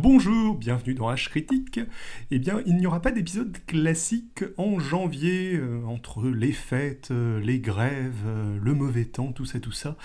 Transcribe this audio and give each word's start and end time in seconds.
Bonjour, 0.00 0.54
bienvenue 0.54 0.94
dans 0.94 1.12
H 1.12 1.28
Critique. 1.28 1.80
Eh 2.30 2.38
bien, 2.38 2.62
il 2.66 2.76
n'y 2.76 2.86
aura 2.86 3.02
pas 3.02 3.10
d'épisode 3.10 3.58
classique 3.66 4.44
en 4.56 4.78
janvier, 4.78 5.56
euh, 5.56 5.82
entre 5.86 6.28
les 6.28 6.52
fêtes, 6.52 7.08
euh, 7.10 7.40
les 7.40 7.58
grèves, 7.58 8.22
euh, 8.24 8.60
le 8.62 8.74
mauvais 8.74 9.06
temps, 9.06 9.32
tout 9.32 9.44
ça, 9.44 9.58
tout 9.58 9.72
ça. 9.72 9.96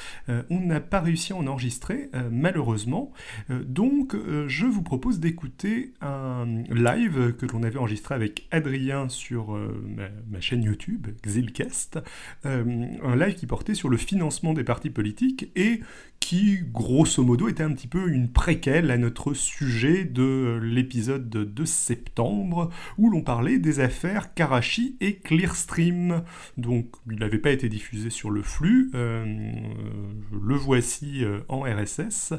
on 0.49 0.61
n'a 0.61 0.79
pas 0.79 0.99
réussi 0.99 1.31
à 1.31 1.35
en 1.35 1.45
enregistrer, 1.45 2.09
malheureusement. 2.31 3.13
donc, 3.49 4.15
je 4.47 4.65
vous 4.65 4.81
propose 4.81 5.19
d'écouter 5.19 5.93
un 6.01 6.63
live 6.71 7.35
que 7.37 7.45
l'on 7.45 7.61
avait 7.61 7.77
enregistré 7.77 8.15
avec 8.15 8.47
Adrien 8.49 9.09
sur 9.09 9.51
ma, 9.51 10.09
ma, 10.31 10.41
chaîne 10.41 10.63
YouTube, 10.63 11.07
Xilcast. 11.23 11.99
un 12.45 13.15
live 13.15 13.35
qui 13.35 13.45
portait 13.45 13.75
sur 13.75 13.89
le 13.89 13.97
financement 13.97 14.53
des 14.53 14.63
partis 14.63 14.89
politiques 14.89 15.51
et 15.55 15.81
qui, 16.19 16.59
grosso 16.71 17.21
modo, 17.21 17.49
était 17.49 17.63
un 17.63 17.73
petit 17.73 17.89
peu 17.89 18.09
une 18.09 18.29
préquelle 18.29 18.91
à 18.91 18.97
notre 18.97 19.33
sujet 19.33 19.82
de 19.83 20.59
l'épisode 20.63 21.29
de 21.29 21.65
septembre, 21.65 22.69
où 22.97 23.09
l'on 23.09 23.21
parlait 23.21 23.59
des 23.59 23.79
affaires 23.79 24.33
Karachi 24.33 24.95
et 25.01 25.17
Clearstream. 25.17 26.23
Donc, 26.57 26.87
il 27.11 27.19
n'avait 27.19 27.37
pas 27.37 27.51
été 27.51 27.67
diffusé 27.67 28.09
sur 28.09 28.31
le 28.31 28.41
flux, 28.41 28.91
euh, 28.95 29.25
le 30.31 30.55
voici 30.55 31.23
euh, 31.25 31.41
en 31.49 31.61
RSS. 31.61 32.33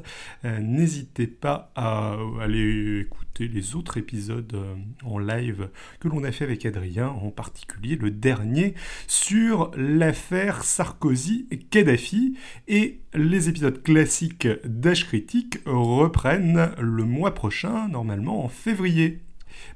Euh, 0.45 0.59
n'hésitez 0.61 1.27
pas 1.27 1.71
à 1.77 2.17
aller 2.41 3.01
écouter 3.01 3.24
les 3.41 3.75
autres 3.75 3.97
épisodes 3.97 4.57
en 5.05 5.19
live 5.19 5.69
que 6.01 6.09
l'on 6.09 6.25
a 6.25 6.33
fait 6.33 6.45
avec 6.45 6.65
Adrien, 6.67 7.09
en 7.09 7.31
particulier 7.31 7.97
le 7.97 8.11
dernier 8.11 8.75
sur 9.07 9.71
l'affaire 9.77 10.63
Sarkozy-Kadhafi, 10.63 12.37
et 12.69 13.01
les 13.15 13.49
épisodes 13.49 13.83
classiques 13.83 14.49
d'H 14.65 15.05
Critique 15.05 15.59
reprennent 15.67 16.71
le 16.79 17.05
mois 17.05 17.35
prochain, 17.35 17.89
normalement 17.89 18.45
en 18.45 18.49
février. 18.49 19.21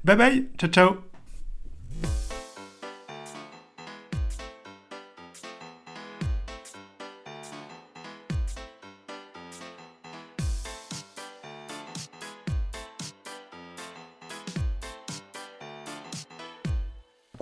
Bye 0.05 0.17
bye, 0.17 0.48
ciao 0.59 0.70
ciao 0.70 1.08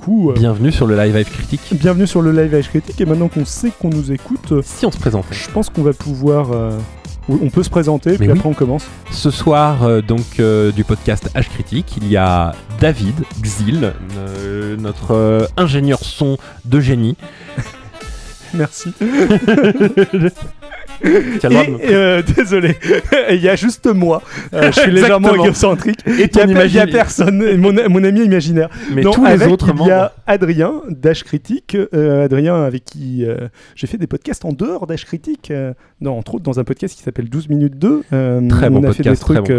Euh, 0.09 0.33
bienvenue 0.35 0.71
sur 0.71 0.87
le 0.87 0.97
Live 0.97 1.17
Live 1.17 1.31
Critique. 1.31 1.61
Bienvenue 1.73 2.07
sur 2.07 2.23
le 2.23 2.31
Live 2.31 2.55
Live 2.55 2.69
Critique. 2.69 3.01
Et 3.01 3.05
maintenant 3.05 3.29
qu'on 3.29 3.45
sait 3.45 3.71
qu'on 3.71 3.89
nous 3.89 4.13
écoute, 4.13 4.53
euh, 4.53 4.63
si 4.65 4.87
on 4.87 4.93
se 4.93 4.99
présente, 4.99 5.25
je 5.33 5.49
pense 5.51 5.69
qu'on 5.69 5.83
va 5.83 5.93
pouvoir. 5.93 6.53
Euh, 6.53 6.79
on 7.29 7.51
peut 7.51 7.65
se 7.65 7.71
présenter, 7.71 8.17
puis 8.17 8.31
après 8.31 8.49
on 8.49 8.55
commence. 8.55 8.87
Ce 9.11 9.33
soir, 9.33 10.01
donc, 10.05 10.41
du 10.77 10.85
podcast 10.85 11.29
H 11.35 11.49
Critique, 11.49 11.97
il 12.01 12.07
y 12.07 12.17
a 12.17 12.53
David 12.79 13.17
Xil, 13.43 13.93
notre 14.79 15.49
ingénieur 15.57 15.99
son 15.99 16.39
de 16.65 16.79
génie. 16.79 17.17
Merci. 18.55 18.93
Euh, 21.47 22.23
désolé, 22.37 22.77
il 23.31 23.41
y 23.41 23.49
a 23.49 23.57
juste 23.57 23.87
moi. 23.87 24.23
Euh, 24.53 24.73
je 24.73 24.81
suis 24.81 24.91
légèrement 24.93 25.35
égocentrique. 25.35 26.01
Et 26.07 26.29
ton 26.29 26.47
il 26.47 26.73
n'y 26.73 26.79
a, 26.79 26.87
personne. 26.87 27.57
Mon, 27.57 27.73
mon, 27.89 28.05
ami 28.05 28.25
imaginaire. 28.25 28.69
Mais 28.93 29.03
tous 29.03 29.25
les 29.25 29.47
autres 29.47 29.73
Il 29.81 29.87
y 29.87 29.91
a 29.91 30.13
Adrien 30.27 30.83
d'H 30.89 31.23
Critique. 31.25 31.77
Euh, 31.95 32.25
Adrien 32.25 32.63
avec 32.63 32.85
qui 32.85 33.25
j'ai 33.75 33.87
fait 33.87 33.99
des 33.99 34.07
podcasts 34.07 34.45
en 34.45 34.53
dehors 34.53 34.87
d'H 34.87 35.05
Critique. 35.05 35.53
non, 36.01 36.19
entre 36.19 36.35
autres 36.35 36.45
dans 36.45 36.59
un 36.59 36.65
podcast 36.65 36.97
qui 36.97 37.03
s'appelle 37.03 37.29
12 37.29 37.49
minutes 37.49 37.79
2. 37.79 38.03
très 38.49 38.71
bon 38.71 38.85
on 38.85 38.85
a 38.85 38.93
fait 38.93 39.03
des 39.03 39.17
trucs 39.17 39.53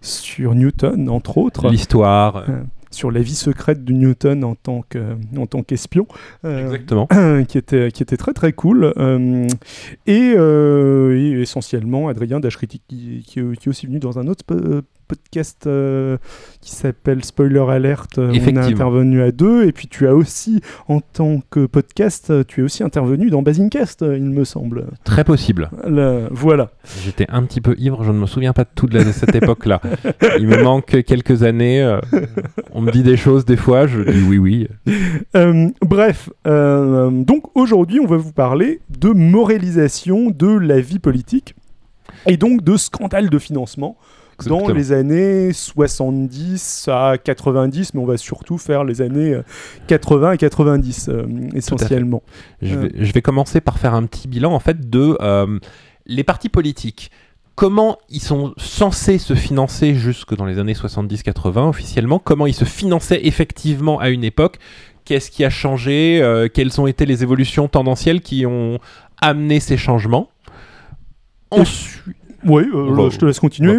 sur 0.00 0.54
Newton, 0.54 1.08
entre 1.08 1.38
autres. 1.38 1.68
L'histoire 1.68 2.44
sur 2.90 3.10
la 3.10 3.20
vie 3.20 3.34
secrète 3.34 3.84
de 3.84 3.92
Newton 3.92 4.44
en 4.44 4.54
tant 4.54 4.82
que 4.88 5.16
en 5.36 5.46
tant 5.46 5.62
qu'espion 5.62 6.06
euh, 6.44 6.76
qui 7.48 7.58
était 7.58 7.90
qui 7.90 8.02
était 8.02 8.16
très 8.16 8.32
très 8.32 8.52
cool. 8.52 8.92
Euh, 8.96 9.46
euh, 10.08 11.16
et, 11.16 11.40
essentiellement 11.40 12.08
Adrien 12.08 12.40
d'Ashcritic 12.40 12.82
qui, 12.88 13.24
qui, 13.26 13.38
est 13.38 13.68
aussi 13.68 13.86
venu 13.86 13.98
dans 13.98 14.18
un 14.18 14.26
autre 14.26 14.44
podcast 15.10 15.66
euh, 15.66 16.18
qui 16.60 16.70
s'appelle 16.70 17.24
Spoiler 17.24 17.64
Alert. 17.68 18.18
Euh, 18.18 18.32
on 18.32 18.56
a 18.56 18.64
intervenu 18.64 19.22
à 19.22 19.32
deux. 19.32 19.66
Et 19.66 19.72
puis 19.72 19.88
tu 19.88 20.06
as 20.06 20.14
aussi, 20.14 20.60
en 20.86 21.00
tant 21.00 21.40
que 21.50 21.66
podcast, 21.66 22.30
euh, 22.30 22.44
tu 22.46 22.60
es 22.60 22.62
aussi 22.62 22.84
intervenu 22.84 23.28
dans 23.28 23.42
Basingcast, 23.42 24.02
il 24.02 24.30
me 24.30 24.44
semble. 24.44 24.86
Très 25.02 25.24
possible. 25.24 25.68
voilà. 26.30 26.70
J'étais 27.04 27.26
un 27.28 27.42
petit 27.42 27.60
peu 27.60 27.74
ivre, 27.76 28.04
je 28.04 28.12
ne 28.12 28.18
me 28.18 28.26
souviens 28.26 28.52
pas 28.52 28.62
de 28.62 28.70
toute 28.72 28.92
de 28.92 29.00
cette 29.12 29.34
époque-là. 29.34 29.80
Il 30.38 30.46
me 30.46 30.62
manque 30.62 31.02
quelques 31.04 31.42
années. 31.42 31.98
on 32.72 32.80
me 32.80 32.92
dit 32.92 33.02
des 33.02 33.16
choses 33.16 33.44
des 33.44 33.56
fois, 33.56 33.88
je 33.88 34.02
dis 34.02 34.22
oui, 34.28 34.38
oui. 34.38 34.68
bref, 35.82 36.30
donc 36.44 37.56
aujourd'hui, 37.56 37.98
on 37.98 38.06
va 38.06 38.16
vous 38.16 38.32
parler 38.32 38.80
de 38.96 39.08
moralisation 39.08 40.30
de 40.30 40.48
la 40.48 40.80
vie 40.80 40.98
politique 41.00 41.54
et 42.26 42.36
donc 42.36 42.62
de 42.62 42.76
scandale 42.76 43.30
de 43.30 43.38
financement 43.38 43.96
dans 44.46 44.68
les 44.68 44.92
années 44.92 45.52
70 45.52 46.88
à 46.88 47.16
90, 47.22 47.94
mais 47.94 48.00
on 48.00 48.06
va 48.06 48.16
surtout 48.16 48.58
faire 48.58 48.84
les 48.84 49.02
années 49.02 49.40
80 49.86 50.32
et 50.32 50.38
90 50.38 51.08
euh, 51.08 51.26
essentiellement. 51.54 52.22
Je 52.62 52.76
vais, 52.76 52.90
je 52.98 53.12
vais, 53.12 53.22
commencer 53.22 53.60
par 53.60 53.78
faire 53.78 53.94
un 53.94 54.04
petit 54.06 54.28
bilan 54.28 54.52
en 54.52 54.60
fait 54.60 54.88
de 54.88 55.16
euh, 55.20 55.58
les 56.06 56.24
partis 56.24 56.48
politiques. 56.48 57.10
Comment 57.54 57.98
ils 58.08 58.22
sont 58.22 58.54
censés 58.56 59.18
se 59.18 59.34
financer 59.34 59.94
jusque 59.94 60.34
dans 60.34 60.46
les 60.46 60.58
années 60.58 60.72
70-80 60.72 61.68
officiellement? 61.68 62.18
Comment 62.18 62.46
ils 62.46 62.54
se 62.54 62.64
finançaient 62.64 63.20
effectivement 63.26 63.98
à 63.98 64.08
une 64.08 64.24
époque? 64.24 64.58
Qu'est-ce 65.04 65.30
qui 65.30 65.44
a 65.44 65.50
changé? 65.50 66.20
Euh, 66.22 66.48
Quelles 66.52 66.80
ont 66.80 66.86
été 66.86 67.04
les 67.04 67.22
évolutions 67.22 67.68
tendancielles 67.68 68.20
qui 68.20 68.46
ont 68.46 68.78
amené 69.20 69.60
ces 69.60 69.76
changements? 69.76 70.30
Ensuite, 71.50 72.16
oui, 72.44 72.62
euh, 72.74 73.10
je 73.10 73.18
te 73.18 73.24
laisse 73.24 73.40
continuer. 73.40 73.76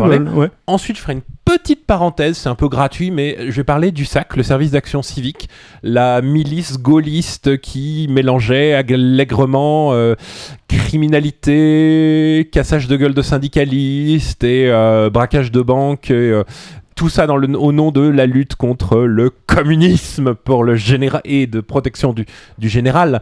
Ensuite, 0.67 0.97
je 0.97 1.01
ferai 1.01 1.13
une 1.13 1.21
petite 1.45 1.85
parenthèse, 1.85 2.37
c'est 2.37 2.49
un 2.49 2.55
peu 2.55 2.67
gratuit, 2.67 3.11
mais 3.11 3.37
je 3.49 3.57
vais 3.57 3.63
parler 3.63 3.91
du 3.91 4.05
SAC, 4.05 4.35
le 4.35 4.43
service 4.43 4.71
d'action 4.71 5.01
civique, 5.01 5.49
la 5.83 6.21
milice 6.21 6.79
gaulliste 6.79 7.59
qui 7.59 8.07
mélangeait 8.09 8.73
allègrement 8.73 9.93
euh, 9.93 10.15
criminalité, 10.67 12.49
cassage 12.51 12.87
de 12.87 12.95
gueule 12.97 13.13
de 13.13 13.21
syndicalistes 13.21 14.43
et 14.43 14.69
euh, 14.69 15.09
braquage 15.09 15.51
de 15.51 15.61
banque, 15.61 16.11
et, 16.11 16.41
tout 17.01 17.09
ça 17.09 17.25
dans 17.25 17.35
le, 17.35 17.57
au 17.57 17.71
nom 17.71 17.89
de 17.89 18.01
la 18.01 18.27
lutte 18.27 18.53
contre 18.53 18.99
le 18.99 19.31
communisme 19.31 20.35
pour 20.35 20.63
le 20.63 20.75
général 20.75 21.19
et 21.25 21.47
de 21.47 21.59
protection 21.59 22.13
du, 22.13 22.27
du 22.59 22.69
général. 22.69 23.21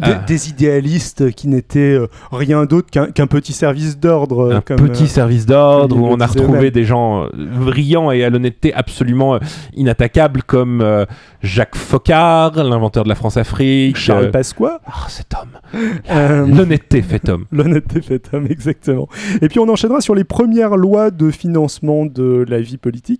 Des, 0.00 0.48
euh. 0.48 0.48
idéalistes 0.48 1.30
qui 1.30 1.46
n'étaient 1.46 1.94
euh, 1.94 2.08
rien 2.32 2.64
d'autre 2.64 2.90
qu'un 2.90 3.26
petit 3.28 3.52
service 3.52 4.00
d'ordre. 4.00 4.52
Un 4.52 4.60
petit 4.62 5.04
euh, 5.04 5.06
service 5.06 5.46
d'ordre 5.46 5.96
où 5.96 6.08
on 6.08 6.18
a 6.18 6.26
retrouvé 6.26 6.72
des 6.72 6.82
gens 6.82 7.28
brillants 7.32 8.10
et 8.10 8.24
à 8.24 8.30
l'honnêteté 8.30 8.74
absolument 8.74 9.38
inattaquables 9.74 10.42
comme 10.42 11.06
Jacques 11.40 11.76
Focard, 11.76 12.52
l'inventeur 12.64 13.04
de 13.04 13.08
la 13.08 13.14
France-Afrique. 13.14 13.96
Charles 13.96 14.32
Pasqua. 14.32 14.80
Oh, 14.88 15.06
cet 15.08 15.34
homme. 15.34 16.48
L'honnêteté 16.56 17.00
fait 17.00 17.28
homme. 17.28 17.44
L'honnêteté 17.52 18.02
fait 18.02 18.28
homme, 18.32 18.48
exactement. 18.50 19.08
Et 19.40 19.48
puis 19.48 19.60
on 19.60 19.68
enchaînera 19.68 20.00
sur 20.00 20.16
les 20.16 20.24
premières 20.24 20.76
lois 20.76 21.12
de 21.12 21.30
financement 21.30 22.06
de 22.06 22.44
la 22.48 22.60
vie 22.60 22.76
politique. 22.76 23.19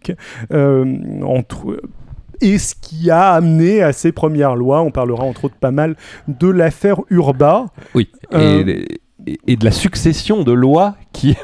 Entre 0.52 1.78
et 2.40 2.58
ce 2.58 2.74
qui 2.80 3.10
a 3.10 3.32
amené 3.32 3.82
à 3.82 3.92
ces 3.92 4.12
premières 4.12 4.56
lois. 4.56 4.82
On 4.82 4.90
parlera 4.90 5.24
entre 5.24 5.46
autres 5.46 5.56
pas 5.60 5.70
mal 5.70 5.96
de 6.28 6.48
l'affaire 6.48 7.00
Urba. 7.10 7.66
Oui. 7.94 8.08
Et, 9.46 9.56
de 9.56 9.64
la 9.66 9.70
succession 9.70 10.44
de 10.44 10.52
lois 10.52 10.96
qui, 11.12 11.36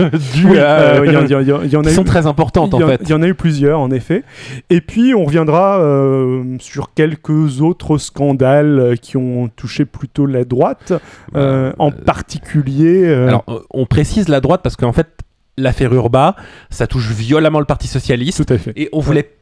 sont 1.91 2.05
très 2.05 2.27
importantes 2.27 2.73
en 2.73 2.79
fait. 2.81 3.03
Il 3.03 3.11
y 3.11 3.13
en 3.13 3.21
a 3.21 3.29
eu 3.29 3.35
plusieurs 3.35 3.79
en 3.79 3.91
effet. 3.91 4.25
Et 4.71 4.81
puis 4.81 5.15
on 5.15 5.27
reviendra 5.27 5.79
euh, 5.79 6.57
sur 6.59 6.95
quelques 6.95 7.61
autres 7.61 7.99
scandales 7.99 8.97
qui 9.03 9.19
ont 9.19 9.49
touché 9.55 9.85
plutôt 9.85 10.25
la 10.25 10.45
droite, 10.45 10.95
bah, 11.33 11.41
euh, 11.41 11.73
en 11.79 11.91
euh, 11.91 12.05
particulier. 12.07 13.07
Alors 13.13 13.45
on 13.71 13.85
précise 13.85 14.29
la 14.29 14.41
droite 14.41 14.63
parce 14.63 14.77
qu'en 14.77 14.95
fait 14.95 15.09
l'affaire 15.57 15.93
Urba, 15.93 16.37
ça 16.71 16.87
touche 16.87 17.11
violemment 17.11 17.61
le 17.61 17.65
Parti 17.65 17.89
socialiste. 17.89 18.45
Tout 18.45 18.53
à 18.53 18.59
fait. 18.59 18.73
Et 18.77 18.89
on 18.93 19.01
voulait 19.01 19.37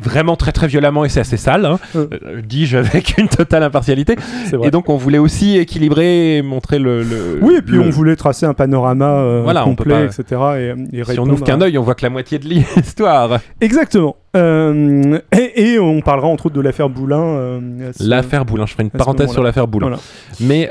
vraiment 0.00 0.36
très 0.36 0.52
très 0.52 0.66
violemment 0.66 1.04
et 1.04 1.08
c'est 1.08 1.20
assez 1.20 1.36
sale, 1.36 1.64
hein, 1.64 1.78
euh, 1.96 2.42
dis-je 2.44 2.76
avec 2.76 3.16
une 3.18 3.28
totale 3.28 3.62
impartialité. 3.62 4.16
Et 4.62 4.70
donc 4.70 4.88
on 4.88 4.96
voulait 4.96 5.18
aussi 5.18 5.56
équilibrer 5.56 6.36
et 6.36 6.42
montrer 6.42 6.78
le. 6.78 7.38
oui, 7.40 7.56
et 7.58 7.62
puis 7.62 7.78
on 7.78 7.90
voulait 7.90 8.16
tracer 8.16 8.46
un 8.46 8.54
panorama 8.54 9.06
euh, 9.06 9.64
complet, 9.64 10.06
etc. 10.06 10.74
Et, 10.92 11.04
si 11.04 11.18
on 11.18 11.26
n'ouvre 11.26 11.44
qu'un 11.44 11.60
œil, 11.60 11.78
on 11.78 11.82
voit 11.82 11.94
que 11.94 12.04
la 12.04 12.10
moitié 12.10 12.38
de 12.38 12.48
l'histoire. 12.48 13.40
Exactement. 13.60 14.16
Euh, 14.36 15.18
et, 15.32 15.78
on 15.78 16.00
parlera 16.02 16.28
entre 16.28 16.46
autres 16.46 16.54
de 16.54 16.60
l'affaire 16.60 16.88
Boulin. 16.88 17.60
l'affaire 18.00 18.44
Boulin, 18.44 18.66
je 18.66 18.72
ferai 18.72 18.84
une 18.84 18.90
parenthèse 18.90 19.30
sur 19.30 19.42
l'affaire 19.42 19.66
Boulin. 19.66 19.96
Mais 20.40 20.70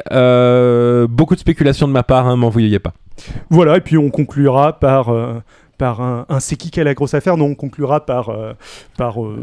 beaucoup 1.10 1.36
de 1.36 1.40
spéculations 1.40 1.88
de 1.88 1.94
ma 1.94 2.04
part, 2.04 2.28
hein, 2.28 2.36
m'en 2.36 2.52
pas. 2.52 2.94
Voilà, 3.50 3.78
et 3.78 3.82
puis 3.82 3.98
on 3.98 4.10
conclura 4.10 4.80
par 4.80 5.12
par 5.78 6.02
un, 6.02 6.26
un 6.28 6.42
c'est 6.42 6.58
qui 6.58 6.72
qui 6.72 6.82
a 6.82 6.84
la 6.84 6.94
grosse 6.94 7.14
affaire. 7.14 7.38
Non, 7.38 7.46
on 7.46 7.56
conclura 7.56 8.06
par, 8.06 8.28
euh, 8.28 8.52
par 8.98 9.24
euh, 9.24 9.38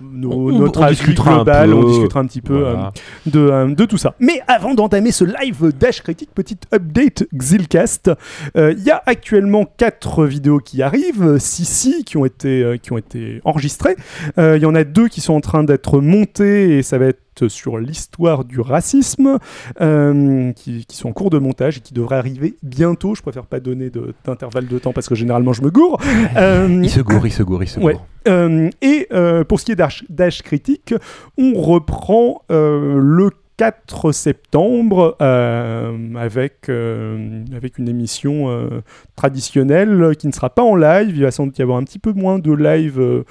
nos- 0.00 0.32
On- 0.48 0.58
notre 0.58 0.80
on 0.80 0.84
avis 0.84 0.96
discutera 0.96 1.32
un 1.32 1.36
global, 1.36 1.68
peu. 1.68 1.76
on 1.76 1.84
discutera 1.86 2.20
un 2.20 2.24
petit 2.26 2.40
peu 2.40 2.60
Voilà. 2.60 2.86
euh, 3.26 3.30
de, 3.30 3.38
euh, 3.40 3.74
de 3.74 3.84
tout 3.84 3.98
ça. 3.98 4.14
Mais 4.18 4.40
avant 4.48 4.72
d'entamer 4.72 5.12
ce 5.12 5.24
live 5.24 5.70
Dash 5.78 6.00
Critique, 6.00 6.30
petite 6.34 6.62
update 6.74 7.24
Xilcast. 7.36 8.10
Euh, 8.56 8.72
Il 8.74 8.82
y 8.82 8.90
a 8.90 9.02
actuellement 9.04 9.66
quatre 9.66 10.24
vidéos 10.24 10.60
qui 10.60 10.80
arrivent, 10.82 11.36
6 11.38 12.04
qui 12.06 12.16
ont 12.16 12.24
été, 12.24 12.62
euh, 12.64 12.78
qui 12.78 12.90
ont 12.94 12.98
été 12.98 13.42
enregistrées. 13.44 13.96
Euh, 14.38 14.56
Il 14.56 14.62
y 14.62 14.66
en 14.66 14.74
a 14.74 14.84
deux 14.84 15.08
qui 15.08 15.20
sont 15.20 15.34
en 15.34 15.42
train 15.42 15.62
d'être 15.62 16.00
montées 16.00 16.78
et 16.78 16.82
ça 16.82 16.96
va 16.96 17.04
être 17.04 17.18
sur 17.48 17.78
l'histoire 17.78 18.44
du 18.44 18.60
racisme, 18.60 19.38
euh, 19.80 20.52
qui, 20.52 20.84
qui 20.86 20.96
sont 20.96 21.08
en 21.08 21.12
cours 21.12 21.30
de 21.30 21.38
montage 21.38 21.78
et 21.78 21.80
qui 21.80 21.94
devraient 21.94 22.16
arriver 22.16 22.56
bientôt. 22.62 23.14
Je 23.14 23.22
préfère 23.22 23.46
pas 23.46 23.60
donner 23.60 23.90
d'intervalle 24.24 24.66
de, 24.66 24.78
temps 24.78 24.92
parce 24.92 25.08
que 25.08 25.14
généralement 25.14 25.52
je 25.52 25.62
me 25.62 25.70
gourre. 25.70 26.00
Euh, 26.36 26.80
Il 26.82 26.90
se 26.90 27.00
gourre, 27.00 27.26
il 27.26 27.32
se 27.32 27.42
gourre, 27.42 27.62
il 27.62 27.68
se 27.68 27.78
Ouais. 27.80 27.94
gourre. 27.94 28.06
euh, 28.28 28.70
et 28.80 29.08
pour 29.48 29.60
ce 29.60 29.64
qui 29.64 29.72
est 29.72 29.82
Dash 30.08 30.42
Critique, 30.42 30.94
on 31.38 31.54
reprend 31.54 32.42
le 32.48 33.30
4 33.58 34.12
septembre 34.12 35.16
euh, 35.20 35.92
avec, 36.16 36.68
euh, 36.68 37.44
avec 37.54 37.78
une 37.78 37.88
émission 37.88 38.48
euh, 38.50 38.80
traditionnelle 39.14 40.14
qui 40.18 40.26
ne 40.26 40.32
sera 40.32 40.50
pas 40.50 40.62
en 40.62 40.74
live. 40.74 41.14
Il 41.16 41.22
va 41.22 41.30
sans 41.30 41.46
doute 41.46 41.58
y 41.58 41.62
avoir 41.62 41.78
un 41.78 41.84
petit 41.84 41.98
peu 41.98 42.12
moins 42.12 42.38
de 42.38 42.52
live 42.52 43.24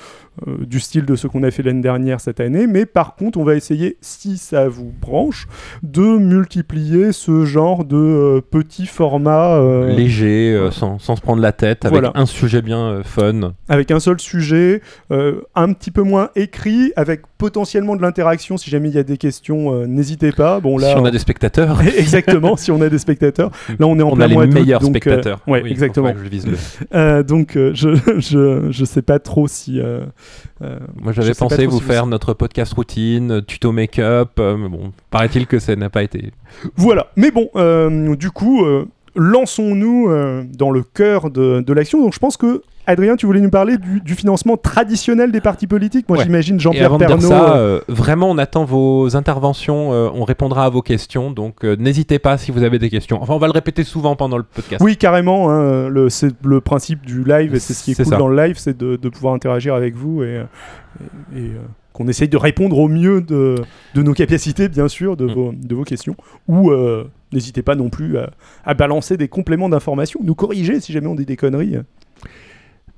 du 0.62 0.80
style 0.80 1.06
de 1.06 1.16
ce 1.16 1.28
qu'on 1.28 1.44
a 1.44 1.52
fait 1.52 1.64
l'année 1.64 1.82
dernière 1.82 2.22
cette 2.22 2.40
année. 2.40 2.66
Mais 2.68 2.86
par 2.86 3.16
contre, 3.16 3.38
on 3.40 3.44
va 3.44 3.56
essayer, 3.56 3.98
si 4.02 4.38
ça 4.38 4.70
vous 4.70 4.92
branche, 5.02 5.48
de 5.84 6.18
multiplier 6.18 7.12
ce 7.12 7.46
genre 7.46 7.84
de 7.84 8.42
petits 8.52 8.86
formats. 8.86 9.60
Léger, 9.90 10.70
sans, 10.72 11.00
sans 11.00 11.16
se 11.16 11.22
prendre 11.22 11.42
la 11.42 11.52
tête, 11.52 11.86
avec 11.86 12.00
Voilà. 12.00 12.12
un 12.16 12.26
sujet 12.26 12.62
bien 12.62 13.02
fun. 13.04 13.54
avec 13.68 13.92
un 13.92 14.00
seul 14.00 14.20
sujet, 14.20 14.82
un 15.10 15.74
petit 15.74 15.92
peu 15.92 16.04
moins 16.04 16.30
écrit, 16.36 16.94
avec 16.96 17.22
potentiellement 17.42 17.96
de 17.96 18.04
l'interaction. 18.04 18.56
Si 18.56 18.70
jamais 18.70 18.90
il 18.90 18.96
y 18.96 19.00
a 19.00 19.04
des 19.04 19.18
questions, 19.18 19.74
euh, 19.74 19.88
n'hésitez 19.88 20.32
pas. 20.32 20.60
Bon 20.60 20.78
là, 20.78 20.92
si 20.92 20.96
on 20.96 21.06
a 21.06 21.10
des 21.12 21.18
spectateurs, 21.18 21.82
exactement, 21.98 22.56
si 22.56 22.70
on 22.72 22.80
a 22.82 22.88
des 22.88 23.00
spectateurs. 23.00 23.50
Là, 23.80 23.88
on 23.88 23.98
est 23.98 24.04
en 24.04 24.10
on 24.10 24.16
plein 24.16 24.26
a 24.26 24.28
les 24.28 24.34
mois 24.36 24.46
meilleurs 24.46 24.80
donc, 24.80 24.90
euh, 24.90 25.00
spectateurs. 25.00 25.40
ouais, 25.48 25.62
Oui, 25.64 25.72
exactement. 25.72 26.14
je 26.16 26.30
vise 26.30 26.46
le- 26.46 26.58
euh, 26.96 27.24
donc, 27.24 27.58
euh, 27.58 27.72
je, 27.74 27.96
je 28.20 28.68
je 28.70 28.86
sais 28.86 29.02
pas 29.02 29.18
trop 29.18 29.48
si. 29.48 29.80
euh, 29.80 30.02
euh, 30.62 30.78
Moi, 31.02 31.14
j'avais 31.14 31.34
pensé 31.34 31.66
vous 31.66 31.78
si 31.80 31.84
vous- 31.84 31.88
faire 31.92 32.06
notre 32.06 32.34
podcast 32.36 32.74
routine, 32.74 33.32
euh, 33.32 33.42
tuto 33.42 33.72
make-up, 33.72 34.32
euh, 34.40 34.56
mais 34.56 34.70
bon, 34.70 34.92
paraît-il 35.10 35.48
que 35.48 35.58
ça 35.58 35.76
n'a 35.76 35.90
pas 35.90 36.04
été. 36.04 36.32
Voilà. 36.76 37.08
Mais 37.16 37.32
bon, 37.32 37.50
euh, 37.56 38.16
du 38.16 38.30
coup, 38.30 38.64
euh, 38.66 38.86
lançons-nous 39.16 40.10
euh, 40.10 40.44
dans 40.58 40.72
le 40.72 40.84
cœur 40.84 41.30
de, 41.32 41.62
de 41.62 41.74
l'action. 41.74 42.02
Donc, 42.02 42.14
je 42.14 42.20
pense 42.20 42.38
que 42.38 42.62
Adrien, 42.88 43.16
tu 43.16 43.28
voulais 43.28 43.42
nous 43.42 43.52
parler 43.52 43.78
du, 43.78 44.02
du 44.02 44.16
financement 44.16 44.58
traditionnel 44.58 45.32
des 45.32 45.40
partis 45.40 45.68
politiques. 45.68 46.10
Moi, 46.10 46.18
Ouais. 46.18 46.24
j'imagine 46.24 46.60
Jean-Pierre 46.60 46.98
Pernaut. 46.98 47.20
ça, 47.22 47.56
euh, 47.56 47.80
euh, 47.80 47.82
vraiment, 47.88 48.30
on 48.32 48.38
attend 48.40 48.66
vos 48.66 49.16
interventions, 49.16 49.94
euh, 49.94 50.10
on 50.16 50.24
répondra 50.24 50.66
à 50.66 50.70
vos 50.70 50.82
questions, 50.82 51.30
donc 51.30 51.64
euh, 51.64 51.76
n'hésitez 51.78 52.18
pas 52.18 52.38
si 52.40 52.52
vous 52.52 52.64
avez 52.64 52.80
des 52.80 52.90
questions. 52.90 53.22
Enfin, 53.22 53.34
on 53.36 53.38
va 53.38 53.46
le 53.48 53.54
répéter 53.54 53.84
souvent 53.84 54.16
pendant 54.16 54.38
le 54.38 54.44
podcast. 54.44 54.84
Oui, 54.84 54.98
carrément. 54.98 55.52
hein, 55.52 55.90
le, 55.90 56.10
c'est 56.10 56.34
le 56.44 56.60
principe 56.60 57.06
du 57.06 57.24
live 57.24 57.54
et 57.54 57.60
c'est 57.60 57.74
ce 57.76 57.84
qui 57.84 57.92
est, 57.92 57.96
cool 57.96 58.06
ça. 58.06 58.18
dans 58.18 58.28
le 58.28 58.36
live, 58.36 58.56
c'est 58.58 58.76
de, 58.76 58.96
de 58.96 59.10
pouvoir 59.10 59.36
interagir 59.36 59.76
avec 59.76 59.96
vous 59.96 60.24
et, 60.24 60.42
et- 61.36 61.40
et, 61.40 61.52
qu'on 62.02 62.08
essaye 62.08 62.28
de 62.30 62.38
répondre 62.38 62.78
au 62.78 62.88
mieux 62.88 63.22
de, 63.22 63.56
de 63.96 64.02
nos 64.02 64.14
capacités, 64.14 64.70
bien 64.70 64.88
sûr, 64.88 65.16
de, 65.18 65.26
Mm. 65.26 65.34
vos, 65.34 65.52
de 65.54 65.76
vos 65.76 65.84
questions. 65.84 66.16
Ou 66.48 66.72
euh, 66.72 67.10
n'hésitez 67.32 67.62
pas 67.62 67.76
non 67.76 67.90
plus 67.90 68.18
à, 68.18 68.32
à 68.66 68.74
balancer 68.74 69.18
des 69.18 69.28
compléments 69.28 69.70
d'informations, 69.70 70.20
nous 70.24 70.36
corriger 70.36 70.80
si 70.80 70.92
jamais 70.92 71.08
on 71.08 71.16
dit 71.16 71.26
des 71.26 71.38
conneries. 71.38 71.78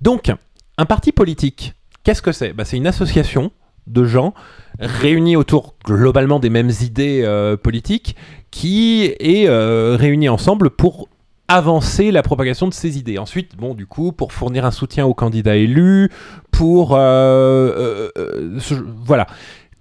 Donc, 0.02 0.32
un 0.78 0.86
parti 0.86 1.12
politique, 1.12 1.74
qu'est-ce 2.04 2.22
que 2.22 2.32
c'est? 2.32 2.54
Bah, 2.54 2.66
C'est 2.66 2.78
une 2.78 2.88
association 2.88 3.52
de 3.88 4.06
gens 4.06 4.34
réunis 4.80 5.36
autour 5.36 5.76
globalement 5.86 6.40
des 6.40 6.50
mêmes 6.50 6.72
idées 6.82 7.22
euh, 7.24 7.58
politiques 7.58 8.16
qui 8.52 9.14
est 9.20 9.48
euh, 9.48 9.98
réunis 10.00 10.30
ensemble 10.30 10.70
pour 10.70 11.10
avancer 11.54 12.10
la 12.12 12.24
propagation 12.24 12.68
de 12.68 12.74
ces 12.74 12.98
idées. 12.98 13.20
Ensuite, 13.20 13.56
bon, 13.56 13.76
du 13.76 13.86
coup, 13.86 14.12
pour 14.12 14.34
fournir 14.34 14.66
un 14.66 14.72
soutien 14.72 15.06
aux 15.06 15.14
candidats 15.14 15.56
élus, 15.56 16.10
pour... 16.52 16.96
euh, 16.96 16.98
euh, 16.98 18.10
euh, 18.18 18.60
voilà. 19.06 19.28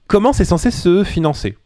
Comment 0.06 0.34
c'est 0.34 0.44
censé 0.44 0.70
se 0.70 1.02
financer? 1.02 1.56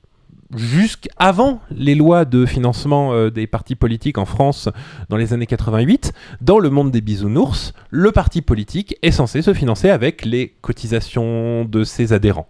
Jusqu'avant 0.55 1.61
les 1.73 1.97
lois 1.97 2.25
de 2.25 2.47
financement 2.47 3.29
des 3.31 3.49
partis 3.49 3.75
politiques 3.75 4.17
en 4.17 4.27
France 4.27 4.69
dans 5.09 5.17
les 5.17 5.33
années 5.33 5.47
88, 5.47 6.13
dans 6.41 6.61
le 6.61 6.71
monde 6.71 6.93
des 6.93 7.01
bisounours, 7.01 7.73
le 7.91 8.13
parti 8.13 8.43
politique 8.43 8.97
est 9.03 9.11
censé 9.11 9.43
se 9.43 9.53
financer 9.53 9.91
avec 9.91 10.25
les 10.25 10.55
cotisations 10.61 11.65
de 11.65 11.83
ses 11.83 12.13
adhérents, 12.13 12.49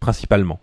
principalement. 0.00 0.58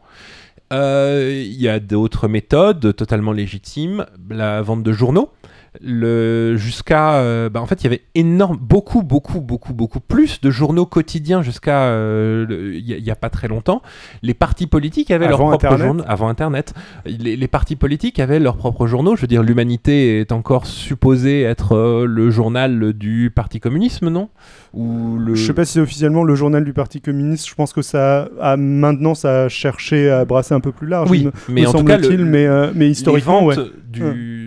Il 0.71 1.61
y 1.61 1.67
a 1.67 1.79
d'autres 1.79 2.27
méthodes 2.27 2.95
totalement 2.95 3.31
légitimes, 3.31 4.07
la 4.31 4.63
vente 4.63 4.81
de 4.81 4.91
journaux. 4.91 5.29
Le, 5.81 6.57
jusqu'à 6.57 7.13
euh, 7.13 7.49
bah, 7.49 7.61
en 7.61 7.65
fait 7.65 7.81
il 7.81 7.85
y 7.85 7.87
avait 7.87 8.01
énorme 8.13 8.57
beaucoup 8.59 9.01
beaucoup 9.01 9.39
beaucoup 9.39 9.73
beaucoup 9.73 10.01
plus 10.01 10.41
de 10.41 10.51
journaux 10.51 10.85
quotidiens 10.85 11.41
jusqu'à 11.41 11.83
euh, 11.83 12.45
il 12.75 12.85
y, 12.85 12.93
a- 12.93 12.97
il 12.97 13.03
y 13.03 13.11
a 13.11 13.15
pas 13.15 13.29
très 13.29 13.47
longtemps 13.47 13.81
les 14.21 14.33
partis 14.33 14.67
politiques 14.67 15.09
avaient 15.09 15.27
leurs 15.29 15.39
Avant 15.39 15.49
propres 15.51 15.65
Internet. 15.67 15.85
journaux 15.87 16.03
avant 16.05 16.27
internet 16.27 16.73
les, 17.05 17.37
les 17.37 17.47
partis 17.47 17.77
politiques 17.77 18.19
avaient 18.19 18.39
leurs 18.39 18.57
propres 18.57 18.87
journaux. 18.87 19.15
Je 19.15 19.21
veux 19.21 19.27
dire, 19.27 19.41
l'Humanité 19.41 20.19
est 20.19 20.31
encore 20.33 20.65
supposée 20.65 21.43
être 21.43 21.75
euh, 21.77 22.05
le 22.05 22.29
journal 22.29 22.91
du 22.93 23.31
Parti 23.33 23.59
communisme, 23.59 24.09
non? 24.09 24.29
Ou 24.73 25.17
le... 25.17 25.33
Je 25.35 25.45
sais 25.45 25.53
pas 25.53 25.65
si 25.65 25.73
c'est 25.73 25.79
officiellement 25.79 26.23
le 26.23 26.35
journal 26.35 26.63
du 26.65 26.73
Parti 26.73 26.99
communiste. 27.01 27.47
Je 27.49 27.55
pense 27.55 27.71
que 27.73 27.81
ça 27.81 28.27
a 28.41 28.57
maintenant 28.57 29.15
ça 29.15 29.43
a 29.45 29.49
cherché 29.49 30.09
à 30.11 30.25
brasser 30.25 30.53
un 30.53 30.59
peu 30.59 30.71
plus 30.71 30.87
large. 30.87 31.09
Oui, 31.09 31.25
me- 31.25 31.31
mais 31.47 31.61
me 31.61 31.67
en 31.69 31.73
tout 31.73 31.83
cas, 31.85 31.97
le- 31.97 32.25
mais, 32.25 32.45
euh, 32.45 32.71
mais 32.75 32.89
historiquement, 32.89 33.39
les 33.41 33.45
ouais. 33.47 33.55
ventes 33.55 33.71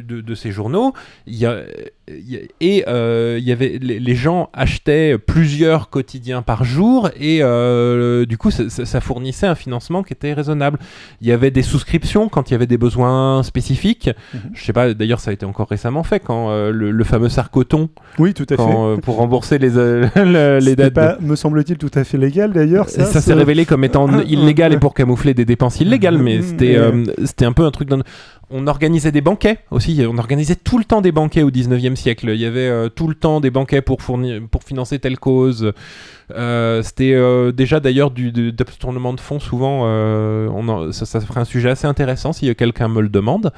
du- 0.02 0.16
de, 0.16 0.20
de 0.20 0.34
ces 0.34 0.50
journaux, 0.50 0.93
y 1.26 1.46
a, 1.46 1.62
y 2.10 2.37
a- 2.37 2.40
et 2.60 2.84
euh, 2.88 3.38
y 3.40 3.52
avait 3.52 3.78
les, 3.81 3.99
les 4.00 4.14
gens 4.14 4.50
achetaient 4.52 5.16
plusieurs 5.19 5.88
quotidiens 5.90 6.43
par 6.43 6.64
jour 6.64 7.08
et 7.19 7.38
euh, 7.43 8.26
du 8.26 8.37
coup 8.38 8.50
ça, 8.50 9.00
fournissait 9.00 9.46
un 9.46 9.54
financement 9.54 10.02
qui 10.02 10.12
était 10.12 10.32
raisonnable. 10.32 10.78
Il 11.20 11.28
y 11.28 11.32
avait 11.32 11.50
des 11.50 11.62
souscriptions 11.62 12.28
quand 12.28 12.50
il 12.50 12.52
y 12.52 12.54
avait 12.54 12.66
des 12.66 12.78
besoins 12.78 13.43
spécifiques. 13.43 14.10
Mhm. 14.34 14.40
Je 14.54 14.64
sais 14.64 14.72
pas, 14.72 14.93
d'ailleurs 14.94 15.20
ça 15.20 15.31
a 15.31 15.34
été 15.34 15.46
encore 15.46 15.69
récemment 15.69 16.02
fait 16.02 16.20
quand 16.20 16.50
euh, 16.50 16.70
le, 16.70 16.90
le 16.90 17.04
fameux 17.04 17.28
Sarcoton 17.28 17.88
Oui, 18.19 18.34
tout 18.34 18.44
à 18.44 18.49
fait. 18.49 18.56
quand, 18.56 18.88
euh, 18.90 18.96
pour 18.96 19.16
rembourser 19.16 19.58
les, 19.58 19.70
le- 19.70 20.58
les 20.60 20.76
dates. 20.76 20.88
de- 20.88 20.94
pas, 20.94 21.19
me 21.20 21.37
semble-t-il, 21.37 21.78
tout 21.78 21.90
à 21.94 22.04
fait 22.04 22.18
légal 22.18 22.52
d'ailleurs. 22.52 22.88
ça, 22.88 23.04
Ça, 23.04 23.21
s'est 23.21 23.35
révélé 23.35 23.64
comme 23.64 23.85
étant 23.85 24.06
Ah, 24.12 24.23
illégal 24.26 24.73
ah, 24.73 24.76
et 24.76 24.78
pour 24.78 24.94
camoufler 24.94 25.35
des 25.35 25.44
dépenses 25.44 25.80
illégales, 25.80 26.18
mais 26.18 26.38
Mm, 26.40 26.56
euh, 26.62 27.04
c'était 27.25 27.44
un 27.44 27.52
peu 27.52 27.64
un 27.64 27.71
truc. 27.71 27.88
Dans... 27.88 28.00
On 28.52 28.66
organisait 28.66 29.12
des 29.12 29.21
banquets 29.23 29.59
aussi. 29.71 30.02
On 30.09 30.18
organisait 30.18 30.56
tout 30.56 30.78
le 30.78 30.85
temps 30.85 31.00
des 31.00 31.12
banquets 31.12 31.42
au 31.42 31.50
19e 31.50 31.97
siècle. 31.97 32.28
Il 32.30 32.40
y 32.40 32.44
avait 32.44 32.61
euh, 32.68 32.88
tout 32.88 33.09
le 33.09 33.14
temps 33.14 33.40
des 33.40 33.50
banquets 33.50 33.80
pour, 33.82 34.02
fournir, 34.02 34.40
pour 34.50 34.62
financer 34.62 34.99
telle 34.99 35.18
cause. 35.18 35.73
Euh, 36.35 36.82
c'était 36.82 37.12
euh, 37.14 37.52
déjà 37.52 37.80
d'ailleurs 37.80 38.11
du 38.11 38.30
de- 38.32 38.50
d'abtournement 38.50 39.12
de 39.14 39.21
fonds. 39.21 39.40
Souvent, 39.40 39.85
on 39.87 40.68
en- 40.68 40.92
ça, 40.92 41.06
ça 41.06 41.21
ferait 41.21 41.40
un 41.40 41.44
sujet 41.44 41.71
assez 41.71 41.87
intéressant 41.87 42.32
si 42.32 42.54
quelqu'un 42.54 42.88
me 42.88 43.00
le 43.00 43.09
demande. 43.09 43.52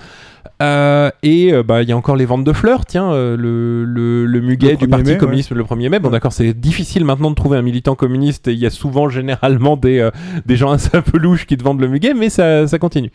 Et 0.60 1.52
bah, 1.66 1.82
il 1.82 1.88
y 1.88 1.92
a 1.92 1.96
encore 1.96 2.16
les 2.16 2.24
ventes 2.26 2.44
de 2.44 2.52
fleurs. 2.52 2.86
Tiens, 2.86 3.12
le, 3.12 3.84
le, 3.84 4.24
le 4.26 4.40
muguet 4.40 4.72
Le 4.72 4.76
du 4.76 4.86
1er 4.86 4.90
Parti 4.90 5.10
mai, 5.10 5.18
communiste 5.18 5.50
le 5.52 5.62
1er 5.64 5.88
mai. 5.90 5.98
Bon, 5.98 6.10
d'accord, 6.10 6.32
c'est 6.32 6.54
difficile 6.54 7.04
maintenant 7.04 7.30
de 7.30 7.34
trouver 7.34 7.58
un 7.58 7.62
militant 7.62 7.94
communiste. 7.94 8.48
et 8.48 8.52
Il 8.52 8.58
y 8.58 8.66
a 8.66 8.70
souvent, 8.70 9.08
généralement, 9.08 9.76
des, 9.76 10.08
des 10.46 10.56
gens 10.56 10.72
un 10.72 11.00
peu 11.00 11.18
louches 11.18 11.46
qui 11.46 11.56
te 11.56 11.64
vendent 11.64 11.80
le 11.80 11.88
muguet, 11.88 12.14
mais 12.14 12.30
ça, 12.30 12.66
ça 12.66 12.78
continue. 12.78 13.10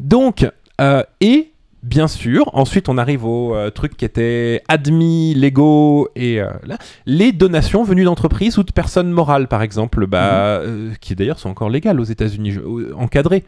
Donc, 0.00 0.48
euh, 0.80 1.02
et 1.20 1.52
bien 1.82 2.06
sûr, 2.08 2.48
ensuite 2.52 2.88
on 2.88 2.96
arrive 2.96 3.24
aux 3.24 3.54
euh, 3.54 3.70
trucs 3.70 3.96
qui 3.96 4.04
étaient 4.04 4.62
admis, 4.68 5.34
légaux, 5.34 6.08
et 6.14 6.40
euh, 6.40 6.50
là, 6.64 6.78
les 7.06 7.32
donations 7.32 7.82
venues 7.84 8.04
d'entreprises 8.04 8.58
ou 8.58 8.62
de 8.62 8.72
personnes 8.72 9.10
morales, 9.10 9.48
par 9.48 9.62
exemple, 9.62 10.06
bah, 10.06 10.60
euh, 10.60 10.92
qui 11.00 11.14
d'ailleurs 11.14 11.38
sont 11.38 11.50
encore 11.50 11.70
légales 11.70 12.00
aux 12.00 12.04
États-Unis, 12.04 12.58
encadrées. 12.96 13.44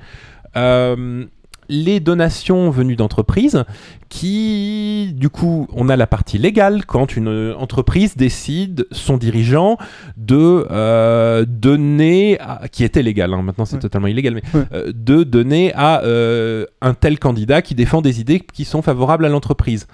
Euh, 0.56 1.24
les 1.68 2.00
donations 2.00 2.70
venues 2.70 2.96
d'entreprises 2.96 3.64
qui, 4.08 5.12
du 5.16 5.28
coup, 5.28 5.66
on 5.72 5.88
a 5.88 5.96
la 5.96 6.06
partie 6.06 6.38
légale 6.38 6.84
quand 6.86 7.16
une 7.16 7.28
euh, 7.28 7.54
entreprise 7.56 8.16
décide, 8.16 8.86
son 8.92 9.16
dirigeant, 9.16 9.76
de 10.16 10.66
euh, 10.70 11.44
donner, 11.48 12.38
à- 12.40 12.68
qui 12.70 12.84
était 12.84 13.02
légal, 13.02 13.34
hein, 13.34 13.42
maintenant 13.42 13.64
c'est 13.64 13.76
Ouais. 13.76 13.80
totalement 13.82 14.06
illégal, 14.06 14.34
mais 14.34 14.42
Ouais. 14.58 14.64
euh, 14.72 14.92
de 14.94 15.24
donner 15.24 15.72
à 15.74 16.02
euh, 16.04 16.64
un 16.80 16.94
tel 16.94 17.18
candidat 17.18 17.60
qui 17.62 17.74
défend 17.74 18.02
des 18.02 18.20
idées 18.20 18.40
qui 18.40 18.64
sont 18.64 18.82
favorables 18.82 19.24
à 19.24 19.28
l'entreprise. 19.28 19.86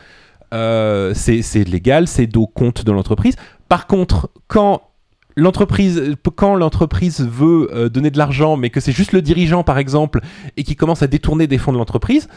C'est 0.53 1.43
c'est 1.43 1.63
légal, 1.65 2.09
c'est 2.09 2.37
au 2.37 2.47
compte 2.49 2.85
de 2.85 2.91
l'entreprise. 2.91 3.37
Par 3.69 3.87
contre, 3.87 4.31
quand 4.49 4.83
l'entreprise 5.37 6.17
quand 6.37 6.55
l'entreprise 6.55 7.21
veut 7.21 7.69
euh, 7.73 7.89
donner 7.89 8.11
de 8.11 8.19
l'argent 8.19 8.57
mais 8.57 8.71
que 8.71 8.81
c'est 8.81 8.93
juste 8.93 9.13
le 9.13 9.23
dirigeant 9.23 9.63
par 9.65 9.79
exemple 9.79 10.21
et 10.57 10.65
qui 10.65 10.77
commence 10.77 11.03
à 11.03 11.07
détourner 11.07 11.47
des 11.47 11.59
fonds 11.59 11.73
de 11.73 11.79
l'entreprise 11.79 12.29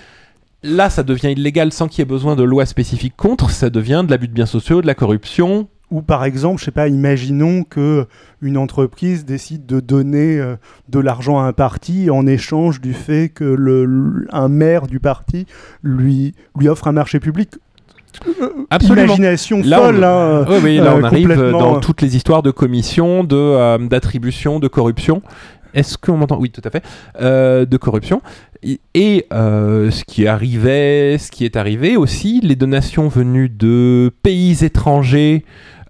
là 0.64 0.90
ça 0.90 1.04
devient 1.04 1.32
illégal 1.32 1.72
sans 1.72 1.88
qu'il 1.88 2.00
y 2.00 2.02
ait 2.04 2.06
besoin 2.06 2.36
de 2.36 2.44
loi 2.44 2.66
spécifique 2.66 3.16
contre 3.16 3.50
ça 3.50 3.70
devient 3.70 4.04
de 4.06 4.12
l'abus 4.12 4.28
de 4.28 4.34
biens 4.34 4.46
sociaux 4.46 4.82
de 4.82 4.88
la 4.88 4.96
corruption 4.96 5.68
Ou 5.92 6.02
par 6.02 6.26
exemple, 6.26 6.60
je 6.60 6.66
sais 6.66 6.72
pas, 6.72 6.88
imaginons 6.88 7.64
que 7.64 8.08
une 8.42 8.58
entreprise 8.58 9.26
décide 9.26 9.66
de 9.68 9.80
donner 9.80 10.40
euh, 10.40 10.56
de 10.90 11.00
l'argent 11.00 11.40
à 11.40 11.44
un 11.44 11.54
parti 11.54 12.10
en 12.10 12.26
échange 12.26 12.82
du 12.82 12.94
fait 12.94 13.30
que 13.30 13.44
le, 13.44 14.26
maire 14.50 14.88
du 14.88 15.00
parti 15.00 15.46
lui 15.84 16.34
offre 16.68 16.88
un 16.88 16.94
marché 16.94 17.20
public. 17.20 17.60
Absolument. 18.70 19.06
Imagination 19.06 19.62
Là, 19.64 19.82
on- 19.82 19.86
folle. 19.86 20.04
hein. 20.04 20.46
Oui, 20.50 20.56
oui, 20.64 20.78
là 20.78 20.94
Euh, 20.94 21.00
on 21.00 21.04
arrive 21.04 21.36
dans 21.52 21.80
toutes 21.80 22.02
les 22.02 22.16
histoires 22.16 22.44
de 22.44 22.52
commission, 22.52 23.24
de 23.24 23.36
euh, 23.36 23.78
d'attribution, 23.78 24.60
de 24.60 24.68
corruption. 24.68 25.22
Est-ce 25.74 25.98
qu'on 25.98 26.18
m'entend? 26.18 26.38
Oui, 26.40 26.52
tout 26.52 26.62
à 26.64 26.70
fait. 26.70 26.84
Euh, 27.20 27.66
de 27.66 27.78
corruption. 27.78 28.22
Et, 28.94 29.26
euh, 29.34 29.90
ce 29.92 30.04
qui 30.06 30.28
arrivait, 30.28 31.18
ce 31.18 31.32
qui 31.32 31.46
est 31.46 31.56
arrivé 31.58 31.98
aussi, 31.98 32.40
les 32.44 32.56
donations 32.56 33.08
venues 33.08 33.50
de 33.50 34.12
pays 34.22 34.64
étrangers. 34.64 35.44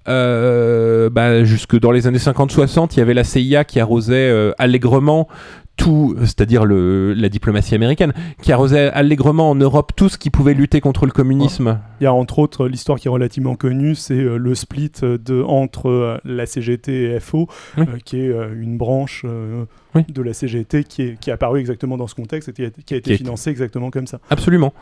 euh, 0.10 1.10
bah, 1.10 1.44
jusque 1.46 1.80
dans 1.80 1.92
les 1.92 2.08
années 2.08 2.18
50-60, 2.20 2.96
il 2.96 3.00
y 3.00 3.02
avait 3.02 3.14
la 3.14 3.24
CIA 3.24 3.64
qui 3.64 3.80
arrosait 3.80 4.52
allègrement 4.58 5.30
tout, 5.78 6.16
c'est-à-dire 6.20 6.66
la 6.66 7.30
diplomatie 7.30 7.74
américaine, 7.74 8.12
qui 8.42 8.52
arrosait 8.52 8.92
allègrement 8.94 9.50
en 9.50 9.56
Europe 9.56 9.94
tout 9.96 10.10
ce 10.10 10.18
qui 10.18 10.30
pouvait 10.30 10.54
lutter 10.54 10.82
contre 10.82 11.06
le 11.06 11.12
communisme. 11.12 11.80
Il 12.04 12.06
y 12.06 12.08
a 12.10 12.14
entre 12.14 12.40
autres 12.40 12.68
l'histoire 12.68 13.00
qui 13.00 13.08
est 13.08 13.12
relativement 13.12 13.56
connue, 13.56 13.96
c'est 13.96 14.14
euh, 14.16 14.36
le 14.36 14.56
split 14.56 14.92
euh, 15.04 15.18
de, 15.18 15.42
entre 15.42 15.88
euh, 15.90 16.18
la 16.26 16.46
CGT 16.46 17.14
et 17.16 17.20
FO, 17.22 17.48
Oui. 17.78 17.86
euh, 17.88 17.98
qui 18.04 18.20
est 18.20 18.28
euh, 18.28 18.54
une 18.62 18.78
branche 18.78 19.22
euh, 19.24 19.64
Oui. 19.96 20.02
de 20.10 20.22
la 20.22 20.34
CGT 20.34 20.84
qui 20.84 21.02
est, 21.04 21.18
qui 21.18 21.30
est 21.30 21.34
apparue 21.34 21.62
exactement 21.62 21.96
dans 21.96 22.08
ce 22.08 22.16
contexte 22.16 22.50
et 22.50 22.52
qui 22.52 22.66
a, 22.66 22.70
qui 22.86 22.94
a 22.94 22.98
été 22.98 23.02
Qui 23.12 23.14
est- 23.14 23.18
financée 23.18 23.52
exactement 23.52 23.90
comme 23.90 24.06
ça. 24.08 24.20
Absolument. 24.30 24.74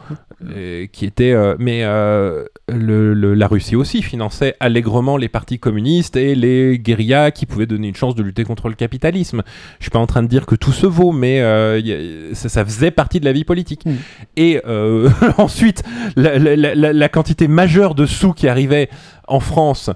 Euh, 0.50 0.88
qui 0.92 1.06
était, 1.06 1.32
euh, 1.32 1.54
mais 1.60 1.82
euh, 1.84 2.46
le- 2.68 3.14
le- 3.14 3.36
la 3.36 3.46
Russie 3.48 3.76
aussi 3.76 4.02
finançait 4.02 4.56
allègrement 4.60 5.16
les 5.18 5.30
partis 5.30 5.60
communistes 5.60 6.16
et 6.16 6.34
les 6.34 6.80
guérillas 6.80 7.30
qui 7.30 7.46
pouvaient 7.46 7.68
donner 7.68 7.90
une 7.90 7.96
chance 7.96 8.16
de 8.16 8.24
lutter 8.24 8.46
contre 8.46 8.68
le 8.68 8.74
capitalisme. 8.74 9.44
Je 9.78 9.84
suis 9.84 9.92
pas 9.92 10.00
en 10.00 10.08
train 10.08 10.24
de 10.24 10.28
dire 10.28 10.48
que 10.48 10.56
tout 10.56 10.72
se 10.72 10.88
vaut, 10.88 11.12
mais 11.12 11.40
euh, 11.42 12.32
a- 12.32 12.34
ça, 12.34 12.50
ça 12.50 12.66
faisait 12.66 12.90
partie 12.90 13.20
de 13.20 13.26
la 13.26 13.32
vie 13.32 13.44
politique. 13.44 13.86
Mm. 13.86 13.92
Et 14.38 14.60
euh, 14.66 15.08
ensuite, 15.38 15.84
la, 16.16 16.40
la- 16.40 16.56
la- 16.56 16.74
la- 16.74 16.94
la 16.94 17.10
quantité 17.12 17.48
majeure 17.48 17.94
de 17.94 18.08
sous 18.08 18.34
qui 18.34 18.48
arrivait 18.48 18.90
en 19.28 19.40
France, 19.40 19.92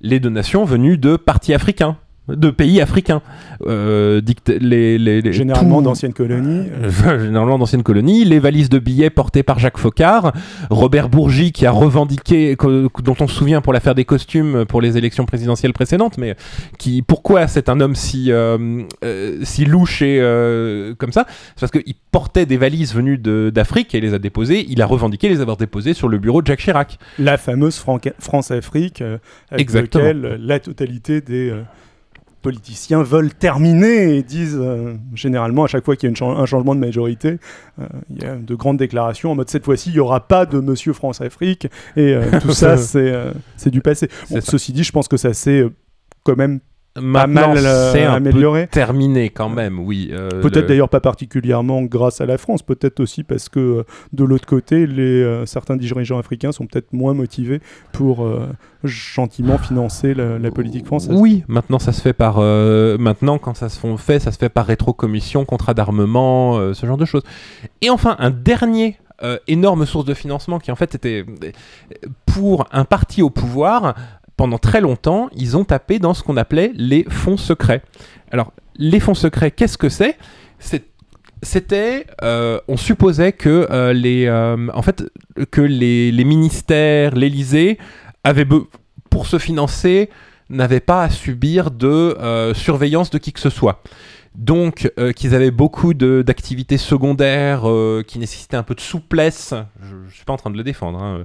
les 0.00 0.20
donations 0.20 0.64
venues 0.64 0.96
de 0.96 1.16
partis 1.16 1.52
africains, 1.52 1.98
de 2.34 2.50
pays 2.50 2.80
africains, 2.80 3.22
Euh, 3.66 4.22
dict- 4.22 4.48
les, 4.58 4.96
les- 4.96 5.20
les- 5.20 5.32
Généralement 5.34 5.78
tout- 5.80 5.84
d'anciennes 5.84 6.14
colonies. 6.14 6.66
euh, 6.82 6.88
généralement 7.24 7.58
d'anciennes 7.58 7.82
colonies, 7.82 8.24
les 8.24 8.38
valises 8.38 8.70
de 8.70 8.78
billets 8.78 9.10
portées 9.10 9.42
par 9.42 9.58
Jacques 9.58 9.76
Faucard, 9.76 10.32
Robert 10.70 11.10
Bourgi 11.10 11.52
qui 11.52 11.66
a 11.66 11.70
revendiqué, 11.70 12.56
que- 12.56 12.88
dont 13.02 13.16
on 13.20 13.28
se 13.28 13.34
souvient 13.34 13.60
pour 13.60 13.74
l'affaire 13.74 13.94
des 13.94 14.06
costumes 14.06 14.64
pour 14.64 14.80
les 14.80 14.96
élections 14.96 15.26
présidentielles 15.26 15.74
précédentes, 15.74 16.16
mais 16.16 16.36
qui, 16.78 17.02
pourquoi 17.02 17.48
c'est 17.48 17.68
un 17.68 17.80
homme 17.80 17.94
si, 17.94 18.32
euh, 18.32 18.84
si 19.42 19.66
louche 19.66 20.00
et 20.00 20.18
euh, 20.22 20.94
comme 20.96 21.12
ça? 21.12 21.26
C'est 21.54 21.60
parce 21.68 21.72
qu'il 21.72 21.94
portait 22.12 22.46
des 22.46 22.56
valises 22.56 22.94
venues 22.94 23.18
d'Afrique 23.18 23.94
et 23.94 24.00
les 24.00 24.14
a 24.14 24.18
déposées, 24.18 24.64
il 24.70 24.80
a 24.80 24.86
revendiqué 24.86 25.28
les 25.28 25.42
avoir 25.42 25.58
déposées 25.58 25.92
sur 25.92 26.08
le 26.08 26.16
bureau 26.16 26.40
de 26.40 26.46
Jacques 26.46 26.60
Chirac. 26.60 26.98
La 27.18 27.36
fameuse 27.36 27.76
France-Afrique, 28.18 29.02
avec 29.02 29.60
Exactement. 29.60 30.04
laquelle 30.04 30.40
la 30.42 30.58
totalité 30.60 31.20
des 31.20 31.52
politiciens 32.42 33.02
veulent 33.02 33.32
terminer 33.32 34.16
et 34.16 34.22
disent 34.22 34.58
euh, 34.60 34.94
généralement 35.14 35.64
à 35.64 35.66
chaque 35.66 35.84
fois 35.84 35.96
qu'il 35.96 36.10
y 36.10 36.12
a 36.12 36.16
une 36.16 36.38
un 36.38 36.46
changement 36.46 36.74
de 36.74 36.80
majorité, 36.80 37.38
euh, 37.80 37.86
il 38.10 38.22
y 38.22 38.26
a 38.26 38.36
de 38.36 38.54
grandes 38.54 38.78
déclarations 38.78 39.32
en 39.32 39.34
mode 39.34 39.50
cette 39.50 39.64
fois-ci 39.64 39.90
il 39.90 39.94
n'y 39.94 40.00
aura 40.00 40.26
pas 40.26 40.46
de 40.46 40.58
Monsieur 40.60 40.92
France-Afrique 40.92 41.66
et 41.96 42.14
euh, 42.14 42.40
tout 42.40 42.52
ça 42.52 42.76
c'est 42.76 43.70
du 43.70 43.80
passé. 43.80 44.08
Bon, 44.30 44.40
ceci 44.40 44.72
dit, 44.72 44.84
je 44.84 44.92
pense 44.92 45.08
que 45.08 45.16
ça 45.16 45.32
s'est 45.34 45.64
quand 46.24 46.36
même 46.36 46.60
Maintenant, 47.00 47.48
mal 47.54 47.58
euh, 47.58 47.92
c'est 47.92 48.04
un 48.04 48.20
peu 48.20 48.28
amélioré. 48.30 48.66
terminé 48.68 49.30
quand 49.30 49.48
même, 49.48 49.78
oui. 49.78 50.10
euh, 50.12 50.28
Peut-être 50.42 50.62
le- 50.62 50.68
d'ailleurs 50.68 50.88
pas 50.88 51.00
particulièrement 51.00 51.82
grâce 51.82 52.20
à 52.20 52.26
la 52.26 52.38
France, 52.38 52.62
peut-être 52.62 53.00
aussi 53.00 53.24
parce 53.24 53.48
que 53.48 53.60
euh, 53.60 53.82
de 54.12 54.24
l'autre 54.24 54.46
côté, 54.46 54.86
les, 54.86 55.22
euh, 55.22 55.46
certains 55.46 55.76
dirigeants 55.76 56.18
africains 56.18 56.52
sont 56.52 56.66
peut-être 56.66 56.92
moins 56.92 57.14
motivés 57.14 57.60
pour 57.92 58.24
euh, 58.24 58.46
gentiment 58.84 59.58
financer 59.58 60.14
la, 60.14 60.38
la 60.38 60.50
politique 60.50 60.86
française. 60.86 61.16
Oui, 61.18 61.44
maintenant 61.48 61.78
ça 61.78 61.92
se 61.92 62.00
fait 62.00 62.12
par. 62.12 62.36
euh, 62.38 62.96
maintenant, 62.98 63.38
quand 63.38 63.54
ça 63.54 63.68
se 63.68 63.78
font- 63.78 63.96
fait, 63.96 64.18
ça 64.18 64.32
se 64.32 64.38
fait 64.38 64.48
par 64.48 64.66
rétrocommission, 64.66 65.44
contrat 65.44 65.74
d'armement, 65.74 66.58
euh, 66.58 66.72
ce 66.74 66.86
genre 66.86 66.96
de 66.96 67.04
choses. 67.04 67.22
Et 67.82 67.90
enfin, 67.90 68.16
un 68.18 68.30
dernier 68.30 68.96
euh, 69.22 69.36
énorme 69.48 69.84
source 69.84 70.06
de 70.06 70.14
financement 70.14 70.58
qui 70.58 70.72
en 70.72 70.76
fait 70.76 70.94
était 70.94 71.26
pour 72.26 72.66
un 72.72 72.84
parti 72.84 73.22
au 73.22 73.30
pouvoir. 73.30 73.94
Pendant 74.40 74.56
très 74.56 74.80
longtemps, 74.80 75.28
ils 75.36 75.58
ont 75.58 75.64
tapé 75.64 75.98
dans 75.98 76.14
ce 76.14 76.22
qu'on 76.22 76.38
appelait 76.38 76.72
les 76.74 77.04
fonds 77.10 77.36
secrets. 77.36 77.82
Alors, 78.30 78.54
les 78.74 78.98
fonds 78.98 79.12
secrets, 79.12 79.50
qu'est-ce 79.50 79.76
que 79.76 79.90
c'est? 79.90 80.16
C'était, 81.42 82.06
euh, 82.22 82.58
on 82.66 82.78
supposait 82.78 83.32
que 83.32 83.68
euh, 83.70 83.92
les, 83.92 84.24
euh, 84.24 84.56
les, 85.58 86.24
ministères, 86.24 87.14
l'Élysée 87.14 87.76
avaient 88.24 88.46
pour 89.10 89.26
se 89.26 89.36
financer 89.36 90.08
n'avaient 90.48 90.80
pas 90.80 91.02
à 91.02 91.10
subir 91.10 91.70
de 91.70 92.16
surveillance 92.54 93.10
de 93.10 93.18
qui 93.18 93.34
que 93.34 93.40
ce 93.40 93.50
soit. 93.50 93.82
Donc, 94.36 94.90
euh, 94.98 95.12
qu'ils 95.12 95.34
avaient 95.34 95.50
beaucoup 95.50 95.92
d'activités 95.92 96.78
secondaires 96.78 97.68
euh, 97.68 98.04
qui 98.06 98.20
nécessitaient 98.20 98.56
un 98.56 98.62
peu 98.62 98.76
de 98.76 98.80
souplesse. 98.80 99.54
Je 99.82 99.96
ne 99.96 100.08
suis 100.10 100.24
pas 100.24 100.32
en 100.32 100.36
train 100.36 100.50
de 100.50 100.56
le 100.56 100.62
défendre. 100.62 101.02
hein. 101.02 101.24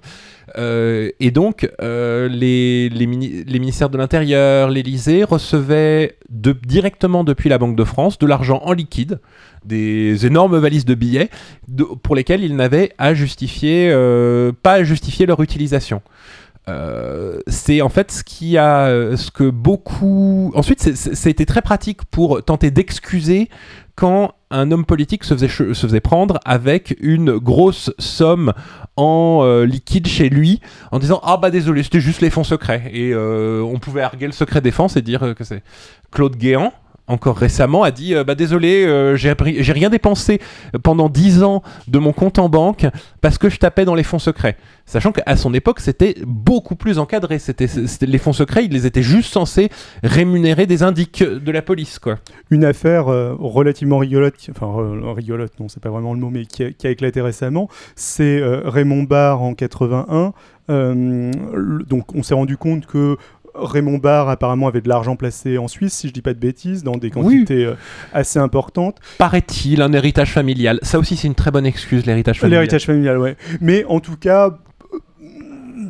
Euh, 0.57 1.11
et 1.19 1.29
donc, 1.29 1.69
les, 1.79 2.89
les, 2.89 3.07
mini- 3.07 3.43
les 3.45 3.59
ministères 3.59 3.89
de 3.91 3.97
l'Intérieur, 3.99 4.69
l'Élysée 4.69 5.23
recevaient 5.23 6.17
directement 6.29 7.23
depuis 7.23 7.47
la 7.47 7.59
Banque 7.59 7.75
de 7.75 7.83
France 7.83 8.17
de 8.17 8.25
l'argent 8.25 8.59
en 8.65 8.73
liquide, 8.73 9.19
des 9.63 10.25
énormes 10.25 10.57
valises 10.57 10.85
de 10.85 10.95
billets, 10.95 11.29
pour 12.01 12.15
lesquels 12.15 12.43
ils 12.43 12.55
n'avaient 12.55 12.91
à 12.97 13.13
justifier, 13.13 13.91
pas 14.63 14.73
à 14.73 14.83
justifier 14.83 15.25
leur 15.27 15.41
utilisation. 15.41 16.01
Euh, 16.67 17.39
c'est 17.47 17.81
en 17.81 17.89
fait 17.89 18.11
ce 18.11 18.23
qui 18.23 18.57
a 18.57 18.87
euh, 18.87 19.17
ce 19.17 19.29
que 19.29 19.49
beaucoup 19.51 20.51
ensuite 20.55 20.83
été 21.25 21.45
très 21.45 21.61
pratique 21.61 22.03
pour 22.05 22.43
tenter 22.43 22.71
d'excuser 22.71 23.49
quand 23.95 24.33
un 24.49 24.71
homme 24.71 24.83
politique 24.83 25.23
se 25.23 25.35
faisait, 25.35 25.99
prendre 25.99 26.39
avec 26.43 26.97
une 26.99 27.37
grosse 27.37 27.93
somme 27.99 28.51
en 28.97 29.41
euh, 29.43 29.65
liquide 29.65 30.07
chez 30.07 30.29
lui 30.29 30.59
en 30.91 30.99
disant 30.99 31.19
ah 31.23 31.37
bah 31.37 31.51
désolé 31.51 31.83
c'était 31.83 31.99
juste 31.99 32.21
les 32.21 32.31
fonds 32.31 32.43
secrets. 32.43 32.89
Et 32.91 33.15
on 33.15 33.77
pouvait 33.79 34.01
arguer 34.01 34.25
le 34.25 34.33
secret 34.33 34.61
défense 34.61 34.97
et 34.97 35.01
dire 35.01 35.35
que 35.37 35.43
c'est 35.43 35.61
Claude 36.11 36.35
Guéant 36.35 36.73
encore 37.07 37.37
récemment 37.37 37.83
a 37.83 37.91
dit 37.91 38.15
euh, 38.15 38.23
bah 38.23 38.35
désolé 38.35 38.85
euh, 38.85 39.15
j'ai 39.15 39.33
rien 39.73 39.89
dépensé 39.89 40.39
pendant 40.83 41.09
10 41.09 41.43
ans 41.43 41.61
de 41.87 41.99
mon 41.99 42.13
compte 42.13 42.39
en 42.39 42.49
banque 42.49 42.87
parce 43.21 43.37
que 43.37 43.49
je 43.49 43.57
tapais 43.57 43.85
dans 43.85 43.95
les 43.95 44.03
fonds 44.03 44.19
secrets 44.19 44.57
Sachant 44.87 45.11
qu'à 45.11 45.35
son 45.35 45.53
époque, 45.55 45.79
c'était 45.79 46.15
beaucoup 46.27 46.75
plus 46.75 46.99
encadré. 46.99 47.39
C'était, 47.39 47.67
les 48.01 48.17
fonds 48.19 48.33
secrets, 48.33 48.65
ils 48.65 48.71
les 48.71 48.85
étaient 48.85 49.01
juste 49.01 49.33
censés 49.33 49.69
rémunérer 50.03 50.67
des 50.67 50.83
indiques 50.83 51.23
de 51.23 51.51
la 51.51 51.63
police, 51.63 51.97
quoi. 51.97 52.19
Une 52.51 52.63
affaire 52.63 53.07
euh, 53.07 53.33
relativement 53.39 53.97
rigolote, 53.97 54.35
enfin 54.51 54.67
rigolote, 55.13 55.59
non, 55.59 55.69
c'est 55.69 55.81
pas 55.81 55.89
vraiment 55.89 56.13
le 56.13 56.19
mot, 56.19 56.29
mais 56.29 56.45
qui 56.45 56.63
a, 56.63 56.89
éclaté 56.89 57.21
récemment, 57.21 57.67
c'est 57.95 58.39
euh, 58.39 58.61
Raymond 58.65 59.03
Barre 59.03 59.41
en 59.41 59.55
81. 59.55 60.33
Euh, 60.67 61.31
le- 61.53 61.83
donc 61.83 62.15
on 62.15 62.23
s'est 62.23 62.33
rendu 62.33 62.57
compte 62.57 62.87
que 62.87 63.17
Raymond 63.57 63.97
Barre 63.97 64.29
apparemment 64.29 64.67
avait 64.67 64.81
de 64.81 64.89
l'argent 64.89 65.15
placé 65.15 65.57
en 65.57 65.67
Suisse, 65.67 65.93
si 65.93 66.07
je 66.07 66.13
dis 66.13 66.21
pas 66.21 66.33
de 66.33 66.39
bêtises, 66.39 66.83
dans 66.83 66.97
des 66.97 67.09
quantités 67.09 67.65
euh, 67.65 67.75
assez 68.13 68.39
importantes. 68.39 68.97
Paraît-il, 69.17 69.81
un 69.81 69.93
héritage 69.93 70.31
familial. 70.31 70.79
Ça 70.81 70.99
aussi, 70.99 71.15
c'est 71.15 71.27
une 71.27 71.35
très 71.35 71.51
bonne 71.51 71.65
excuse, 71.65 72.05
l'héritage 72.05 72.39
familial. 72.39 72.61
L'héritage 72.61 72.85
familial, 72.85 73.17
ouais. 73.17 73.35
Mais 73.61 73.85
en 73.85 73.99
tout 73.99 74.17
cas, 74.17 74.57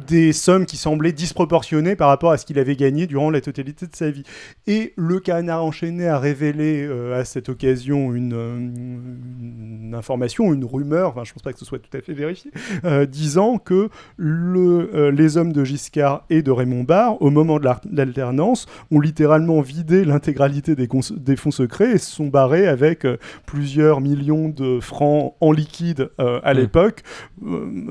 des 0.07 0.33
sommes 0.33 0.65
qui 0.65 0.77
semblaient 0.77 1.11
disproportionnées 1.11 1.95
par 1.95 2.09
rapport 2.09 2.31
à 2.31 2.37
ce 2.37 2.45
qu'il 2.45 2.59
avait 2.59 2.75
gagné 2.75 3.07
durant 3.07 3.29
la 3.29 3.41
totalité 3.41 3.85
de 3.87 3.95
sa 3.95 4.09
vie. 4.09 4.23
Et 4.67 4.93
le 4.95 5.19
canard 5.19 5.63
enchaîné 5.63 6.07
a 6.07 6.19
révélé 6.19 6.83
euh, 6.83 7.19
à 7.19 7.25
cette 7.25 7.49
occasion 7.49 8.13
une, 8.13 8.33
euh, 8.33 8.57
une 8.57 9.93
information, 9.95 10.53
une 10.53 10.65
rumeur, 10.65 11.09
enfin 11.09 11.23
je 11.23 11.33
pense 11.33 11.43
pas 11.43 11.53
que 11.53 11.59
ce 11.59 11.65
soit 11.65 11.79
tout 11.79 11.95
à 11.95 12.01
fait 12.01 12.13
vérifié, 12.13 12.51
euh, 12.85 13.05
disant 13.05 13.57
que 13.57 13.89
le, 14.17 14.89
euh, 14.93 15.11
les 15.11 15.37
hommes 15.37 15.53
de 15.53 15.63
Giscard 15.63 16.25
et 16.29 16.41
de 16.41 16.51
Raymond 16.51 16.83
Barre, 16.83 17.21
au 17.21 17.29
moment 17.29 17.59
de 17.59 17.69
l'alternance, 17.91 18.65
ont 18.91 18.99
littéralement 18.99 19.61
vidé 19.61 20.05
l'intégralité 20.05 20.75
des, 20.75 20.87
fonds 21.35 21.51
secrets 21.51 21.91
et 21.91 21.97
se 21.97 22.11
sont 22.11 22.27
barrés 22.27 22.67
avec 22.67 23.05
plusieurs 23.45 24.01
millions 24.01 24.49
de 24.49 24.79
francs 24.79 25.35
en 25.39 25.51
liquide 25.51 26.09
à 26.17 26.53
Mm. 26.53 26.57
l'époque, 26.57 27.03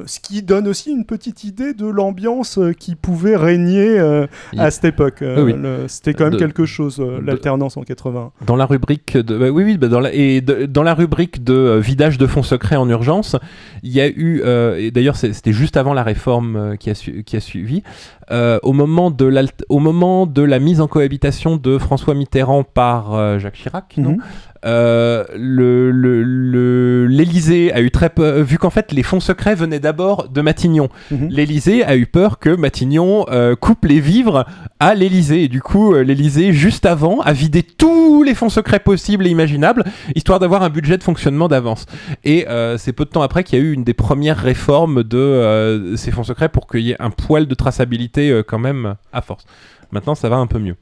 ce 0.06 0.20
qui 0.20 0.42
donne 0.42 0.68
aussi 0.68 0.90
une 0.90 1.04
petite 1.04 1.44
idée 1.44 1.74
de 1.74 1.86
l'ambiance 2.04 2.58
euh, 2.58 2.72
qui 2.72 2.94
pouvait 2.94 3.36
régner 3.36 3.98
euh, 3.98 4.26
à 4.58 4.70
cette 4.70 4.84
époque. 4.84 5.22
Euh, 5.22 5.44
Oui, 5.44 5.54
C'était 5.88 6.14
quand 6.14 6.24
même 6.24 6.34
De- 6.34 6.38
quelque 6.38 6.64
chose, 6.66 7.02
l'alternance 7.24 7.76
en 7.76 7.82
80. 7.82 8.32
Dans 8.46 8.56
la 8.56 8.66
rubrique 8.66 9.16
de, 9.16 9.36
bah 9.38 9.48
oui, 9.50 9.64
oui, 9.64 9.78
bah 9.78 9.88
dans 9.88 10.00
la, 10.00 10.12
et 10.12 10.40
de- 10.40 10.66
dans 10.66 10.82
la 10.82 10.94
rubrique 10.94 11.42
de 11.44 11.78
vidage 11.82 12.18
de 12.18 12.26
fonds 12.26 12.42
secrets 12.42 12.76
en 12.76 12.88
urgence, 12.88 13.36
il 13.82 13.92
y 13.92 14.00
a 14.00 14.08
eu, 14.08 14.42
et 14.78 14.90
d'ailleurs 14.90 15.16
c'était 15.16 15.52
juste 15.52 15.76
avant 15.76 15.94
la 15.94 16.02
réforme 16.02 16.76
qui, 16.78 16.90
a 16.90 16.94
su- 16.94 17.24
qui 17.24 17.36
a 17.36 17.40
suivi, 17.40 17.82
au, 18.30 18.72
moment 18.72 19.10
de 19.10 19.32
au 19.68 19.78
moment 19.78 20.26
de 20.26 20.42
la 20.42 20.58
mise 20.58 20.80
en 20.80 20.86
cohabitation 20.88 21.56
de 21.56 21.78
François 21.78 22.14
Mitterrand 22.14 22.62
par 22.64 23.38
Jacques 23.38 23.54
Chirac, 23.56 23.94
non? 23.98 24.16
Euh, 24.64 25.24
le- 25.36 25.90
le- 25.90 26.22
le- 26.22 27.06
l'Élysée 27.06 27.72
a 27.72 27.80
eu 27.80 27.90
très 27.90 28.08
peur, 28.08 28.42
vu 28.42 28.56
qu'en 28.58 28.70
fait 28.70 28.92
les 28.92 29.02
fonds 29.02 29.20
secrets 29.20 29.54
venaient 29.54 29.80
d'abord 29.80 30.28
de 30.28 30.40
Matignon. 30.40 30.88
Mhm. 31.10 31.28
L'Élysée 31.30 31.84
a 31.84 31.96
eu 31.96 32.06
peur 32.06 32.38
que 32.38 32.48
Matignon 32.54 33.26
euh, 33.30 33.54
coupe 33.56 33.84
les 33.84 34.00
vivres 34.00 34.46
à 34.80 34.94
l'Élysée. 34.94 35.44
Et 35.44 35.48
du 35.48 35.60
coup, 35.60 35.94
euh, 35.94 36.02
l'Élysée, 36.02 36.52
juste 36.52 36.86
avant, 36.86 37.20
a 37.20 37.32
vidé 37.32 37.62
tous 37.62 38.22
les 38.22 38.34
fonds 38.34 38.48
secrets 38.48 38.78
possibles 38.80 39.26
et 39.26 39.30
imaginables, 39.30 39.84
histoire 40.14 40.38
d'avoir 40.38 40.62
un 40.62 40.70
budget 40.70 40.96
de 40.98 41.02
fonctionnement 41.02 41.48
d'avance. 41.48 41.84
Et 42.24 42.48
euh, 42.48 42.78
c'est 42.78 42.92
peu 42.92 43.04
de 43.04 43.10
temps 43.10 43.22
après 43.22 43.44
qu'il 43.44 43.58
y 43.58 43.62
a 43.62 43.64
eu 43.64 43.72
une 43.72 43.84
des 43.84 43.94
premières 43.94 44.38
réformes 44.38 45.02
de 45.02 45.94
ces 45.96 46.10
fonds 46.10 46.24
secrets 46.24 46.48
pour 46.48 46.66
qu'il 46.66 46.80
y 46.80 46.92
ait 46.92 46.96
un 47.00 47.10
poil 47.10 47.46
de 47.46 47.54
traçabilité 47.54 48.42
quand 48.46 48.58
même 48.58 48.94
à 49.12 49.20
force. 49.20 49.44
Maintenant, 49.92 50.14
ça 50.14 50.28
va 50.28 50.36
un 50.36 50.46
peu 50.46 50.58
mieux. 50.58 50.76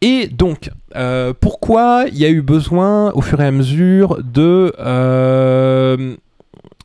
Et 0.00 0.28
donc, 0.28 0.70
euh, 0.96 1.32
pourquoi 1.38 2.04
il 2.08 2.18
y 2.18 2.24
a 2.24 2.28
eu 2.28 2.40
besoin, 2.42 3.10
au 3.12 3.20
fur 3.20 3.40
et 3.40 3.46
à 3.46 3.50
mesure, 3.50 4.22
de, 4.22 4.72
euh, 4.78 6.14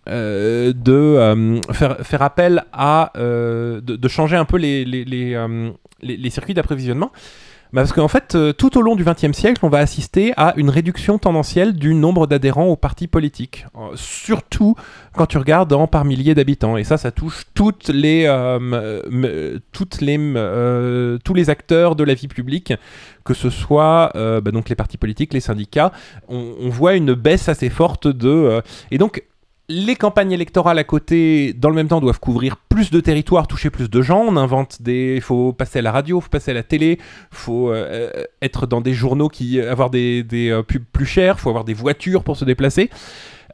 euh, 0.09 1.61
faire, 1.71 2.21
appel 2.21 2.63
à... 2.73 3.11
de, 3.15 4.07
changer 4.07 4.35
un 4.35 4.45
peu 4.45 4.57
les- 4.57 4.83
les 4.85 6.29
circuits 6.29 6.53
d'approvisionnement? 6.55 7.11
Bah, 7.73 7.81
Parce 7.81 7.91
qu'en 7.91 8.07
fait, 8.07 8.35
euh, 8.35 8.53
tout 8.53 8.77
au 8.77 8.83
long 8.83 8.95
du 8.95 9.03
XXe 9.03 9.31
siècle, 9.31 9.59
on 9.63 9.69
va 9.69 9.79
assister 9.79 10.31
à 10.37 10.53
une 10.57 10.69
réduction 10.69 11.17
tendancielle 11.17 11.73
du 11.73 11.95
nombre 11.95 12.27
d'adhérents 12.27 12.67
aux 12.67 12.75
partis 12.75 13.07
politiques. 13.07 13.65
Euh, 13.75 13.89
surtout 13.95 14.75
quand 15.13 15.25
tu 15.25 15.39
regardes 15.39 15.73
en 15.73 15.87
par 15.87 16.05
milliers 16.05 16.35
d'habitants. 16.35 16.77
Et 16.77 16.83
ça, 16.83 16.97
ça 16.97 17.09
touche 17.09 17.47
les, 17.89 18.25
euh, 18.27 19.01
les, 19.09 19.59
tous 19.73 21.33
les 21.33 21.49
acteurs 21.49 21.95
de 21.95 22.03
la 22.03 22.13
vie 22.13 22.27
publique, 22.27 22.73
que 23.23 23.33
ce 23.33 23.49
soit 23.49 24.11
bah, 24.13 24.51
donc 24.51 24.69
les 24.69 24.75
partis 24.75 24.97
politiques, 24.97 25.33
les 25.33 25.39
syndicats. 25.39 25.91
On, 26.27 26.53
on 26.59 26.69
voit 26.69 26.93
une 26.93 27.15
baisse 27.15 27.49
assez 27.49 27.71
forte 27.71 28.07
de... 28.07 28.61
et 28.91 28.99
donc, 28.99 29.23
les 29.69 29.95
campagnes 29.95 30.31
électorales 30.31 30.77
à 30.77 30.83
côté, 30.83 31.53
dans 31.53 31.69
le 31.69 31.75
même 31.75 31.87
temps, 31.87 32.01
doivent 32.01 32.19
couvrir 32.19 32.57
plus 32.57 32.91
de 32.91 32.99
territoires, 32.99 33.47
toucher 33.47 33.69
plus 33.69 33.89
de 33.89 34.01
gens. 34.01 34.19
On 34.27 34.35
invente 34.35 34.81
des... 34.81 35.15
Il 35.15 35.21
faut 35.21 35.53
passer 35.53 35.79
à 35.79 35.81
la 35.81 35.91
radio, 35.91 36.19
il 36.19 36.21
faut 36.21 36.29
passer 36.29 36.51
à 36.51 36.53
la 36.53 36.63
télé, 36.63 36.99
il 36.99 37.37
faut 37.37 37.71
euh, 37.71 38.11
être 38.41 38.67
dans 38.67 38.81
des 38.81 38.93
journaux 38.93 39.29
qui... 39.29 39.61
avoir 39.61 39.89
des, 39.89 40.23
des 40.23 40.49
euh, 40.49 40.63
pubs 40.63 40.83
plus 40.91 41.05
chères, 41.05 41.35
il 41.37 41.41
faut 41.41 41.49
avoir 41.49 41.63
des 41.63 41.73
voitures 41.73 42.23
pour 42.23 42.35
se 42.35 42.45
déplacer. 42.45 42.89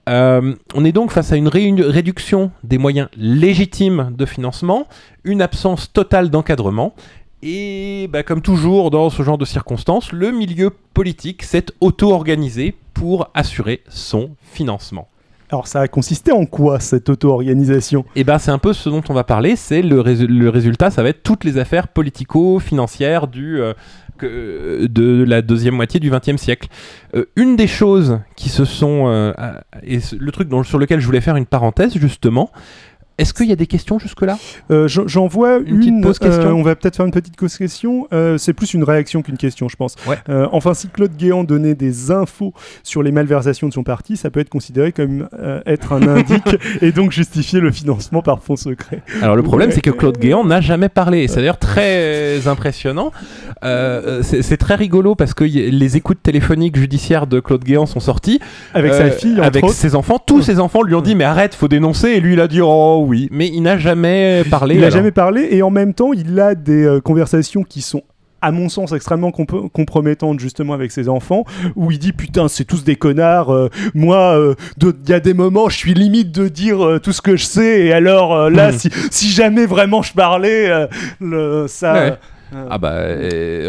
Euh, 0.08 0.56
on 0.74 0.84
est 0.86 0.92
donc 0.92 1.12
face 1.12 1.32
à 1.32 1.36
une 1.36 1.48
ré- 1.48 1.72
réduction 1.78 2.52
des 2.64 2.80
moyens 2.80 3.10
légitimes 3.16 4.12
de 4.18 4.26
financement, 4.26 4.88
une 5.24 5.42
absence 5.42 5.94
totale 5.94 6.32
d'encadrement. 6.32 6.96
Et 7.44 8.10
bah, 8.12 8.24
comme 8.24 8.42
toujours 8.42 8.90
dans 8.90 9.12
ce 9.12 9.22
genre 9.22 9.38
de 9.38 9.46
circonstances, 9.46 10.12
le 10.12 10.32
milieu 10.32 10.72
politique 10.94 11.44
s'est 11.44 11.68
auto-organisé 11.80 12.76
pour 12.96 13.30
assurer 13.36 13.82
son 13.88 14.32
financement. 14.42 15.08
Alors 15.52 15.68
ça 15.68 15.82
a 15.82 15.88
consisté 15.88 16.32
en 16.32 16.46
quoi 16.46 16.80
cette 16.80 17.10
auto-organisation? 17.10 18.06
Et 18.16 18.24
ben 18.24 18.38
c'est 18.38 18.52
un 18.52 18.60
peu 18.60 18.72
ce 18.74 18.88
dont 18.90 19.02
on 19.10 19.14
va 19.14 19.24
parler, 19.24 19.56
c'est 19.56 19.82
le, 19.82 20.00
résu- 20.02 20.28
le 20.28 20.50
résultat, 20.50 20.92
ça 20.92 21.02
va 21.04 21.10
être 21.10 21.24
toutes 21.24 21.44
les 21.44 21.58
affaires 21.58 21.88
politico-financières 21.88 23.28
du, 23.28 23.60
euh, 23.60 23.74
de 24.22 25.24
la 25.28 25.42
deuxième 25.42 25.76
moitié 25.76 26.00
du 26.00 26.12
XXe 26.12 26.36
siècle. 26.38 26.70
Euh, 27.16 27.26
une 27.36 27.56
des 27.56 27.68
choses 27.68 28.20
qui 28.36 28.50
se 28.50 28.64
sont... 28.66 29.08
euh, 29.08 29.34
et 29.84 30.00
le 30.18 30.32
truc 30.32 30.50
dont- 30.50 30.64
sur 30.64 30.78
lequel 30.78 31.00
je 31.00 31.06
voulais 31.06 31.22
faire 31.22 31.36
une 31.36 31.46
parenthèse 31.48 31.98
justement, 31.98 32.52
est-ce 33.20 33.34
qu'il 33.34 33.48
y 33.48 33.52
a 33.52 33.56
des 33.56 33.68
questions 33.68 34.00
jusque-là? 34.00 34.38
Euh, 34.72 34.88
j'en- 34.88 35.28
vois 35.28 35.58
une. 35.60 35.80
petite 35.80 36.02
pause 36.02 36.20
question. 36.20 36.44
euh, 36.44 36.52
on 36.54 36.64
va 36.64 36.76
peut-être 36.76 36.96
faire 36.96 37.06
une 37.06 37.12
petite 37.12 37.36
pause 37.38 37.56
question. 37.58 38.08
Euh, 38.14 38.38
c'est 38.38 38.54
plus 38.54 38.74
une 38.74 38.84
réaction 38.84 39.22
qu'une 39.22 39.38
question, 39.38 39.70
je 39.70 39.76
pense. 39.76 39.96
Ouais. 40.08 40.18
Euh, 40.30 40.48
enfin, 40.52 40.74
si 40.74 40.88
Claude 40.88 41.16
Guéant 41.18 41.44
donnait 41.44 41.76
des 41.76 42.10
infos 42.12 42.54
sur 42.84 43.04
les 43.04 43.12
malversations 43.12 43.68
de 43.68 43.74
son 43.74 43.84
parti, 43.84 44.18
ça 44.18 44.30
peut 44.32 44.40
être 44.40 44.50
considéré 44.50 44.92
comme 44.92 45.28
euh, 45.40 45.62
être 45.66 45.94
un 45.94 46.02
indique 46.08 46.58
et 46.82 46.92
donc 46.92 47.12
justifier 47.12 47.60
le 47.60 47.72
financement 47.72 48.22
par 48.22 48.42
fonds 48.42 48.56
secrets. 48.56 49.02
Alors 49.22 49.36
le 49.36 49.44
problème 49.44 49.70
Ouais. 49.70 49.76
c'est 49.76 49.82
que 49.82 49.90
Claude 49.92 50.18
Guéant 50.18 50.44
n'a 50.46 50.62
jamais 50.62 50.90
parlé. 50.90 51.28
C'est 51.28 51.38
d'ailleurs 51.38 51.60
très 51.60 52.48
impressionnant. 52.48 53.12
Euh, 53.64 54.22
c'est 54.24 54.58
très 54.58 54.76
rigolo 54.76 55.16
parce 55.16 55.34
que 55.34 55.44
les 55.44 55.98
écoutes 55.98 56.24
téléphoniques 56.24 56.78
judiciaires 56.78 57.28
de 57.28 57.40
Claude 57.40 57.64
Guéant 57.64 57.86
sont 57.86 58.00
sorties. 58.00 58.40
Avec 58.74 58.94
Euh, 58.94 58.98
sa 58.98 59.12
fille, 59.12 59.34
entre 59.34 59.44
avec 59.44 59.64
autres. 59.66 59.74
ses 59.74 59.96
enfants. 59.96 60.20
Tous 60.26 60.42
ses 60.42 60.60
enfants 60.60 60.82
lui 60.82 60.96
ont 60.96 61.02
dit 61.02 61.16
mais 61.16 61.24
arrête, 61.26 61.54
faut 61.56 61.68
dénoncer. 61.68 62.10
Et 62.10 62.20
lui 62.20 62.34
il 62.34 62.40
a 62.40 62.48
dit 62.48 62.62
oh 62.62 63.06
oui. 63.10 63.28
Mais 63.32 63.48
il 63.48 63.62
n'a 63.62 63.78
jamais 63.78 64.44
parlé. 64.50 64.76
Il 64.76 64.82
n'a 64.82 64.90
jamais 64.90 65.12
parlé 65.12 65.48
et 65.52 65.62
en 65.64 65.70
même 65.72 65.94
temps, 65.94 66.14
il 66.14 66.40
a 66.40 66.56
des 66.56 66.84
euh, 66.86 67.02
conversations 67.02 67.64
qui 67.64 67.82
sont 67.82 68.04
à 68.42 68.52
mon 68.54 68.70
sens 68.70 68.94
extrêmement 68.94 69.32
comp- 69.32 69.70
compromettantes 69.74 70.40
justement 70.40 70.72
avec 70.74 70.92
ses 70.94 71.10
enfants 71.10 71.44
où 71.76 71.92
il 71.92 72.00
dit 72.00 72.14
putain 72.14 72.48
c'est 72.48 72.64
tous 72.64 72.86
des 72.86 72.96
connards 72.96 73.54
euh, 73.54 73.68
moi 73.94 74.38
euh, 74.40 74.54
il 74.82 75.10
y 75.10 75.14
a 75.14 75.20
des 75.20 75.34
moments 75.34 75.68
je 75.68 75.76
suis 75.76 75.94
limite 75.94 76.32
de 76.32 76.48
dire 76.48 76.86
euh, 76.86 77.00
tout 77.00 77.12
ce 77.12 77.22
que 77.22 77.36
je 77.36 77.44
sais 77.44 77.88
et 77.88 77.92
alors 77.92 78.50
là 78.50 78.72
Mhm. 78.72 78.78
si, 78.78 78.90
si 79.12 79.30
jamais 79.30 79.66
vraiment 79.66 80.02
je 80.02 80.14
parlais 80.14 80.70
le- 81.20 81.66
ça 81.68 81.94
Ouais. 81.94 82.14
Euh, 82.54 82.68
Ah 82.70 82.78
bah, 82.78 82.94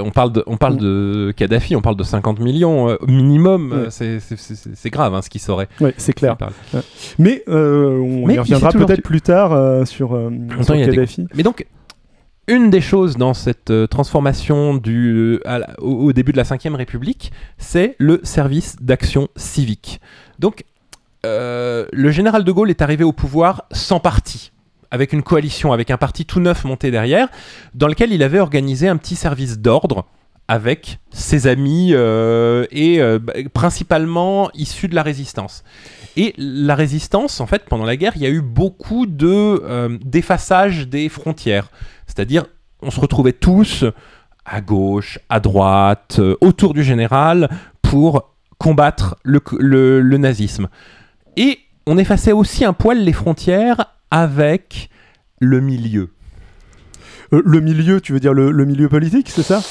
on 0.04 0.10
parle 0.10 0.32
de, 0.32 0.44
on 0.46 0.56
parle 0.56 0.76
de 0.78 1.32
Kadhafi, 1.36 1.76
on 1.76 1.80
parle 1.82 1.96
de 1.96 2.02
50 2.04 2.40
millions 2.40 2.88
euh, 2.90 2.96
minimum. 3.06 3.70
Ouais. 3.72 3.78
euh, 3.78 3.90
c'est- 3.90 4.20
c'est- 4.20 4.36
C'est 4.36 4.74
c'est 4.74 4.90
grave 4.90 5.14
hein, 5.14 5.22
ce 5.22 5.28
qu'il 5.30 5.40
saurait. 5.40 5.68
ouais 5.80 5.94
c'est 5.96 6.12
clair 6.12 6.36
mais 7.18 7.42
euh, 7.48 7.98
on 7.98 8.26
Mais 8.26 8.34
y 8.34 8.36
il 8.36 8.40
reviendra 8.40 8.70
peut-être 8.72 9.02
plus 9.02 9.20
tard 9.20 9.52
euh, 9.52 9.84
sur, 9.84 10.18
sur 10.62 10.74
Kadhafi 10.74 11.26
Mais 11.34 11.42
donc, 11.42 11.66
une 12.48 12.70
des 12.70 12.80
choses 12.80 13.16
dans 13.16 13.34
cette 13.34 13.70
euh, 13.70 13.86
transformation 13.86 14.74
du, 14.74 15.38
la- 15.44 15.68
au, 15.80 16.06
au 16.06 16.12
début 16.12 16.32
de 16.32 16.36
la 16.36 16.42
Ve 16.42 16.74
République, 16.74 17.30
c'est 17.58 17.94
le 17.98 18.20
service 18.24 18.76
d'action 18.80 19.28
civique. 19.36 20.00
Donc, 20.38 20.64
euh, 21.26 21.86
le 21.92 22.10
général 22.10 22.44
de 22.44 22.50
Gaulle 22.52 22.70
est 22.70 22.82
arrivé 22.82 23.04
au 23.04 23.12
pouvoir 23.12 23.64
sans 23.72 24.00
parti, 24.00 24.52
avec 24.90 25.12
une 25.12 25.22
coalition, 25.22 25.72
avec 25.72 25.90
un 25.90 25.96
parti 25.96 26.24
tout 26.24 26.40
neuf 26.40 26.64
monté 26.64 26.90
derrière, 26.90 27.28
dans 27.74 27.86
lequel 27.86 28.12
il 28.12 28.22
avait 28.22 28.40
organisé 28.40 28.88
un 28.88 28.96
petit 28.96 29.16
service 29.16 29.58
d'ordre 29.58 30.06
avec 30.50 30.98
ses 31.12 31.46
amis 31.46 31.90
euh, 31.92 32.66
et 32.72 33.00
euh, 33.00 33.20
bah, 33.20 33.34
principalement 33.54 34.50
issus 34.52 34.88
de 34.88 34.96
la 34.96 35.04
résistance. 35.04 35.62
Et 36.16 36.34
la 36.38 36.74
résistance, 36.74 37.40
en 37.40 37.46
fait, 37.46 37.66
pendant 37.66 37.84
la 37.84 37.96
guerre, 37.96 38.14
il 38.16 38.22
y 38.22 38.26
a 38.26 38.30
eu 38.30 38.40
beaucoup 38.40 39.06
de 39.06 39.28
euh, 39.28 39.96
d'effaçage 40.04 40.88
des 40.88 41.08
frontières. 41.08 41.70
C'est-à-dire, 42.08 42.46
on 42.82 42.90
se 42.90 42.98
retrouvait 42.98 43.32
tous 43.32 43.84
à 44.44 44.60
gauche, 44.60 45.20
à 45.28 45.38
droite, 45.38 46.20
autour 46.40 46.74
du 46.74 46.82
général 46.82 47.48
pour 47.80 48.32
combattre 48.58 49.16
le 49.22 50.16
nazisme. 50.16 50.68
Et 51.36 51.60
on 51.86 51.96
effaçait 51.96 52.32
aussi 52.32 52.64
un 52.64 52.72
poil 52.72 52.98
les 52.98 53.12
frontières 53.12 53.84
avec 54.10 54.90
le 55.38 55.60
milieu. 55.60 56.10
Euh, 57.32 57.42
le 57.44 57.60
milieu 57.60 58.00
tu 58.00 58.12
veux 58.12 58.20
dire 58.20 58.34
le, 58.34 58.50
le 58.50 58.64
milieu 58.64 58.88
politique 58.88 59.30
c'est 59.30 59.42
ça? 59.42 59.62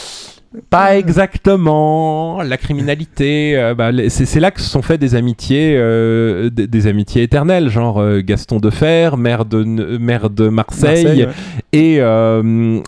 Pas 0.72 0.98
exactement. 0.98 2.42
La 2.42 2.58
criminalité, 2.58 3.56
euh, 3.56 3.76
bah, 3.76 3.92
c'est 4.10 4.40
là 4.40 4.50
que 4.50 4.60
se 4.62 4.68
sont 4.70 4.82
fait 4.82 4.98
des 4.98 5.14
amitiés, 5.14 5.76
euh, 5.78 6.50
des, 6.50 6.66
des 6.66 6.88
amitiés 6.88 7.22
éternelles, 7.22 7.70
genre 7.70 8.00
euh, 8.02 8.22
Gaston 8.22 8.58
Defer, 8.58 9.12
maire 9.16 9.46
de, 9.46 9.64
maire 10.00 10.32
de 10.32 10.50
Marseille, 10.50 11.04
Marseille, 11.06 11.26
ouais. 11.26 11.32
et 11.72 11.98
euh, 12.00 12.42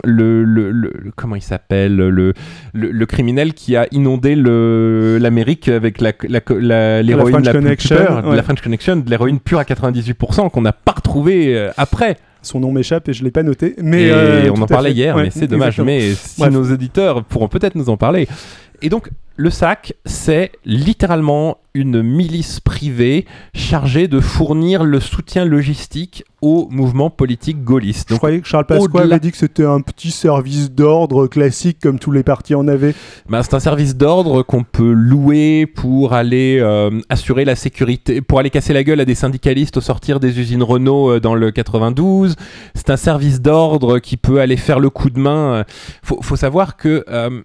le, 0.04 0.44
le- 0.44 0.72
le- 0.72 1.12
comment 1.16 1.36
il 1.36 1.44
s'appelle 1.44 1.96
le, 1.96 2.10
le, 2.10 2.34
le 2.74 3.06
criminel 3.06 3.54
qui 3.54 3.76
a 3.76 3.86
inondé 3.92 4.34
l'Amérique 4.36 5.68
avec 5.68 6.02
la, 6.02 6.14
la, 6.28 6.40
la- 6.50 7.04
l'héroïne 7.04 7.32
French 7.34 7.46
la, 7.46 7.52
plus 7.52 7.62
Connection, 7.62 7.96
pure, 7.96 8.24
ouais. 8.28 8.36
la 8.36 8.44
French 8.44 8.62
Connection, 8.62 8.96
de 8.98 9.10
l'héroïne 9.10 9.40
pure 9.40 9.60
à 9.60 9.64
98% 9.66 10.50
qu'on 10.50 10.62
n'a 10.62 10.74
pas 10.74 10.94
retrouvé 10.94 11.56
euh, 11.56 11.70
après. 11.78 12.18
Son 12.42 12.60
nom 12.60 12.72
m'échappe 12.72 13.08
et 13.10 13.14
je 13.14 13.24
l'ai 13.24 13.32
pas 13.32 13.44
noté 13.44 13.76
mais 13.82 14.04
et 14.08 14.12
euh, 14.12 14.52
on 14.52 14.62
en 14.62 14.66
parlait 14.66 14.90
fait. 14.90 14.96
hier, 14.96 15.16
Ouais, 15.16 15.24
mais 15.24 15.30
c'est 15.32 15.48
dommage. 15.48 15.80
exactement. 15.80 15.86
Mais 15.86 16.14
si 16.14 16.40
Bref. 16.40 16.52
nos 16.54 16.64
éditeurs 16.64 17.24
pourront 17.24 17.48
peut-être 17.48 17.76
nous 17.76 17.90
en 17.90 17.98
parler. 17.98 18.28
Et 18.82 18.90
donc, 18.90 19.10
le 19.38 19.50
SAC, 19.50 19.94
c'est 20.06 20.52
littéralement 20.66 21.58
une 21.74 22.02
milice 22.02 22.60
privée 22.60 23.26
chargée 23.56 24.08
de 24.08 24.20
fournir 24.20 24.84
le 24.84 25.00
soutien 25.00 25.46
logistique 25.46 26.26
au 26.42 26.68
mouvement 26.70 27.10
politique 27.10 27.64
gaulliste. 27.64 28.10
Je 28.10 28.14
Donc, 28.14 28.20
croyais 28.20 28.42
que 28.42 28.48
Charles 28.48 28.66
Pasqua 28.66 29.04
avait 29.04 29.20
dit 29.20 29.32
que 29.32 29.38
c'était 29.38 29.64
un 29.64 29.80
petit 29.80 30.12
service 30.12 30.72
d'ordre 30.72 31.28
classique 31.28 31.78
comme 31.82 31.98
tous 31.98 32.12
les 32.12 32.24
partis 32.24 32.56
en 32.56 32.68
avaient. 32.68 32.94
bah, 33.30 33.42
c'est 33.42 33.54
un 33.54 33.60
service 33.60 33.96
d'ordre 33.96 34.44
qu'on 34.44 34.64
peut 34.64 34.92
louer 34.92 35.66
pour 35.66 36.14
aller 36.14 36.58
euh, 36.60 37.00
assurer 37.10 37.46
la 37.46 37.56
sécurité, 37.56 38.22
pour 38.22 38.40
aller 38.40 38.50
casser 38.50 38.74
la 38.74 38.84
gueule 38.84 39.00
à 39.00 39.06
des 39.06 39.16
syndicalistes 39.16 39.78
au 39.78 39.82
sortir 39.82 40.20
des 40.20 40.40
usines 40.40 40.64
Renault 40.64 41.12
euh, 41.12 41.20
dans 41.20 41.36
le 41.36 41.52
92. 41.52 42.36
C'est 42.76 42.90
un 42.90 42.98
service 42.98 43.42
d'ordre 43.42 44.00
qui 44.00 44.18
peut 44.18 44.42
aller 44.42 44.58
faire 44.58 44.80
le 44.80 44.90
coup 44.90 45.10
de 45.10 45.20
main. 45.20 45.64
Faut, 46.04 46.22
faut 46.22 46.36
savoir 46.36 46.76
que 46.76 47.06
euh, 47.08 47.42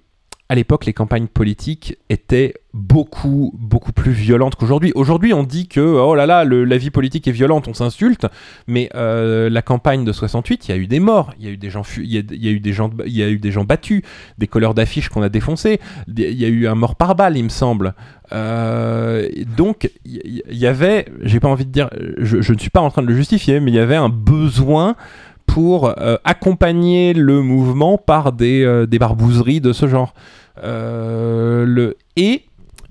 à 0.49 0.55
l'époque, 0.55 0.87
les 0.87 0.93
campagnes 0.93 1.27
politiques 1.27 1.97
étaient 2.09 2.55
beaucoup, 2.73 3.53
beaucoup 3.59 3.93
plus 3.93 4.13
violentes 4.13 4.55
qu'aujourd'hui. 4.55 4.93
Aujourd'hui, 4.95 5.33
on 5.33 5.43
dit 5.43 5.67
que, 5.67 5.81
oh 5.81 6.15
là 6.15 6.27
là, 6.27 6.45
la 6.45 6.77
vie 6.77 6.91
politique 6.91 7.27
est 7.27 7.33
violente, 7.33 7.67
on 7.67 7.75
s'insulte, 7.75 8.27
mais 8.69 8.89
euh, 8.95 9.51
la 9.51 9.63
campagne 9.63 10.05
de 10.05 10.13
68, 10.13 10.69
il 10.69 10.71
y 10.71 10.75
a 10.75 10.77
eu 10.77 10.87
des 10.87 11.01
morts, 11.01 11.33
il 11.39 11.47
y 11.47 11.49
a 11.49 11.51
eu 11.51 11.57
des 11.57 11.71
gens, 11.71 11.83
il 11.97 12.13
y, 12.13 12.17
a, 12.17 12.51
eu 12.51 12.61
des 12.61 12.73
gens, 12.73 12.91
il 13.05 13.17
y 13.17 13.23
a 13.23 13.29
eu 13.29 13.39
des 13.39 13.51
gens 13.51 13.65
battus, 13.65 14.03
des 14.39 14.47
couleurs 14.47 14.75
d'affiches 14.75 15.09
qu'on 15.09 15.23
a 15.23 15.29
défoncés, 15.29 15.81
il 16.07 16.39
y 16.39 16.45
a 16.45 16.49
eu 16.49 16.69
un 16.69 16.77
mort 16.77 16.95
par 16.95 17.17
balle, 17.17 17.37
il 17.37 17.45
me 17.45 17.49
semble. 17.49 17.95
Euh, 18.33 19.29
donc, 19.57 19.91
il 20.05 20.43
y, 20.51 20.67
avait, 20.67 21.07
j'ai 21.23 21.41
pas 21.41 21.49
envie 21.49 21.67
de 21.67 21.73
dire, 21.73 21.91
je 22.19 22.53
ne 22.53 22.59
suis 22.59 22.71
pas 22.71 22.81
en 22.81 22.91
train 22.91 23.03
de 23.03 23.09
le 23.09 23.17
justifier, 23.17 23.59
mais 23.59 23.73
il 23.73 23.75
y 23.75 23.81
avait 23.81 23.97
un 23.97 24.11
besoin 24.11 24.97
pour 25.47 25.89
euh, 25.89 26.17
accompagner 26.25 27.13
le 27.15 27.43
mouvement 27.43 27.99
par 27.99 28.33
des, 28.33 28.63
euh, 28.65 28.87
des 28.87 28.99
barbouzeries 28.99 29.61
de 29.61 29.73
ce 29.73 29.87
genre. 29.87 30.15
Euh. 30.63 31.93
Et 32.17 32.43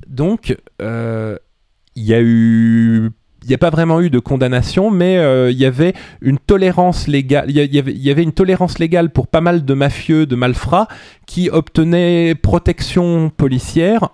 donc, 0.08 0.56
il 0.80 2.04
y 2.04 2.14
a 2.14 2.22
eu 2.22 3.12
il 3.44 3.50
n'y 3.50 3.54
a 3.54 3.60
pas 3.60 3.70
vraiment 3.70 4.02
eu 4.02 4.10
de 4.10 4.18
condamnation, 4.18 4.90
mais 4.90 5.18
il 5.52 5.58
y 5.58 5.66
avait 5.66 5.94
une 6.22 6.40
tolérance 6.40 7.08
légale. 7.08 7.46
Il 7.52 7.58
y 7.58 8.10
avait 8.10 8.24
une 8.24 8.32
tolérance 8.32 8.80
légale 8.80 9.12
pour 9.12 9.28
pas 9.28 9.42
mal 9.42 9.64
de 9.64 9.74
mafieux, 9.76 10.26
de 10.26 10.36
malfrats, 10.36 10.88
qui 11.28 11.52
obtenaient 11.52 12.34
protection 12.34 13.30
policière 13.30 14.10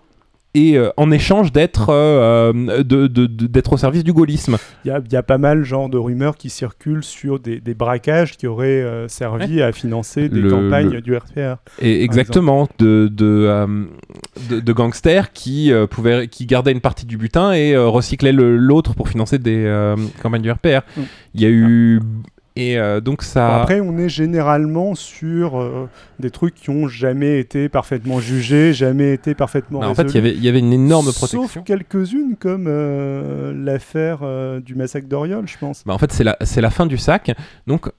et 0.53 0.77
euh, 0.77 0.89
en 0.97 1.11
échange 1.11 1.51
d'être 1.51 1.89
euh, 1.89 2.51
euh, 2.53 2.83
de, 2.83 3.07
d'être 3.07 3.73
au 3.73 3.77
service 3.77 4.03
du 4.03 4.11
gaullisme. 4.11 4.57
Il 4.83 4.89
y 4.89 4.91
a, 4.91 5.01
y 5.11 5.15
a, 5.15 5.23
pas 5.23 5.37
mal 5.37 5.63
genre 5.63 5.89
de 5.89 5.97
rumeurs 5.97 6.35
qui 6.35 6.49
circulent 6.49 7.03
sur 7.03 7.39
des, 7.39 7.61
des 7.61 7.73
braquages 7.73 8.35
qui 8.35 8.47
auraient 8.47 8.85
servi 9.07 9.61
à 9.61 9.71
financer 9.71 10.27
des 10.29 10.47
campagnes 10.47 10.99
du 11.01 11.15
RPR. 11.15 11.57
Et 11.79 12.03
exactement, 12.03 12.67
de, 12.79 13.09
de, 13.11 13.87
de, 14.49 14.73
gangsters 14.73 15.31
qui, 15.31 15.71
pouvaient, 15.89 16.27
qui 16.27 16.45
gardaient 16.45 16.71
une 16.71 16.81
partie 16.81 17.05
du 17.05 17.17
butin 17.17 17.53
et 17.53 17.77
recyclaient 17.77 18.33
l'autre 18.33 18.93
pour 18.93 19.07
financer 19.07 19.37
des 19.39 19.93
campagnes 20.21 20.41
du 20.41 20.51
RPR. 20.51 20.81
Mm. 20.97 21.01
Il 21.35 21.41
y 21.41 21.45
a 21.45 21.49
eu 21.49 22.01
et 22.55 22.77
euh, 22.77 22.99
donc 22.99 23.23
ça. 23.23 23.61
Après, 23.61 23.79
on 23.79 23.97
est 23.97 24.09
généralement 24.09 24.93
sur 24.93 25.59
euh, 25.59 25.89
des 26.19 26.31
trucs 26.31 26.55
qui 26.55 26.69
ont 26.69 26.87
jamais 26.87 27.39
été 27.39 27.69
parfaitement 27.69 28.19
jugés, 28.19 28.73
jamais 28.73 29.13
été 29.13 29.35
parfaitement. 29.35 29.79
Bah, 29.79 29.89
en 29.89 29.95
fait, 29.95 30.13
il 30.13 30.43
y 30.43 30.49
avait 30.49 30.59
une 30.59 30.73
énorme 30.73 31.11
protection. 31.13 31.47
Sauf 31.47 31.63
quelques-unes 31.63 32.35
comme 32.37 32.65
euh, 32.67 33.53
l'affaire 33.55 34.19
du 34.61 34.75
massacre 34.75 35.07
d'Oriol, 35.07 35.47
je 35.47 35.57
pense. 35.57 35.83
Bah, 35.85 35.93
en 35.93 35.97
fait, 35.97 36.11
c'est 36.11 36.25
la, 36.25 36.37
la 36.57 36.69
fin 36.69 36.85
du 36.85 36.97
sac. 36.97 37.31
Donc, 37.67 37.89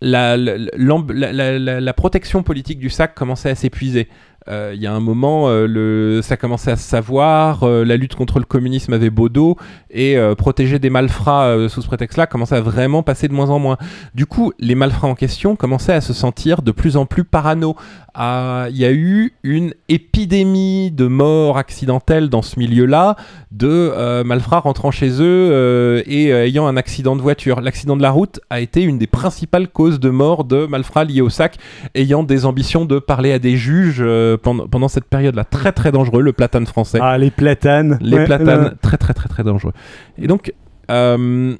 la, 0.00 0.36
la, 0.36 1.80
la, 1.80 1.92
protection 1.92 2.42
politique 2.42 2.78
du 2.78 2.90
sac 2.90 3.14
commençait 3.14 3.50
à 3.50 3.54
s'épuiser. 3.54 4.08
Euh, 4.48 4.72
il 4.74 4.82
y 4.82 4.86
a 4.86 4.92
un 4.92 5.00
moment, 5.00 5.44
euh, 5.46 6.22
ça 6.22 6.36
commençait 6.36 6.70
à 6.70 6.76
se 6.76 6.88
savoir, 6.88 7.62
euh, 7.62 7.84
la 7.84 7.96
lutte 7.96 8.14
contre 8.14 8.38
le 8.38 8.44
communisme 8.44 8.92
avait 8.92 9.10
beau 9.10 9.28
dos, 9.28 9.56
et 9.90 10.16
protéger 10.38 10.78
des 10.78 10.88
malfrats 10.88 11.68
sous 11.68 11.82
ce 11.82 11.86
prétexte-là 11.86 12.26
commençait 12.26 12.56
à 12.56 12.62
vraiment 12.62 13.02
passer 13.02 13.28
de 13.28 13.34
moins 13.34 13.50
en 13.50 13.58
moins. 13.58 13.76
Du 14.14 14.24
coup, 14.24 14.52
les 14.58 14.74
malfrats 14.74 15.06
en 15.06 15.14
question 15.14 15.54
commençaient 15.54 15.92
à 15.92 16.00
se 16.00 16.14
sentir 16.14 16.62
de 16.62 16.72
plus 16.72 16.96
en 16.96 17.04
plus 17.04 17.24
parano. 17.24 17.76
Ah, 18.14 18.68
il 18.70 18.78
y 18.78 18.86
a 18.86 18.92
eu 18.92 19.34
une 19.42 19.74
épidémie 19.90 20.90
de 20.90 21.06
morts 21.06 21.58
accidentelles 21.58 22.30
dans 22.30 22.40
ce 22.40 22.58
milieu-là, 22.58 23.16
de 23.50 24.22
malfrats 24.22 24.60
rentrant 24.60 24.90
chez 24.90 25.20
eux 25.20 26.02
et 26.06 26.30
ayant 26.30 26.66
un 26.66 26.78
accident 26.78 27.14
de 27.14 27.20
voiture. 27.20 27.60
L'accident 27.60 27.96
de 27.96 28.02
la 28.02 28.10
route 28.12 28.40
a 28.48 28.60
été 28.60 28.80
une 28.82 28.96
des 28.96 29.06
principales 29.06 29.68
causes 29.68 30.00
de 30.00 30.08
mort 30.08 30.44
de 30.44 30.64
malfrats 30.64 31.04
liés 31.04 31.20
au 31.20 31.28
sac, 31.28 31.58
ayant 31.94 32.22
des 32.22 32.46
ambitions 32.46 32.86
de 32.86 32.98
parler 32.98 33.32
à 33.32 33.38
des 33.38 33.58
juges 33.58 34.02
pendant, 34.36 34.66
pendant 34.66 34.88
cette 34.88 35.04
période-là. 35.04 35.44
Très 35.44 35.72
très 35.72 35.92
dangereux, 35.92 36.22
le 36.22 36.32
platane 36.32 36.66
français. 36.66 36.98
Ah, 37.00 37.18
les 37.18 37.30
platanes. 37.30 37.98
Les 38.00 38.24
platanes, 38.24 38.76
très 38.82 38.96
très 38.96 39.14
très 39.14 39.28
très 39.28 39.42
dangereux. 39.42 39.72
Et 40.18 40.26
donc. 40.26 40.52
Euh, 40.90 41.54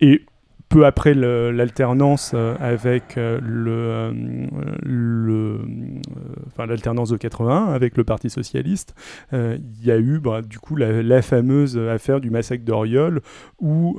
et 0.00 0.22
peu 0.76 0.84
après 0.84 1.14
l'alternance 1.14 2.32
euh, 2.34 2.54
avec 2.60 3.16
euh, 3.16 3.40
le, 3.42 3.70
euh, 3.72 4.12
le 4.82 5.58
enfin 6.48 6.66
l'alternance 6.66 7.08
de 7.08 7.16
81 7.16 7.72
avec 7.72 7.96
le 7.96 8.04
Parti 8.04 8.28
socialiste, 8.28 8.94
il 9.32 9.58
y 9.82 9.90
a 9.90 9.96
eu 9.96 10.18
bah, 10.18 10.42
du 10.42 10.58
coup 10.58 10.76
la, 10.76 11.22
fameuse 11.22 11.78
affaire 11.78 12.20
du 12.20 12.28
massacre 12.28 12.62
d'Oriol 12.62 13.22
où 13.58 13.98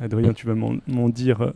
Adrien, 0.00 0.34
tu 0.34 0.46
vas 0.46 0.54
m'en 0.54 1.08
dire. 1.08 1.52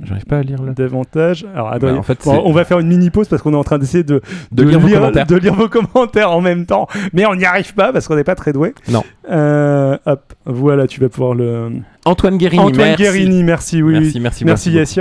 J'arrive 0.00 0.26
pas 0.26 0.38
à 0.38 0.42
lire 0.42 0.62
là. 0.62 0.72
Davantage. 0.72 1.44
Alors 1.52 1.72
Adrien, 1.72 1.94
bah, 1.94 1.98
en 1.98 2.02
fait, 2.02 2.24
on 2.26 2.52
va 2.52 2.64
faire 2.64 2.78
une 2.78 2.88
mini 2.88 3.10
pause 3.10 3.28
parce 3.28 3.42
qu'on 3.42 3.52
est 3.52 3.56
en 3.56 3.64
train 3.64 3.78
d'essayer 3.78 4.04
de, 4.04 4.20
de, 4.52 4.62
lire, 4.62 5.10
de 5.10 5.36
lire 5.36 5.54
vos 5.54 5.68
commentaires 5.68 6.30
en 6.30 6.40
même 6.40 6.66
temps, 6.66 6.86
mais 7.12 7.26
on 7.26 7.34
n'y 7.34 7.44
arrive 7.44 7.74
pas 7.74 7.92
parce 7.92 8.06
qu'on 8.06 8.16
n'est 8.16 8.24
pas 8.24 8.36
très 8.36 8.52
doué. 8.52 8.74
Non. 8.88 9.02
hop, 9.28 10.34
voilà, 10.44 10.86
tu 10.86 11.00
vas 11.00 11.08
pouvoir 11.08 11.34
le. 11.34 11.80
Antoine 12.06 12.38
Guérini, 12.38 12.62
Antoine 12.62 12.88
merci. 12.88 13.02
Guérini, 13.02 13.42
merci, 13.42 13.82
oui. 13.82 13.94
Merci, 13.94 14.20
merci, 14.44 14.70
merci, 14.70 15.00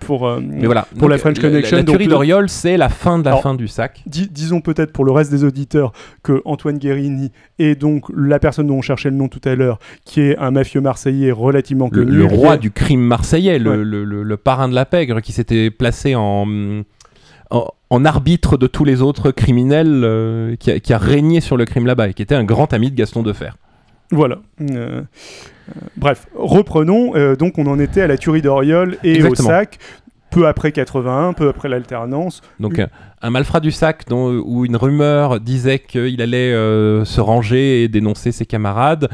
pour, 0.00 0.26
euh, 0.26 0.40
voilà. 0.64 0.88
pour 0.98 1.08
la 1.08 1.16
French 1.16 1.38
Connection. 1.38 1.76
La, 1.76 1.84
tuerie 1.84 2.08
d'Oriol, 2.08 2.48
c'est 2.48 2.76
la 2.76 2.88
fin 2.88 3.20
de 3.20 3.24
la 3.24 3.36
fin 3.36 3.54
du 3.54 3.68
sac. 3.68 4.02
disons 4.06 4.60
peut-être 4.60 4.92
pour 4.92 5.04
le 5.04 5.12
reste 5.12 5.30
des 5.30 5.44
auditeurs 5.44 5.92
que 6.24 6.42
Antoine 6.44 6.78
Guérini 6.78 7.30
est 7.60 7.76
donc 7.76 8.06
la 8.14 8.40
personne 8.40 8.66
dont 8.66 8.74
on 8.74 8.82
cherchait 8.82 9.10
le 9.10 9.16
nom 9.16 9.28
tout 9.28 9.40
à 9.44 9.54
l'heure, 9.54 9.78
qui 10.04 10.22
est 10.22 10.36
un 10.36 10.50
mafieux 10.50 10.80
marseillais 10.80 11.30
relativement 11.30 11.88
connu. 11.88 12.10
Le, 12.10 12.24
roi 12.24 12.56
du 12.56 12.72
crime 12.72 13.02
marseillais, 13.02 13.60
le, 13.60 13.84
le, 13.84 14.36
parrain 14.36 14.68
de 14.68 14.74
la 14.74 14.86
pègre, 14.86 15.20
qui 15.20 15.30
s'était 15.30 15.70
placé 15.70 16.16
en, 16.16 16.82
en, 17.90 18.04
arbitre 18.04 18.56
de 18.56 18.66
tous 18.66 18.84
les 18.84 19.02
autres 19.02 19.30
criminels, 19.30 20.02
euh, 20.02 20.56
qui, 20.56 20.72
a, 20.72 20.80
qui, 20.80 20.92
a, 20.92 20.98
régné 20.98 21.40
sur 21.40 21.56
le 21.56 21.64
crime 21.64 21.86
là-bas, 21.86 22.08
et 22.08 22.14
qui 22.14 22.22
était 22.22 22.34
un 22.34 22.44
grand 22.44 22.72
ami 22.72 22.90
de 22.90 22.96
Gaston 22.96 23.22
Defer. 23.22 23.50
Voilà. 24.10 24.38
Euh, 24.60 25.02
bref, 25.96 26.26
reprenons. 26.34 27.14
Euh, 27.16 27.36
donc, 27.36 27.58
on 27.58 27.66
en 27.66 27.78
était 27.78 28.02
à 28.02 28.06
la 28.06 28.16
tuerie 28.16 28.42
d'Oriol 28.42 28.96
et 29.02 29.22
au 29.22 29.34
sac 29.34 29.78
peu 30.30 30.48
après 30.48 30.72
81, 30.72 31.32
peu 31.32 31.48
après 31.48 31.68
l'alternance. 31.68 32.42
Donc 32.58 32.80
un 33.22 33.30
malfrat 33.30 33.60
du 33.60 33.70
sac 33.70 34.02
dont, 34.08 34.30
où 34.44 34.64
une 34.64 34.74
rumeur 34.74 35.38
disait 35.38 35.78
qu'il 35.78 36.20
allait 36.20 36.52
euh, 36.52 37.04
se 37.04 37.20
ranger 37.20 37.84
et 37.84 37.88
dénoncer 37.88 38.32
ses 38.32 38.44
camarades. 38.44 39.08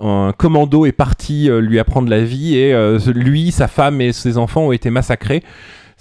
Un 0.00 0.32
commando 0.36 0.84
est 0.84 0.92
parti 0.92 1.48
lui 1.48 1.78
apprendre 1.78 2.10
la 2.10 2.24
vie 2.24 2.56
et 2.56 2.74
lui, 3.06 3.52
sa 3.52 3.68
femme 3.68 4.00
et 4.00 4.12
ses 4.12 4.36
enfants 4.36 4.62
ont 4.62 4.72
été 4.72 4.90
massacrés 4.90 5.44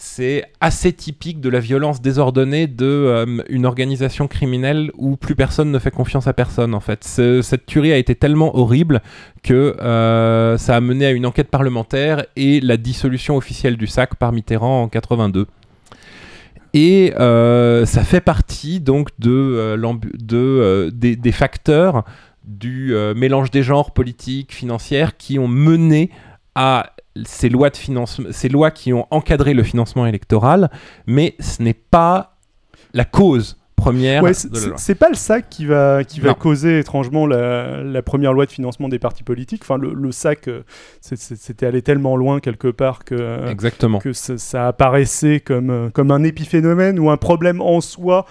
c'est 0.03 0.43
assez 0.59 0.91
typique 0.91 1.39
de 1.39 1.47
la 1.47 1.61
violence 1.61 2.01
désordonnée 2.01 2.67
de 2.67 2.85
euh, 2.85 3.41
une 3.47 3.65
organisation 3.65 4.27
criminelle 4.27 4.91
où 4.97 5.15
plus 5.15 5.33
personne 5.33 5.71
ne 5.71 5.79
fait 5.79 5.91
confiance 5.91 6.27
à 6.27 6.33
personne 6.33 6.75
en 6.75 6.81
fait. 6.81 7.05
cette 7.05 7.65
tuerie 7.65 7.93
a 7.93 7.97
été 7.97 8.13
tellement 8.13 8.55
horrible 8.55 9.01
que 9.43 9.53
euh, 9.81 10.57
ça 10.57 10.75
a 10.75 10.81
mené 10.81 11.05
à 11.05 11.11
une 11.11 11.25
enquête 11.25 11.49
parlementaire 11.49 12.25
et 12.35 12.59
la 12.59 12.75
dissolution 12.75 13.37
officielle 13.37 13.77
du 13.77 13.87
SAC 13.87 14.15
par 14.15 14.33
Mitterrand 14.33 14.83
en 14.83 14.89
82. 14.89 15.47
Et 16.73 17.13
euh, 17.17 17.85
ça 17.85 18.03
fait 18.03 18.21
partie 18.21 18.81
donc 18.81 19.07
de, 19.19 19.77
de 20.19 20.89
des, 20.93 21.15
des, 21.15 21.31
facteurs 21.31 22.03
du 22.43 22.93
mélange 23.15 23.51
des 23.51 23.63
genres 23.63 23.91
politiques, 23.91 24.53
financières 24.53 25.15
qui 25.15 25.39
ont 25.39 25.47
mené 25.47 26.09
à 26.55 26.92
ces 27.25 27.49
lois, 27.49 27.69
de 27.69 27.77
financement, 27.77 28.29
ces 28.31 28.49
lois 28.49 28.71
qui 28.71 28.93
ont 28.93 29.07
encadré 29.11 29.53
le 29.53 29.63
financement 29.63 30.05
électoral, 30.05 30.69
mais 31.05 31.35
ce 31.39 31.61
n'est 31.61 31.73
pas 31.73 32.37
la 32.93 33.05
cause 33.05 33.57
première. 33.83 34.23
c'est 34.77 34.95
pas 34.95 35.09
le 35.09 35.15
SAC 35.15 35.49
qui 35.49 35.65
va, 35.65 36.03
qui 36.03 36.19
va 36.19 36.33
causer 36.33 36.79
étrangement 36.79 37.27
la, 37.27 38.01
première 38.01 38.33
loi 38.33 38.45
de 38.45 38.51
financement 38.51 38.89
des 38.89 38.99
partis 38.99 39.23
politiques. 39.23 39.61
Enfin, 39.63 39.77
le, 39.77 40.11
SAC, 40.11 40.47
euh, 40.47 40.61
c'était 41.01 41.65
allé 41.65 41.81
tellement 41.81 42.15
loin 42.15 42.39
quelque 42.39 42.67
part 42.67 43.03
que, 43.03 43.15
euh, 43.17 43.49
Exactement. 43.49 43.99
que 43.99 44.13
ça, 44.13 44.67
apparaissait 44.67 45.39
comme, 45.39 45.69
euh, 45.69 45.89
comme 45.89 46.11
un 46.11 46.23
épiphénomène 46.23 46.99
ou 46.99 47.09
un 47.09 47.17
problème 47.17 47.61
en 47.61 47.81
soi 47.81 48.25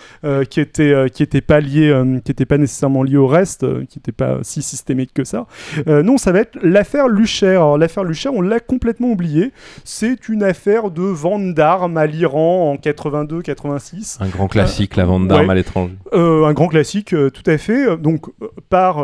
qui 0.50 0.60
était, 0.60 1.10
qui 1.12 1.22
était 1.22 1.40
pas 1.40 1.60
lié, 1.60 1.92
qui 2.24 2.30
était 2.30 2.46
pas 2.46 2.58
nécessairement 2.58 3.02
lié 3.02 3.16
au 3.16 3.26
reste, 3.26 3.60
qui 3.86 3.98
n'était 3.98 4.12
pas 4.12 4.38
si 4.42 4.62
systémique 4.62 5.12
que 5.14 5.24
ça. 5.24 5.46
non, 5.86 6.16
ça 6.16 6.32
va 6.32 6.40
être 6.40 6.58
l'affaire 6.62 7.08
Lucher. 7.08 7.50
Alors 7.50 7.78
l'affaire 7.78 8.04
Lucher, 8.04 8.28
on 8.28 8.40
l'a 8.40 8.60
complètement 8.60 9.08
oublié. 9.08 9.52
C'est 9.84 10.28
une 10.28 10.42
affaire 10.42 10.90
de 10.90 11.02
vente 11.02 11.54
d'armes 11.54 11.96
à 11.96 12.06
l'Iran 12.06 12.72
en 12.72 12.76
82-86. 12.76 14.18
Un 14.20 14.28
grand 14.28 14.48
classique, 14.48 14.96
la 14.96 15.04
vente 15.04 15.28
d'armes 15.28 15.41
à 15.50 15.55
l'étranger. 15.55 15.94
Euh, 16.12 16.44
un 16.44 16.52
grand 16.52 16.68
classique, 16.68 17.12
euh, 17.14 17.31
tout 17.31 17.42
à 17.46 17.59
fait. 17.59 17.96
Donc, 17.96 18.28
euh, 18.42 18.48
par 18.68 19.02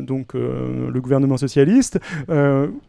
donc, 0.00 0.34
le 0.34 1.00
gouvernement 1.00 1.36
socialiste, 1.36 1.98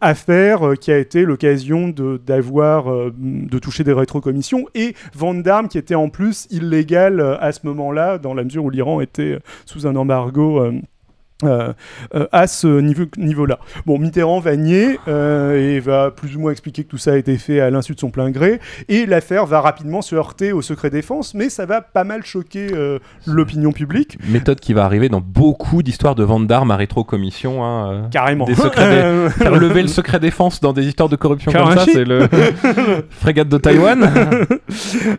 affaire 0.01 0.73
qui 0.79 0.91
a 0.91 0.97
été 0.97 1.23
l'occasion 1.23 1.93
d'avoir, 2.25 2.85
de, 3.17 3.59
toucher 3.59 3.83
des 3.83 3.93
rétrocommissions 3.93 4.65
et 4.75 4.95
vente 5.15 5.43
d'armes 5.43 5.67
qui 5.67 5.77
était 5.77 5.95
en 5.95 6.09
plus 6.09 6.47
illégale 6.51 7.37
à 7.39 7.51
ce 7.51 7.61
moment-là, 7.63 8.17
dans 8.17 8.33
la 8.33 8.43
mesure 8.43 8.63
où 8.63 8.69
l'Iran 8.69 9.01
était 9.01 9.39
sous 9.65 9.87
un 9.87 9.95
embargo 9.95 10.61
euh, 11.43 11.73
euh, 12.15 12.27
à 12.31 12.47
ce 12.47 12.67
niveau, 12.67 13.05
niveau-là. 13.17 13.59
Bon, 13.85 13.97
Mitterrand 13.97 14.39
va 14.39 14.55
nier 14.55 14.99
euh, 15.07 15.75
et 15.75 15.79
va 15.79 16.11
plus 16.11 16.35
ou 16.35 16.41
moins 16.41 16.51
expliquer 16.51 16.83
que 16.83 16.89
tout 16.89 16.97
ça 16.97 17.13
a 17.13 17.15
été 17.15 17.37
fait 17.37 17.59
à 17.59 17.69
l'insu 17.69 17.95
de 17.95 17.99
son 17.99 18.09
plein 18.09 18.29
gré, 18.29 18.59
et 18.89 19.05
l'affaire 19.05 19.45
va 19.45 19.61
rapidement 19.61 20.01
se 20.01 20.15
heurter 20.15 20.51
au 20.51 20.61
secret 20.61 20.89
défense, 20.89 21.33
mais 21.33 21.49
ça 21.49 21.65
va 21.65 21.81
pas 21.81 22.03
mal 22.03 22.25
choquer 22.25 22.67
l'opinion 23.25 23.71
publique, 23.71 24.17
Méthode 24.27 24.59
qui 24.59 24.73
va 24.73 24.83
arriver 24.85 25.09
dans 25.09 25.21
beaucoup 25.21 25.81
d'histoires 25.83 26.15
de 26.15 26.23
vente 26.23 26.47
d'armes 26.47 26.71
à 26.71 26.75
rétrocommission. 26.75 27.63
Hein, 27.63 28.09
carrément. 28.11 28.45
Des 28.45 28.55
secrets 28.55 29.29
Faire 29.37 29.55
lever 29.55 29.81
le 29.81 29.87
secret 29.87 30.19
défense 30.19 30.59
dans 30.59 30.73
des 30.73 30.87
histoires 30.87 31.09
de 31.09 31.15
corruption 31.15 31.51
comme 31.51 31.73
ça, 31.73 31.85
c'est 31.85 32.03
le 32.03 32.27
frégate 33.09 33.49
de 33.49 33.57
Taïwan. 33.57 34.03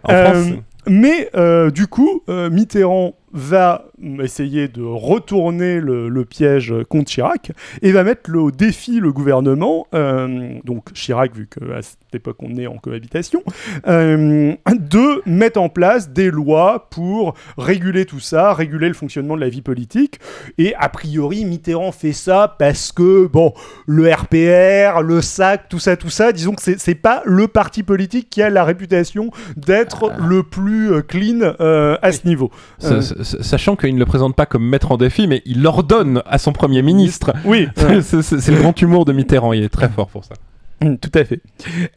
en 0.05 0.09
France, 0.09 0.47
Mais 0.87 1.31
euh, 1.35 1.71
du 1.71 1.87
coup, 1.87 2.23
euh, 2.29 2.51
Mitterrand 2.51 3.15
va 3.33 3.85
essayer 4.23 4.69
de 4.69 4.83
retourner 4.83 5.81
le, 5.81 6.09
le 6.09 6.25
piège 6.25 6.75
contre 6.89 7.11
Chirac 7.11 7.53
et 7.83 7.93
va 7.93 8.03
mettre 8.05 8.31
le, 8.31 8.41
au 8.41 8.51
défi 8.51 8.99
le 9.01 9.13
gouvernement, 9.13 9.87
euh, 9.95 10.55
donc 10.65 10.93
Chirac, 10.95 11.35
vu 11.37 11.47
qu'à 11.49 11.83
cette 11.83 11.99
époque 12.15 12.39
on 12.41 12.57
est 12.57 12.67
en 12.67 12.77
cohabitation, 12.77 13.43
euh, 13.87 14.55
de 14.75 15.23
mettre 15.31 15.61
en 15.61 15.69
place 15.69 16.11
des 16.11 16.31
lois 16.31 16.89
pour 16.91 17.35
réguler 17.57 18.05
tout 18.05 18.21
ça, 18.21 18.53
réguler 18.53 18.89
le 18.89 18.95
fonctionnement 18.95 19.37
de 19.37 19.41
la 19.41 19.49
vie 19.49 19.63
politique. 19.63 20.19
Et 20.59 20.75
a 20.77 20.89
priori, 20.89 21.45
Mitterrand 21.45 21.93
fait 21.93 22.13
ça 22.13 22.57
parce 22.59 22.91
que, 22.93 23.27
bon, 23.27 23.53
le 23.87 24.11
RPR, 24.13 25.03
le 25.03 25.21
SAC, 25.21 25.69
tout 25.69 25.79
ça, 25.79 25.97
tout 25.97 26.11
ça, 26.11 26.33
disons 26.33 26.53
que 26.55 26.63
c'est- 26.63 26.91
pas 27.01 27.23
le 27.25 27.47
parti 27.49 27.83
politique 27.83 28.29
qui 28.29 28.43
a 28.43 28.51
la 28.51 28.65
réputation 28.65 29.31
d'être 29.57 30.11
le 30.29 30.43
plus 30.43 30.93
euh, 30.93 31.01
clean 31.03 31.55
euh, 31.61 31.97
à 32.03 32.13
ce 32.13 32.27
niveau. 32.27 32.51
Sa- 33.23 33.43
sachant 33.43 33.77
qu'il 33.77 33.95
ne 33.95 33.99
le 33.99 34.07
présente 34.07 34.35
pas 34.37 34.47
comme 34.47 34.65
maître 34.67 34.93
en 34.93 34.97
défi, 34.97 35.27
mais 35.27 35.43
il 35.47 35.63
l'ordonne 35.63 36.23
à 36.27 36.39
son 36.39 36.53
premier 36.53 36.83
ministre. 36.83 37.33
Oui, 37.45 37.69
c'est 38.03 38.49
le 38.49 38.61
grand 38.61 38.81
humour 38.81 39.05
de 39.05 39.13
Mitterrand, 39.13 39.53
il 39.53 39.63
est 39.63 39.69
très 39.69 39.89
fort 39.89 40.09
pour 40.09 40.25
ça. 40.25 40.35
Mm, 40.83 40.97
Tout 40.97 41.11
à 41.15 41.25
fait. 41.25 41.41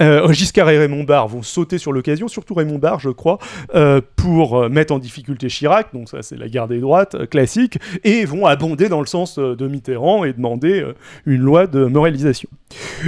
Euh, 0.02 0.32
Giscard 0.34 0.70
et 0.70 0.78
Raymond 0.78 1.04
Barre 1.04 1.28
vont 1.28 1.42
sauter 1.42 1.78
sur 1.78 1.92
l'occasion, 1.94 2.28
surtout 2.28 2.54
Raymond 2.54 2.80
Barre, 2.80 3.00
je 3.00 3.10
crois, 3.10 3.38
euh, 3.76 4.02
pour 4.16 4.58
euh, 4.64 4.70
mettre 4.70 4.94
en 4.94 5.00
difficulté 5.00 5.48
Chirac, 5.48 5.88
donc 5.94 6.10
ça 6.10 6.22
c'est 6.22 6.38
la 6.38 6.48
guerre 6.50 6.68
des 6.68 6.80
droites 6.80 7.16
euh, 7.16 7.26
classique, 7.26 7.78
et 8.04 8.26
vont 8.26 8.46
abonder 8.46 8.90
dans 8.90 9.00
le 9.00 9.06
sens 9.06 9.40
de 9.40 9.68
Mitterrand 9.68 10.26
et 10.26 10.34
demander 10.34 10.86
une 11.26 11.42
loi 11.42 11.68
de 11.68 11.86
moralisation. 11.86 12.50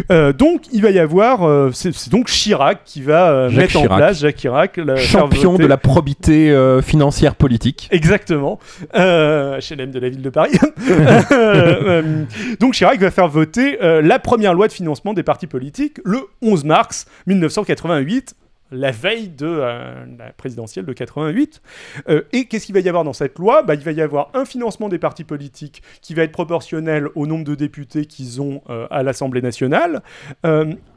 Donc 0.10 0.62
il 0.72 0.82
va 0.82 0.92
y 0.92 1.00
avoir, 1.00 1.74
c'est 1.74 2.10
donc 2.10 2.28
Chirac 2.28 2.82
qui 2.86 3.02
va 3.02 3.50
mettre 3.50 3.78
en 3.78 3.86
place, 3.88 4.20
Jacques 4.20 4.36
Chirac, 4.36 4.78
la- 4.78 4.96
Champion 4.96 5.56
de 5.56 5.66
la 5.66 5.78
probité 5.78 6.56
financière 6.84 7.36
politique. 7.36 7.88
Exactement. 7.92 8.60
HLM 8.94 9.92
de 9.92 10.00
la 10.00 10.10
ville 10.10 10.22
de 10.22 10.30
Paris. 10.30 10.58
Donc 12.60 12.74
Chirac 12.74 13.00
va 13.00 13.12
faire 13.12 13.28
voter 13.28 13.78
la 13.82 14.20
première 14.20 14.54
loi 14.54 14.68
de 14.68 14.74
financement 14.74 15.14
des 15.14 15.24
partis 15.24 15.48
politiques 15.48 15.65
le 16.04 16.20
11 16.42 16.64
mars 16.64 17.06
1988 17.28 18.36
la 18.72 18.92
veille 18.92 19.30
de 19.30 19.46
euh, 19.48 20.06
la 20.18 20.32
présidentielle 20.34 20.86
de 20.86 20.94
88. 20.94 21.62
Euh, 22.10 22.24
et 22.34 22.46
qu'est-ce 22.46 22.66
qu'il 22.66 22.76
va 22.76 22.82
y 22.82 22.90
avoir 22.90 23.04
dans 23.04 23.14
cette 23.14 23.38
loi? 23.38 23.64
Bah, 23.64 23.76
Il 23.76 23.82
va 23.82 23.92
y 23.92 24.02
avoir 24.02 24.30
un 24.34 24.46
financement 24.46 24.90
des 24.90 24.98
partis 24.98 25.24
politiques 25.24 25.84
qui 26.02 26.14
va 26.14 26.24
être 26.24 26.32
proportionnel 26.32 27.10
au 27.16 27.28
nombre 27.28 27.44
de 27.44 27.56
députés 27.56 28.06
qu'ils 28.06 28.42
ont 28.42 28.62
euh, 28.70 28.88
à 28.90 29.04
l'Assemblée 29.04 29.42
nationale, 29.42 30.02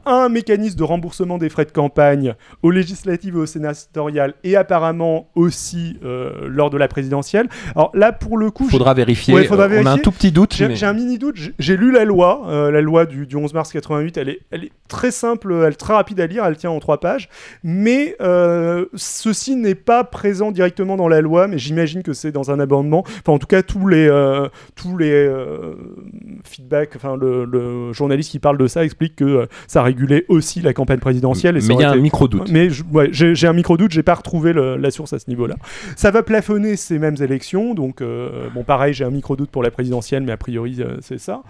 un 0.09 0.29
mécanisme 0.29 0.77
de 0.77 0.83
remboursement 0.83 1.37
des 1.37 1.49
frais 1.49 1.65
de 1.65 1.71
campagne 1.71 2.35
aux 2.63 2.71
législatives 2.71 3.35
et 3.35 3.39
aux 3.39 3.45
sénatoriales, 3.45 4.33
et 4.43 4.55
apparemment 4.55 5.29
aussi 5.35 5.97
euh, 6.03 6.31
lors 6.47 6.69
de 6.69 6.77
la 6.77 6.87
présidentielle. 6.87 7.47
Alors 7.75 7.91
là, 7.93 8.11
pour 8.11 8.37
le 8.37 8.51
coup, 8.51 8.67
Faudra 8.69 8.93
vérifier. 8.93 9.33
Ouais, 9.33 9.45
faudra 9.45 9.65
Euh, 9.65 9.67
On 9.67 9.71
a 9.71 9.79
un 9.79 9.83
vérifier. 9.83 10.01
tout 10.03 10.11
petit 10.11 10.31
doute. 10.31 10.53
j'ai 10.55 10.67
mais- 10.67 10.83
un 10.83 10.93
mini 10.93 11.17
doute. 11.17 11.35
J'ai- 11.59 11.77
lu 11.77 11.91
la 11.91 12.03
loi, 12.05 12.43
euh, 12.47 12.71
la 12.71 12.81
loi 12.81 13.05
du, 13.05 13.25
du 13.27 13.35
11 13.35 13.53
mars 13.53 13.71
88. 13.71 14.17
Elle 14.17 14.29
est, 14.29 14.39
elle 14.51 14.63
est 14.65 14.71
très 14.87 15.11
simple, 15.11 15.53
elle 15.65 15.73
est 15.73 15.75
très 15.75 15.93
rapide 15.93 16.19
à 16.19 16.27
lire. 16.27 16.43
Elle 16.45 16.57
tient 16.57 16.71
en 16.71 16.79
trois 16.79 16.99
pages. 16.99 17.29
Mais 17.63 18.15
euh, 18.21 18.85
ceci 18.95 19.55
n'est 19.55 19.75
pas 19.75 20.03
présent 20.03 20.51
directement 20.51 20.97
dans 20.97 21.07
la 21.07 21.21
loi, 21.21 21.47
mais 21.47 21.57
j'imagine 21.57 22.01
que 22.03 22.13
c'est 22.13 22.31
dans 22.31 22.51
un 22.51 22.59
amendement. 22.59 23.03
Enfin, 23.07 23.33
en 23.33 23.39
tout 23.39 23.47
cas, 23.47 23.61
tous 23.63 23.87
les 23.87 24.09
tous 24.75 24.97
les 24.97 25.29
feedbacks. 26.43 26.95
Enfin, 26.95 27.15
le, 27.15 27.45
le 27.45 27.93
journaliste 27.93 28.31
qui 28.31 28.39
parle 28.39 28.57
de 28.57 28.67
ça 28.67 28.83
explique 28.83 29.15
que 29.17 29.47
ça 29.67 29.81
aussi 30.27 30.61
la 30.61 30.73
campagne 30.73 30.99
présidentielle. 30.99 31.57
Et 31.57 31.61
Mais 31.61 31.65
il 31.65 31.69
y 31.69 31.71
a 31.71 31.75
aurait 31.75 31.85
un 31.85 31.91
été- 31.93 32.01
micro-doute. 32.01 32.49
mais 32.51 32.69
ouais, 32.93 33.09
j'ai 33.11 33.47
un 33.47 33.53
micro-doute, 33.53 33.91
j'ai 33.91 34.03
pas 34.03 34.15
retrouvé 34.15 34.53
le- 34.53 34.77
la 34.77 34.91
source 34.91 35.13
à 35.13 35.19
ce 35.19 35.29
niveau-là. 35.29 35.55
Ça 35.95 36.11
va 36.11 36.23
plafonner 36.23 36.75
ces 36.75 36.99
mêmes 36.99 37.17
élections, 37.21 37.73
donc 37.73 38.01
euh, 38.01 38.47
bon, 38.53 38.63
pareil, 38.63 38.93
j'ai 38.93 39.05
un 39.05 39.09
micro-doute 39.11 39.49
pour 39.49 39.63
la 39.63 39.71
présidentielle, 39.71 40.23
mais 40.23 40.31
a 40.31 40.37
priori, 40.37 40.77
euh, 40.79 40.97
c'est 41.01 41.19
ça. 41.19 41.41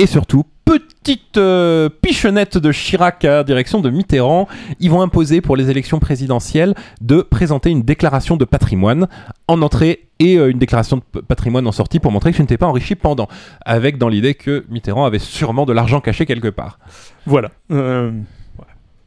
Et 0.00 0.06
surtout, 0.06 0.46
petite 0.64 1.36
euh, 1.36 1.90
pichonnette 1.90 2.56
de 2.56 2.72
Chirac 2.72 3.22
à 3.26 3.44
direction 3.44 3.82
de 3.82 3.90
Mitterrand. 3.90 4.48
Ils 4.78 4.90
vont 4.90 5.02
imposer 5.02 5.42
pour 5.42 5.56
les 5.56 5.68
élections 5.68 5.98
présidentielles 5.98 6.74
de 7.02 7.20
présenter 7.20 7.68
une 7.68 7.82
déclaration 7.82 8.38
de 8.38 8.46
patrimoine 8.46 9.08
en 9.46 9.60
entrée 9.60 10.08
et 10.18 10.38
euh, 10.38 10.50
une 10.50 10.58
déclaration 10.58 11.02
de 11.12 11.20
patrimoine 11.20 11.66
en 11.66 11.72
sortie 11.72 11.98
pour 11.98 12.12
montrer 12.12 12.30
que 12.30 12.36
tu 12.36 12.42
ne 12.42 12.46
t'es 12.46 12.56
pas 12.56 12.66
enrichi 12.66 12.94
pendant. 12.94 13.28
Avec 13.66 13.98
dans 13.98 14.08
l'idée 14.08 14.32
que 14.32 14.64
Mitterrand 14.70 15.04
avait 15.04 15.18
sûrement 15.18 15.66
de 15.66 15.74
l'argent 15.74 16.00
caché 16.00 16.24
quelque 16.24 16.48
part. 16.48 16.78
Voilà. 17.26 17.50
Euh. 17.70 18.10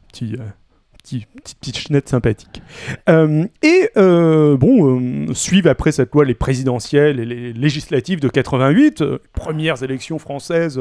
Petit, 0.09 0.35
euh, 0.35 0.43
petit, 1.03 1.25
petite 1.43 1.59
pichenette 1.59 2.09
sympathique. 2.09 2.61
Euh, 3.09 3.45
et 3.61 3.89
euh, 3.97 4.55
bon, 4.57 4.99
euh, 4.99 5.33
suivent 5.33 5.67
après 5.67 5.91
cette 5.91 6.13
loi 6.13 6.25
les 6.25 6.33
présidentielles 6.33 7.19
et 7.19 7.25
les 7.25 7.53
législatives 7.53 8.19
de 8.21 8.29
88, 8.29 9.01
euh, 9.01 9.19
premières 9.33 9.83
élections 9.83 10.17
françaises 10.19 10.79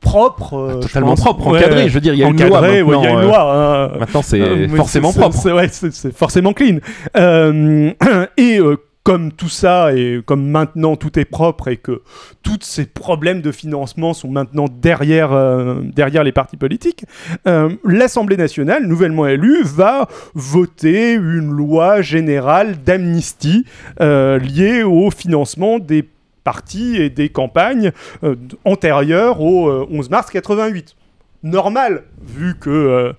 propres. 0.00 0.54
euh, 0.54 0.80
je 0.82 0.86
Totalement 0.88 1.10
pense. 1.10 1.20
propre, 1.20 1.46
Ouais, 1.52 1.58
encadré. 1.58 1.88
Je 1.88 1.94
veux 1.94 2.00
dire, 2.00 2.12
il 2.14 2.18
y 2.20 2.24
a 2.24 2.28
une 2.28 2.36
loi 2.36 2.58
encadré, 2.58 2.82
ouais, 2.82 2.96
maintenant. 2.96 3.02
il 3.02 3.04
y 3.04 3.06
a 3.06 3.12
une 3.12 3.18
euh, 3.18 3.22
loi. 3.22 3.92
hein. 3.94 3.98
Maintenant, 3.98 4.22
c'est 4.22 4.40
Euh, 4.42 4.68
forcément 4.68 5.12
propre. 5.12 5.36
c'est- 5.36 5.52
ouais, 5.52 6.12
forcément 6.12 6.52
clean. 6.52 6.78
Et 8.36 8.58
comme 9.06 9.30
tout 9.30 9.48
ça, 9.48 9.94
et 9.94 10.20
comme 10.26 10.48
maintenant 10.48 10.96
tout 10.96 11.16
est 11.16 11.24
propre 11.24 11.68
et 11.68 11.76
que 11.76 12.02
tous 12.42 12.58
ces 12.62 12.86
problèmes 12.86 13.40
de 13.40 13.52
financement 13.52 14.14
sont 14.14 14.28
maintenant 14.28 14.64
derrière, 14.68 15.32
euh, 15.32 15.76
derrière 15.80 16.24
les 16.24 16.32
partis 16.32 16.56
politiques, 16.56 17.04
euh, 17.46 17.70
l'Assemblée 17.84 18.36
nationale, 18.36 18.84
nouvellement 18.84 19.28
élue, 19.28 19.62
va 19.62 20.08
voter 20.34 21.12
une 21.12 21.52
loi 21.52 22.02
générale 22.02 22.82
d'amnistie 22.82 23.64
euh, 24.00 24.40
liée 24.40 24.82
au 24.82 25.12
financement 25.12 25.78
des 25.78 26.08
partis 26.42 26.96
et 26.96 27.08
des 27.08 27.28
campagnes 27.28 27.92
antérieures 28.64 29.40
au 29.40 29.68
euh, 29.68 29.86
11 29.88 30.10
mars 30.10 30.30
88 30.32 30.96
normal, 31.44 32.02
vu 32.20 32.56
que 32.58 33.14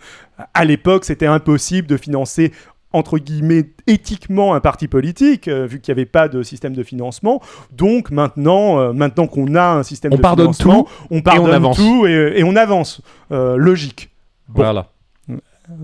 à 0.54 0.66
l'époque 0.66 1.06
c'était 1.06 1.28
impossible 1.28 1.88
de 1.88 1.96
financer 1.96 2.52
entre 2.98 3.20
guillemets 3.20 3.66
éthiquement 3.88 4.54
un 4.54 4.60
parti 4.60 4.88
politique, 4.88 5.48
euh, 5.48 5.66
vu 5.66 5.80
qu'il 5.80 5.94
n'y 5.94 6.00
avait 6.00 6.06
pas 6.06 6.28
de 6.28 6.44
système 6.44 6.74
de 6.74 6.84
financement. 6.84 7.42
Donc 7.72 8.12
maintenant, 8.12 8.80
euh, 8.80 8.94
maintenant 8.94 9.28
qu'on 9.28 9.56
a 9.56 9.74
un 9.74 9.84
système 9.84 10.14
On 10.14 10.18
de 10.18 10.22
pardonne 10.22 10.54
financement, 10.54 10.88
on 11.10 11.22
pardonne 11.22 11.54
avance. 11.54 11.78
tout 11.78 12.06
et, 12.08 12.34
et 12.36 12.44
on 12.44 12.56
avance. 12.56 13.02
Euh, 13.32 13.56
logique. 13.58 14.10
Bon. 14.48 14.62
Voilà. 14.62 14.88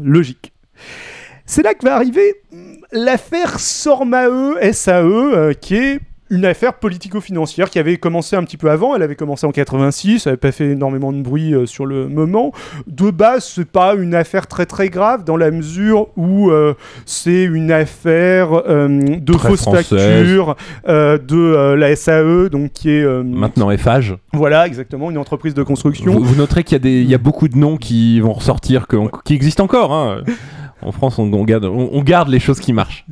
Logique. 0.02 0.54
C'est 1.46 1.62
là 1.62 1.74
que 1.74 1.86
va 1.86 1.96
arriver 1.96 2.36
mm, 2.52 2.74
l'affaire 2.92 3.60
Sormae 3.60 4.56
SAE, 4.72 5.54
qui 5.60 5.76
est 5.76 6.00
une 6.34 6.46
affaire 6.46 6.74
politico-financière 6.74 7.70
qui 7.70 7.80
avait 7.80 7.98
commencé 7.98 8.36
un 8.36 8.44
petit 8.44 8.58
peu 8.58 8.70
avant. 8.72 8.96
Elle 8.96 9.02
avait 9.04 9.16
commencé 9.16 9.46
en 9.46 9.52
86, 9.52 10.20
ça 10.20 10.30
n'avait 10.32 10.38
pas 10.38 10.52
fait 10.52 10.72
énormément 10.72 11.12
de 11.14 11.22
bruit 11.22 11.54
euh, 11.54 11.66
sur 11.66 11.86
le 11.86 12.08
moment. 12.08 12.52
De 12.88 13.12
base, 13.12 13.46
c'est 13.46 13.70
pas 13.70 13.96
une 13.96 14.16
affaire 14.16 14.48
très 14.48 14.66
très 14.66 14.90
grave 14.90 15.24
dans 15.24 15.38
la 15.38 15.52
mesure 15.52 16.08
où 16.18 16.50
euh, 16.50 16.74
c'est 17.06 17.44
une 17.44 17.72
affaire 17.72 18.50
euh, 18.68 18.88
de 18.88 19.34
Très 19.34 19.56
factures 19.58 20.56
euh, 20.88 21.18
de 21.18 21.74
la 21.76 21.96
SAE, 21.96 22.50
donc 22.50 22.72
qui 22.74 22.90
est 22.90 23.06
Maintenant, 23.24 23.70
Eiffage. 23.72 24.16
voilà 24.34 24.66
exactement 24.68 25.12
une 25.12 25.18
entreprise 25.18 25.54
de 25.54 25.64
construction. 25.64 26.14
Vous, 26.14 26.24
vous 26.24 26.36
noterez 26.36 26.64
qu'il 26.64 26.74
y, 26.74 26.76
a 26.76 26.80
des- 26.80 27.02
il 27.02 27.10
y 27.10 27.16
a 27.16 27.18
beaucoup 27.20 27.48
de 27.48 27.58
noms 27.58 27.78
qui 27.78 28.20
vont 28.20 28.34
ressortir, 28.34 28.88
que- 28.88 28.98
qui 29.24 29.34
existent 29.34 29.64
encore. 29.64 29.94
hein. 29.94 30.22
En 30.86 30.92
France, 30.92 31.18
on, 31.18 31.32
on 31.32 31.44
garde, 31.46 31.64
on- 31.64 31.90
on 31.94 32.04
garde 32.04 32.28
les 32.28 32.42
choses 32.42 32.60
qui 32.60 32.74
marchent. 32.74 33.06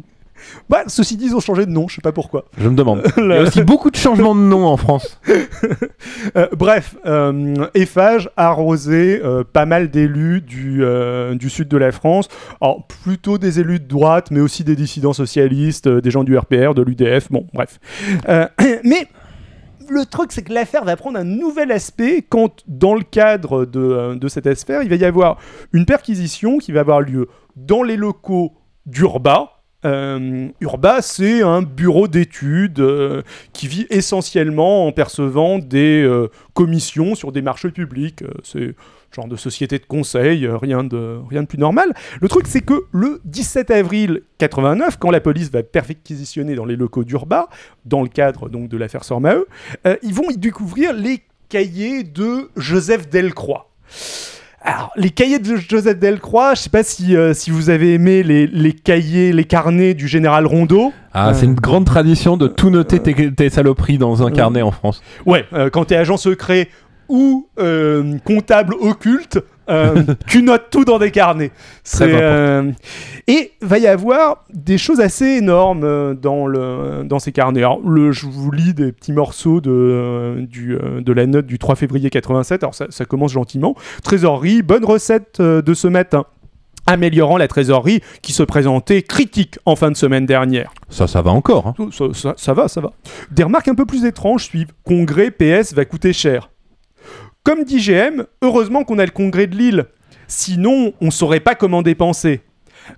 Bah, 0.69 0.83
ceci 0.87 1.17
dit, 1.17 1.25
ils 1.25 1.35
ont 1.35 1.39
changé 1.39 1.65
de 1.65 1.71
nom, 1.71 1.87
je 1.87 1.95
sais 1.95 2.01
pas 2.01 2.11
pourquoi. 2.11 2.45
Je 2.57 2.67
me 2.67 2.75
demande. 2.75 3.03
Il 3.17 3.25
y 3.25 3.33
a 3.33 3.41
aussi 3.41 3.63
beaucoup 3.63 3.91
de 3.91 3.95
changements 3.95 4.35
de 4.35 4.41
noms 4.41 4.65
en 4.65 4.77
France. 4.77 5.19
Euh, 6.35 6.47
bref, 6.55 6.95
euh, 7.05 7.67
Eiffage 7.73 8.29
a 8.37 8.47
arrosé 8.47 9.21
euh, 9.23 9.43
pas 9.43 9.65
mal 9.65 9.89
d'élus 9.89 10.41
du, 10.41 10.83
euh, 10.83 11.35
du 11.35 11.49
sud 11.49 11.67
de 11.67 11.77
la 11.77 11.91
France. 11.91 12.27
Alors, 12.61 12.85
plutôt 12.87 13.37
des 13.37 13.59
élus 13.59 13.79
de 13.79 13.87
droite, 13.87 14.31
mais 14.31 14.39
aussi 14.39 14.63
des 14.63 14.75
dissidents 14.75 15.13
socialistes, 15.13 15.87
des 15.87 16.11
gens 16.11 16.23
du 16.23 16.37
RPR, 16.37 16.73
de 16.73 16.81
l'UDF, 16.81 17.31
bon, 17.31 17.47
bref. 17.53 17.79
Mais 18.27 19.07
le 19.89 20.05
truc, 20.05 20.31
c'est 20.31 20.43
que 20.43 20.53
l'affaire 20.53 20.85
va 20.85 20.95
prendre 20.95 21.19
un 21.19 21.23
nouvel 21.23 21.71
aspect 21.71 22.23
quand, 22.27 22.63
dans 22.67 22.93
le 22.93 23.03
cadre 23.03 23.65
de, 23.65 24.15
de 24.15 24.27
cette 24.27 24.47
affaire, 24.47 24.83
il 24.83 24.89
va 24.89 24.95
y 24.95 25.05
avoir 25.05 25.37
une 25.73 25.85
perquisition 25.85 26.59
qui 26.59 26.71
va 26.71 26.81
avoir 26.81 27.01
lieu 27.01 27.27
dans 27.55 27.83
les 27.83 27.97
locaux 27.97 28.53
d'Urba, 28.85 29.60
Euh, 29.85 30.49
Urba, 30.59 31.01
c'est 31.01 31.41
un 31.41 31.61
bureau 31.61 32.07
d'études 32.07 32.79
euh, 32.79 33.21
qui 33.53 33.67
vit 33.67 33.87
essentiellement 33.89 34.85
en 34.85 34.91
percevant 34.91 35.57
des 35.59 36.03
euh, 36.03 36.29
commissions 36.53 37.15
sur 37.15 37.31
des 37.31 37.41
marchés 37.41 37.71
publics. 37.71 38.23
C'est 38.43 38.75
genre 39.15 39.27
de 39.27 39.35
société 39.35 39.77
de 39.77 39.85
conseil, 39.85 40.47
rien 40.47 40.83
de, 40.83 41.19
rien 41.29 41.41
de 41.41 41.47
plus 41.47 41.57
normal. 41.57 41.93
Le 42.21 42.27
truc, 42.27 42.47
c'est 42.47 42.61
que 42.61 42.85
le 42.91 43.21
17 43.25 43.71
avril 43.71 44.21
89, 44.37 44.97
quand 44.97 45.11
la 45.11 45.19
police 45.19 45.51
va 45.51 45.63
perquisitionner 45.63 46.55
dans 46.55 46.65
les 46.65 46.75
locaux 46.75 47.03
d'Urba, 47.03 47.49
dans 47.85 48.01
le 48.01 48.07
cadre 48.07 48.49
donc 48.49 48.69
de 48.69 48.77
l'affaire 48.77 49.03
Sormaeux, 49.03 49.47
euh, 49.85 49.97
ils 50.01 50.13
vont 50.13 50.29
y 50.29 50.37
découvrir 50.37 50.93
les 50.93 51.23
cahiers 51.49 52.03
de 52.03 52.49
Joseph 52.55 53.09
Delcroix. 53.09 53.69
Alors, 54.63 54.91
les 54.95 55.09
cahiers 55.09 55.39
de 55.39 55.55
Joseph 55.55 55.97
Delcroix, 55.97 56.53
je 56.53 56.61
sais 56.61 56.69
pas 56.69 56.83
si, 56.83 57.15
euh, 57.15 57.33
si 57.33 57.49
vous 57.49 57.71
avez 57.71 57.95
aimé 57.95 58.21
les, 58.21 58.45
les 58.45 58.73
cahiers, 58.73 59.33
les 59.33 59.43
carnets 59.43 59.95
du 59.95 60.07
général 60.07 60.45
Rondeau. 60.45 60.93
Ah, 61.13 61.33
c'est 61.33 61.45
une 61.47 61.55
grande 61.55 61.85
tradition 61.85 62.37
de 62.37 62.47
tout 62.47 62.69
noter 62.69 62.99
tes, 62.99 63.33
tes 63.33 63.49
saloperies 63.49 63.97
dans 63.97 64.25
un 64.25 64.29
carnet 64.31 64.61
en 64.61 64.71
France. 64.71 65.01
Ouais, 65.25 65.45
euh, 65.53 65.69
quand 65.71 65.85
t'es 65.85 65.95
agent 65.95 66.17
secret 66.17 66.69
ou 67.11 67.47
euh, 67.59 68.17
comptable 68.25 68.73
occulte, 68.79 69.39
euh, 69.69 70.03
tu 70.27 70.41
notes 70.41 70.67
tout 70.71 70.85
dans 70.85 70.97
des 70.97 71.11
carnets. 71.11 71.51
C'est, 71.83 72.05
euh, 72.09 72.71
et 73.27 73.51
va 73.61 73.77
y 73.77 73.85
avoir 73.87 74.45
des 74.53 74.77
choses 74.77 74.99
assez 74.99 75.25
énormes 75.25 75.83
euh, 75.83 76.13
dans, 76.15 76.47
le, 76.47 77.03
dans 77.05 77.19
ces 77.19 77.31
carnets. 77.31 77.59
Alors, 77.59 77.79
le, 77.87 78.11
je 78.11 78.25
vous 78.25 78.51
lis 78.51 78.73
des 78.73 78.91
petits 78.91 79.13
morceaux 79.13 79.61
de, 79.61 79.69
euh, 79.71 80.41
du, 80.45 80.75
de 80.77 81.13
la 81.13 81.25
note 81.27 81.45
du 81.45 81.59
3 81.59 81.75
février 81.75 82.09
87. 82.09 82.63
Alors, 82.63 82.73
ça, 82.73 82.87
ça 82.89 83.05
commence 83.05 83.31
gentiment. 83.33 83.75
Trésorerie, 84.03 84.61
bonne 84.63 84.85
recette 84.85 85.39
de 85.41 85.73
ce 85.73 85.87
matin. 85.87 86.25
Améliorant 86.87 87.37
la 87.37 87.47
trésorerie 87.47 88.01
qui 88.23 88.33
se 88.33 88.41
présentait 88.41 89.03
critique 89.03 89.59
en 89.65 89.75
fin 89.75 89.91
de 89.91 89.95
semaine 89.95 90.25
dernière. 90.25 90.73
Ça, 90.89 91.05
ça 91.05 91.21
va 91.21 91.29
encore. 91.29 91.67
hein. 91.67 91.75
Ça, 91.91 92.05
ça- 92.13 92.33
ça 92.35 92.53
va, 92.53 92.67
ça 92.67 92.81
va. 92.81 92.91
Des 93.29 93.43
remarques 93.43 93.67
un 93.67 93.75
peu 93.75 93.85
plus 93.85 94.03
étranges 94.03 94.45
suivent. 94.45 94.71
Congrès 94.83 95.29
PS 95.29 95.73
va 95.75 95.85
coûter 95.85 96.11
cher. 96.11 96.49
Comme 97.43 97.63
dit 97.63 97.79
GM, 97.79 98.23
heureusement 98.41 98.83
qu'on 98.83 98.99
a 98.99 99.05
le 99.05 99.11
congrès 99.11 99.47
de 99.47 99.55
Lille. 99.55 99.85
Sinon, 100.27 100.93
on 101.01 101.11
saurait 101.11 101.39
pas 101.39 101.55
comment 101.55 101.81
dépenser. 101.81 102.41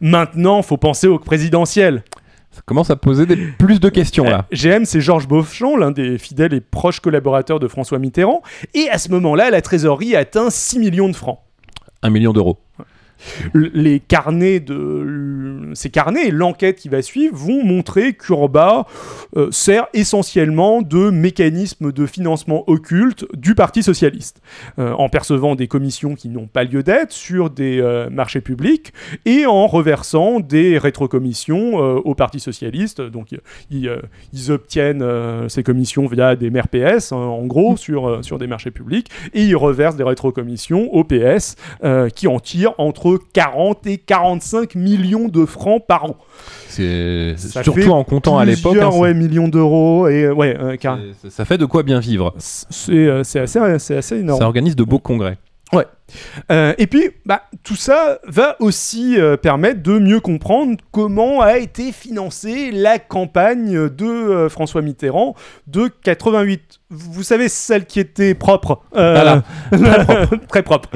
Maintenant, 0.01 0.61
faut 0.61 0.77
penser 0.77 1.07
au 1.07 1.17
présidentiel. 1.19 2.03
Ça 2.51 2.61
commence 2.65 2.89
à 2.91 2.95
poser 2.95 3.25
des- 3.25 3.35
plus 3.57 3.79
de 3.79 3.89
questions 3.89 4.25
là. 4.25 4.45
Euh, 4.53 4.55
GM, 4.55 4.85
c'est 4.85 5.01
Georges 5.01 5.27
Beauchamp, 5.27 5.75
l'un 5.75 5.89
des 5.91 6.17
fidèles 6.19 6.53
et 6.53 6.61
proches 6.61 6.99
collaborateurs 6.99 7.59
de 7.59 7.67
François 7.67 7.97
Mitterrand. 7.99 8.43
Et 8.75 8.89
à 8.89 8.97
ce 8.99 9.09
moment-là, 9.09 9.49
la 9.49 9.61
trésorerie 9.61 10.15
atteint 10.15 10.49
6 10.51 10.77
millions 10.77 11.09
de 11.09 11.15
francs. 11.15 11.39
Un 12.03 12.09
million 12.11 12.31
d'euros. 12.33 12.59
Les 13.53 13.99
carnets 13.99 14.59
de 14.59 15.71
ces 15.73 15.89
carnets 15.89 16.27
et 16.27 16.31
l'enquête 16.31 16.77
qui 16.77 16.89
va 16.89 17.01
suivre 17.01 17.35
vont 17.35 17.63
montrer 17.63 18.13
qu'Urba 18.13 18.85
euh, 19.35 19.49
sert 19.51 19.87
essentiellement 19.93 20.81
de 20.81 21.09
mécanisme 21.09 21.91
de 21.91 22.05
financement 22.05 22.63
occulte 22.67 23.25
du 23.33 23.55
Parti 23.55 23.83
socialiste, 23.83 24.41
euh, 24.79 24.93
en 24.93 25.09
percevant 25.09 25.55
des 25.55 25.67
commissions 25.67 26.15
qui 26.15 26.29
n'ont 26.29 26.47
pas 26.47 26.63
lieu 26.63 26.83
d'être 26.83 27.11
sur 27.11 27.49
des 27.49 27.79
euh, 27.79 28.09
marchés 28.09 28.41
publics 28.41 28.93
et 29.25 29.45
en 29.45 29.67
reversant 29.67 30.39
des 30.39 30.77
rétrocommissions 30.77 31.81
euh, 31.81 32.01
au 32.03 32.15
Parti 32.15 32.39
socialiste. 32.39 33.01
Donc 33.01 33.29
ils, 33.71 33.91
ils 34.33 34.51
obtiennent 34.51 35.03
ces 35.49 35.63
commissions 35.63 36.05
via 36.07 36.35
des 36.35 36.49
maires 36.49 36.67
PS, 36.67 37.11
hein, 37.11 37.17
en 37.17 37.45
gros, 37.45 37.77
sur, 37.77 38.07
euh, 38.07 38.21
sur 38.21 38.37
des 38.37 38.47
marchés 38.47 38.71
publics, 38.71 39.09
et 39.33 39.43
ils 39.43 39.55
reversent 39.55 39.95
des 39.95 40.03
rétrocommissions 40.03 40.93
au 40.93 41.03
PS 41.03 41.55
qui 42.15 42.27
en 42.27 42.39
tirent 42.39 42.73
entre 42.77 43.12
40 43.17 43.87
et 43.87 43.97
45 43.97 44.75
millions 44.75 45.27
de 45.27 45.45
francs 45.45 45.83
par 45.87 46.05
an. 46.05 46.15
C'est 46.67 47.35
surtout 47.37 47.91
en 47.91 48.03
comptant 48.03 48.37
à 48.37 48.45
l'époque. 48.45 48.77
hein, 48.81 48.89
ouais, 48.97 49.13
millions 49.13 49.47
d'euros 49.47 50.07
et 50.07 50.23
euh, 50.25 50.33
ouais, 50.33 50.57
euh, 50.59 50.75
car- 50.77 50.97
ça 51.29 51.45
fait 51.45 51.57
de 51.57 51.65
quoi 51.65 51.83
bien 51.83 51.99
vivre. 51.99 52.33
c'est 52.37 52.91
euh, 52.93 53.21
assez, 53.21 53.45
c'est 53.79 53.97
assez 53.97 54.17
énorme. 54.19 54.39
Ça 54.39 54.45
organise 54.45 54.75
de 54.75 54.83
beaux 54.83 54.99
congrès. 54.99 55.37
Euh, 56.51 56.73
et 56.77 56.87
puis, 56.87 57.09
bah, 57.25 57.43
tout 57.63 57.75
ça 57.75 58.19
va 58.27 58.55
aussi 58.59 59.19
euh, 59.19 59.37
permettre 59.37 59.81
de 59.81 59.97
mieux 59.99 60.19
comprendre 60.19 60.77
comment 60.91 61.41
a 61.41 61.57
été 61.57 61.91
financée 61.91 62.71
la 62.71 62.99
campagne 62.99 63.89
de 63.89 64.05
euh, 64.05 64.49
François 64.49 64.81
Mitterrand 64.81 65.35
de 65.67 65.87
88. 65.87 66.79
Vous 66.89 67.23
savez, 67.23 67.49
celle 67.49 67.85
qui 67.85 67.99
était 67.99 68.35
propre. 68.35 68.81
Euh, 68.95 69.39
très 70.47 70.61
propre. 70.61 70.89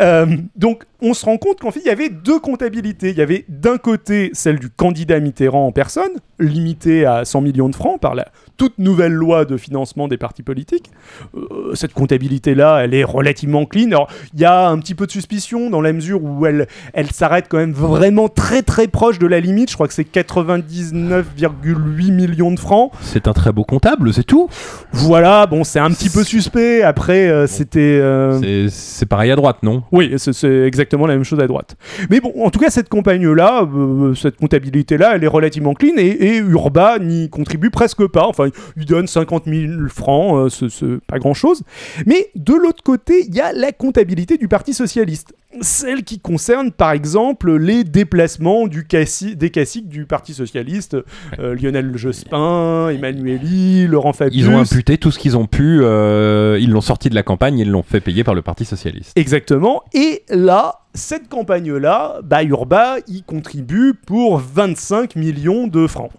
Euh, 0.00 0.26
donc, 0.56 0.84
on 1.00 1.14
se 1.14 1.24
rend 1.24 1.38
compte 1.38 1.60
qu'en 1.60 1.70
fait, 1.70 1.80
il 1.80 1.86
y 1.86 1.90
avait 1.90 2.10
deux 2.10 2.38
comptabilités. 2.38 3.10
Il 3.10 3.16
y 3.16 3.22
avait 3.22 3.44
d'un 3.48 3.78
côté 3.78 4.30
celle 4.34 4.58
du 4.58 4.68
candidat 4.68 5.20
Mitterrand 5.20 5.66
en 5.66 5.72
personne, 5.72 6.10
limitée 6.38 7.06
à 7.06 7.24
100 7.24 7.40
millions 7.40 7.68
de 7.68 7.76
francs 7.76 8.00
par 8.00 8.14
la 8.14 8.28
toute 8.58 8.78
nouvelle 8.78 9.12
loi 9.14 9.46
de 9.46 9.56
financement 9.56 10.08
des 10.08 10.18
partis 10.18 10.42
politiques. 10.42 10.90
Euh, 11.36 11.74
cette 11.74 11.94
comptabilité-là, 11.94 12.80
elle 12.84 12.92
est 12.92 13.04
relativement 13.04 13.64
clean. 13.64 13.86
Alors, 13.88 14.08
il 14.34 14.40
y 14.40 14.44
a 14.44 14.68
un 14.68 14.78
petit 14.78 14.94
peu 14.94 15.06
de 15.06 15.10
suspicion 15.12 15.70
dans 15.70 15.80
la 15.80 15.92
mesure 15.94 16.22
où 16.22 16.44
elle, 16.44 16.66
elle 16.92 17.10
s'arrête 17.10 17.46
quand 17.48 17.56
même 17.58 17.72
vraiment 17.72 18.28
très 18.28 18.60
très 18.62 18.88
proche 18.88 19.18
de 19.18 19.26
la 19.26 19.40
limite. 19.40 19.70
Je 19.70 19.74
crois 19.74 19.88
que 19.88 19.94
c'est 19.94 20.04
99,8 20.04 22.10
millions 22.12 22.50
de 22.52 22.58
francs. 22.58 22.90
C'est 23.00 23.28
un 23.28 23.32
très 23.32 23.52
beau 23.52 23.64
comptable, 23.64 24.12
c'est 24.12 24.24
tout. 24.24 24.48
Voilà, 24.92 25.46
bon, 25.46 25.64
c'est 25.64 25.78
un 25.78 25.90
petit 25.90 26.10
peu 26.10 26.24
suspect. 26.24 26.82
Après, 26.82 27.28
euh, 27.28 27.46
c'était. 27.46 27.78
euh, 27.80 28.68
C'est- 28.70 29.06
pareil 29.06 29.30
à 29.30 29.36
droite, 29.36 29.58
non? 29.62 29.82
Oui, 29.92 30.12
c'est- 30.18 30.62
exactement 30.66 31.06
la 31.06 31.14
même 31.14 31.24
chose 31.24 31.40
à 31.40 31.46
droite. 31.46 31.76
Mais 32.10 32.20
bon, 32.20 32.32
en 32.44 32.50
tout 32.50 32.58
cas, 32.58 32.70
cette 32.70 32.88
campagne-là, 32.88 33.66
cette 34.14 34.36
comptabilité-là, 34.36 35.12
elle 35.14 35.24
est 35.24 35.28
relativement 35.28 35.74
clean 35.74 35.94
et, 35.96 36.06
et 36.06 36.36
Urba 36.38 36.98
n'y 36.98 37.28
contribue 37.30 37.70
presque 37.70 38.06
pas. 38.08 38.26
Enfin, 38.26 38.47
il 38.76 38.84
donne 38.84 39.06
50 39.06 39.44
000 39.46 39.72
francs, 39.88 40.36
euh, 40.36 40.48
c'est- 40.48 40.68
c'est 40.68 41.00
pas 41.06 41.18
grand-chose. 41.18 41.62
Mais 42.06 42.28
de 42.34 42.54
l'autre 42.54 42.82
côté, 42.82 43.24
il 43.28 43.34
y 43.34 43.40
a 43.40 43.52
la 43.52 43.72
comptabilité 43.72 44.36
du 44.38 44.48
Parti 44.48 44.74
Socialiste. 44.74 45.34
Celle 45.62 46.04
qui 46.04 46.20
concerne, 46.20 46.70
par 46.72 46.92
exemple, 46.92 47.56
les 47.56 47.82
déplacements 47.82 48.66
du 48.66 48.82
cassi- 48.84 49.34
des 49.34 49.48
caciques 49.50 49.88
du 49.88 50.04
Parti 50.04 50.34
Socialiste. 50.34 50.96
Euh, 51.38 51.54
Lionel 51.54 51.96
Jospin, 51.96 52.90
Emmanueli, 52.90 53.86
Laurent 53.86 54.12
Fabius. 54.12 54.42
Ils 54.42 54.50
ont 54.50 54.58
imputé 54.58 54.98
tout 54.98 55.10
ce 55.10 55.18
qu'ils 55.18 55.36
ont 55.38 55.46
pu, 55.46 55.80
euh, 55.82 56.58
ils 56.60 56.70
l'ont 56.70 56.82
sorti 56.82 57.08
de 57.08 57.14
la 57.14 57.22
campagne, 57.22 57.58
ils 57.58 57.70
l'ont 57.70 57.82
fait 57.82 58.00
payer 58.00 58.24
par 58.24 58.34
le 58.34 58.42
Parti 58.42 58.64
Socialiste. 58.66 59.12
Exactement. 59.16 59.82
Et 59.94 60.22
là, 60.28 60.80
cette 60.94 61.28
campagne-là, 61.28 62.20
bah, 62.24 62.42
Urba 62.44 62.96
y 63.06 63.22
contribue 63.22 63.94
pour 63.94 64.38
25 64.38 65.16
millions 65.16 65.66
de 65.66 65.86
francs. 65.86 66.10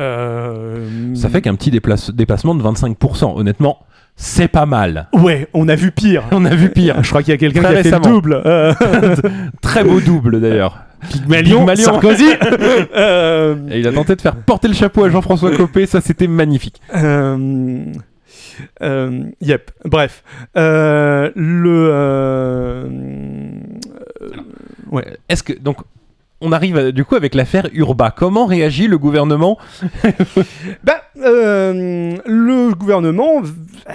Euh, 0.00 1.14
Ça 1.14 1.28
fait 1.28 1.42
qu'un 1.42 1.54
petit 1.54 1.70
déplace- 1.70 2.10
déplacement 2.10 2.54
de 2.54 2.62
25%, 2.62 3.38
honnêtement, 3.38 3.78
c'est 4.16 4.48
pas 4.48 4.66
mal. 4.66 5.08
Ouais, 5.12 5.48
on 5.54 5.68
a 5.68 5.74
vu 5.76 5.90
pire. 5.92 6.24
On 6.32 6.44
a 6.44 6.54
vu 6.54 6.70
pire. 6.70 7.02
Je 7.02 7.08
crois 7.08 7.22
qu'il 7.22 7.32
y 7.32 7.34
a 7.34 7.38
quelqu'un 7.38 7.60
qui 7.60 7.66
a 7.66 7.82
fait 7.82 7.90
le 7.90 8.00
double. 8.00 8.42
Euh, 8.44 8.72
Très 9.62 9.84
beau 9.84 10.00
double 10.00 10.40
d'ailleurs. 10.40 10.78
Pygmalion, 11.10 11.58
Pygmalion. 11.60 11.84
Sarkozy. 11.84 12.26
Euh, 12.96 13.56
Et 13.70 13.78
il 13.80 13.86
a 13.88 13.92
tenté 13.92 14.16
de 14.16 14.20
faire 14.20 14.36
porter 14.36 14.68
le 14.68 14.74
chapeau 14.74 15.04
à 15.04 15.08
Jean-François 15.10 15.50
Copé, 15.56 15.86
ça 15.86 16.00
c'était 16.02 16.26
magnifique. 16.26 16.80
Euh, 16.94 17.84
yep. 19.40 19.70
Bref, 19.86 20.22
le. 20.54 21.88
euh, 21.90 22.88
Est-ce 25.30 25.42
que 25.42 25.54
donc 25.58 25.78
on 26.40 26.52
arrive 26.52 26.76
euh, 26.76 26.92
du 26.92 27.04
coup 27.04 27.16
avec 27.16 27.34
l'affaire 27.34 27.68
Urba. 27.72 28.10
Comment 28.10 28.46
réagit 28.46 28.86
le 28.86 28.98
gouvernement 28.98 29.58
Bah, 30.84 31.02
euh, 31.22 32.16
le 32.24 32.74
gouvernement, 32.74 33.42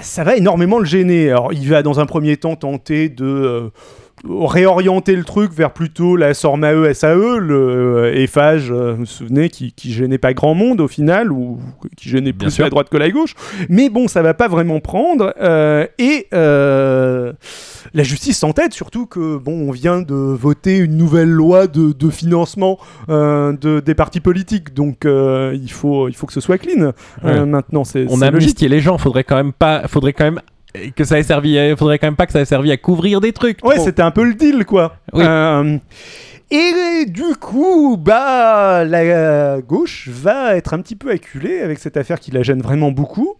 ça 0.01 0.23
va 0.23 0.35
énormément 0.35 0.79
le 0.79 0.85
gêner. 0.85 1.29
Alors, 1.29 1.53
il 1.53 1.67
va 1.69 1.83
dans 1.83 1.99
un 1.99 2.05
premier 2.05 2.37
temps 2.37 2.55
tenter 2.55 3.09
de 3.09 3.25
euh, 3.25 3.69
réorienter 4.29 5.15
le 5.15 5.23
truc 5.23 5.51
vers 5.53 5.71
plutôt 5.71 6.15
la 6.15 6.33
SORMAE 6.33 6.93
SAE, 6.93 7.37
le 7.39 7.55
euh, 7.55 8.13
EFAGE, 8.15 8.71
euh, 8.71 8.91
vous 8.93 8.99
vous 8.99 9.05
souvenez, 9.05 9.49
qui, 9.49 9.71
qui 9.73 9.91
gênait 9.93 10.17
pas 10.17 10.33
grand 10.33 10.53
monde 10.55 10.81
au 10.81 10.87
final, 10.87 11.31
ou 11.31 11.59
qui 11.97 12.09
gênait 12.09 12.31
Bien 12.31 12.47
plus 12.47 12.51
sûr. 12.55 12.63
la 12.63 12.69
droite 12.69 12.89
que 12.89 12.97
la 12.97 13.09
gauche. 13.11 13.35
Mais 13.69 13.89
bon, 13.89 14.07
ça 14.07 14.21
va 14.21 14.33
pas 14.33 14.47
vraiment 14.47 14.79
prendre. 14.79 15.33
euh, 15.41 15.85
et 15.99 16.27
euh, 16.33 17.33
la 17.93 18.03
justice 18.03 18.39
s'entête, 18.39 18.73
surtout 18.73 19.05
que 19.05 19.37
bon, 19.37 19.67
on 19.67 19.71
vient 19.71 20.01
de 20.01 20.13
voter 20.15 20.77
une 20.77 20.97
nouvelle 20.97 21.29
loi 21.29 21.67
de, 21.67 21.91
de 21.91 22.09
financement 22.09 22.77
euh, 23.09 23.53
de, 23.53 23.79
des 23.79 23.95
partis 23.95 24.19
politiques, 24.19 24.73
donc 24.73 25.05
euh, 25.05 25.55
il, 25.61 25.71
faut, 25.71 26.07
il 26.09 26.15
faut 26.15 26.25
que 26.27 26.33
ce 26.33 26.41
soit 26.41 26.57
clean. 26.57 26.81
euh, 26.81 26.91
Ouais. 27.23 27.45
maintenant, 27.45 27.83
c'est 27.83 28.05
On 28.09 28.21
a 28.21 28.27
amnistié 28.27 28.67
les 28.67 28.79
gens, 28.79 28.97
faudrait 28.97 29.23
quand 29.23 29.35
même 29.35 29.53
pas, 29.53 29.87
faudrait 29.87 30.13
quand 30.13 30.25
même 30.25 30.41
que 30.95 31.03
ça 31.03 31.19
ait 31.19 31.23
servi, 31.23 31.57
à- 31.57 31.75
faudrait 31.75 31.99
quand 31.99 32.07
même 32.07 32.15
pas 32.15 32.25
que 32.25 32.31
ça 32.31 32.41
ait 32.41 32.45
servi 32.45 32.71
à 32.71 32.77
couvrir 32.77 33.21
des 33.21 33.33
trucs. 33.33 33.63
Ouais, 33.63 33.79
c'était 33.79 34.01
un 34.01 34.11
peu 34.11 34.23
le 34.23 34.33
deal, 34.33 34.65
quoi. 34.65 34.97
Oui. 35.13 35.23
Euh, 35.25 35.77
et 36.51 37.05
du 37.07 37.35
coup, 37.39 37.97
bah, 37.97 38.83
la 38.85 39.61
gauche 39.61 40.07
va 40.11 40.55
être 40.55 40.73
un 40.73 40.79
petit 40.81 40.95
peu 40.95 41.09
acculée 41.09 41.59
avec 41.61 41.79
cette 41.79 41.97
affaire 41.97 42.19
qui 42.19 42.31
la 42.31 42.43
gêne 42.43 42.61
vraiment 42.61 42.91
beaucoup. 42.91 43.35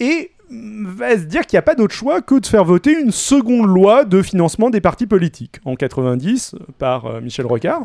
Et 0.00 0.30
va 0.50 1.12
se 1.18 1.24
dire 1.24 1.42
qu'il 1.46 1.56
n'y 1.56 1.60
a 1.60 1.62
pas 1.62 1.74
d'autre 1.74 1.94
choix 1.94 2.20
que 2.20 2.38
de 2.38 2.46
faire 2.46 2.64
voter 2.64 2.92
une 3.00 3.10
seconde 3.10 3.66
loi 3.66 4.04
de 4.04 4.22
financement 4.22 4.70
des 4.70 4.80
partis 4.80 5.06
politiques 5.06 5.56
en 5.64 5.74
90 5.74 6.54
par 6.78 7.06
euh, 7.06 7.20
Michel 7.20 7.46
Rocard. 7.46 7.82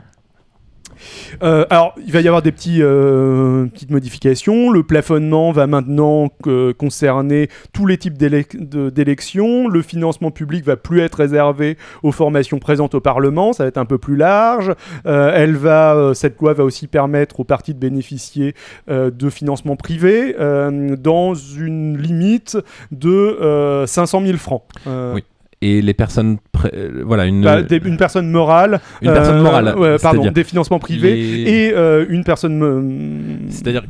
Euh, 1.43 1.65
alors, 1.69 1.93
il 2.05 2.11
va 2.11 2.21
y 2.21 2.27
avoir 2.27 2.41
des 2.41 2.51
euh, 2.81 3.65
petites 3.67 3.91
modifications. 3.91 4.71
Le 4.71 4.83
plafonnement 4.83 5.51
va 5.51 5.67
maintenant 5.67 6.29
que- 6.43 6.71
concerner 6.71 7.49
tous 7.73 7.85
les 7.85 7.97
types 7.97 8.17
d'élections. 8.17 9.67
Le 9.67 9.81
financement 9.81 10.31
public 10.31 10.63
va 10.65 10.75
plus 10.77 10.99
être 11.01 11.15
réservé 11.15 11.77
aux 12.03 12.11
formations 12.11 12.59
présentes 12.59 12.95
au 12.95 12.99
Parlement. 13.01 13.53
Ça 13.53 13.63
va 13.63 13.67
être 13.69 13.77
un 13.77 13.85
peu 13.85 13.97
plus 13.97 14.15
large. 14.15 14.73
Euh, 15.05 15.47
euh, 15.69 16.13
cette 16.13 16.39
loi 16.39 16.53
va 16.53 16.63
aussi 16.63 16.87
permettre 16.87 17.39
aux 17.39 17.43
partis 17.43 17.73
de 17.73 17.79
bénéficier 17.79 18.53
euh, 18.89 19.11
de 19.11 19.29
financement 19.29 19.75
privé 19.75 20.35
euh, 20.39 20.95
dans 20.95 21.33
une 21.33 21.97
limite 21.97 22.57
de 22.91 23.09
euh, 23.09 23.85
500 23.87 24.21
000 24.25 24.37
francs. 24.37 24.63
Euh, 24.87 25.13
Oui. 25.15 25.23
Et 25.61 25.81
les 25.81 25.93
personnes, 25.93 26.37
euh, 26.73 27.03
voilà, 27.05 27.25
une, 27.25 27.41
bah, 27.43 27.61
des- 27.61 27.81
une 27.83 27.97
personne 27.97 28.29
morale. 28.29 28.79
une 29.01 29.11
personne 29.11 29.39
euh, 29.39 29.43
morale, 29.43 29.97
pardon, 30.01 30.31
des 30.31 30.43
financements 30.45 30.79
privés. 30.79 31.15
les- 31.15 31.51
Et 31.51 31.73
euh, 31.73 32.05
une 32.07 32.23
personne. 32.23 33.47
c'est-à-dire 33.49 33.83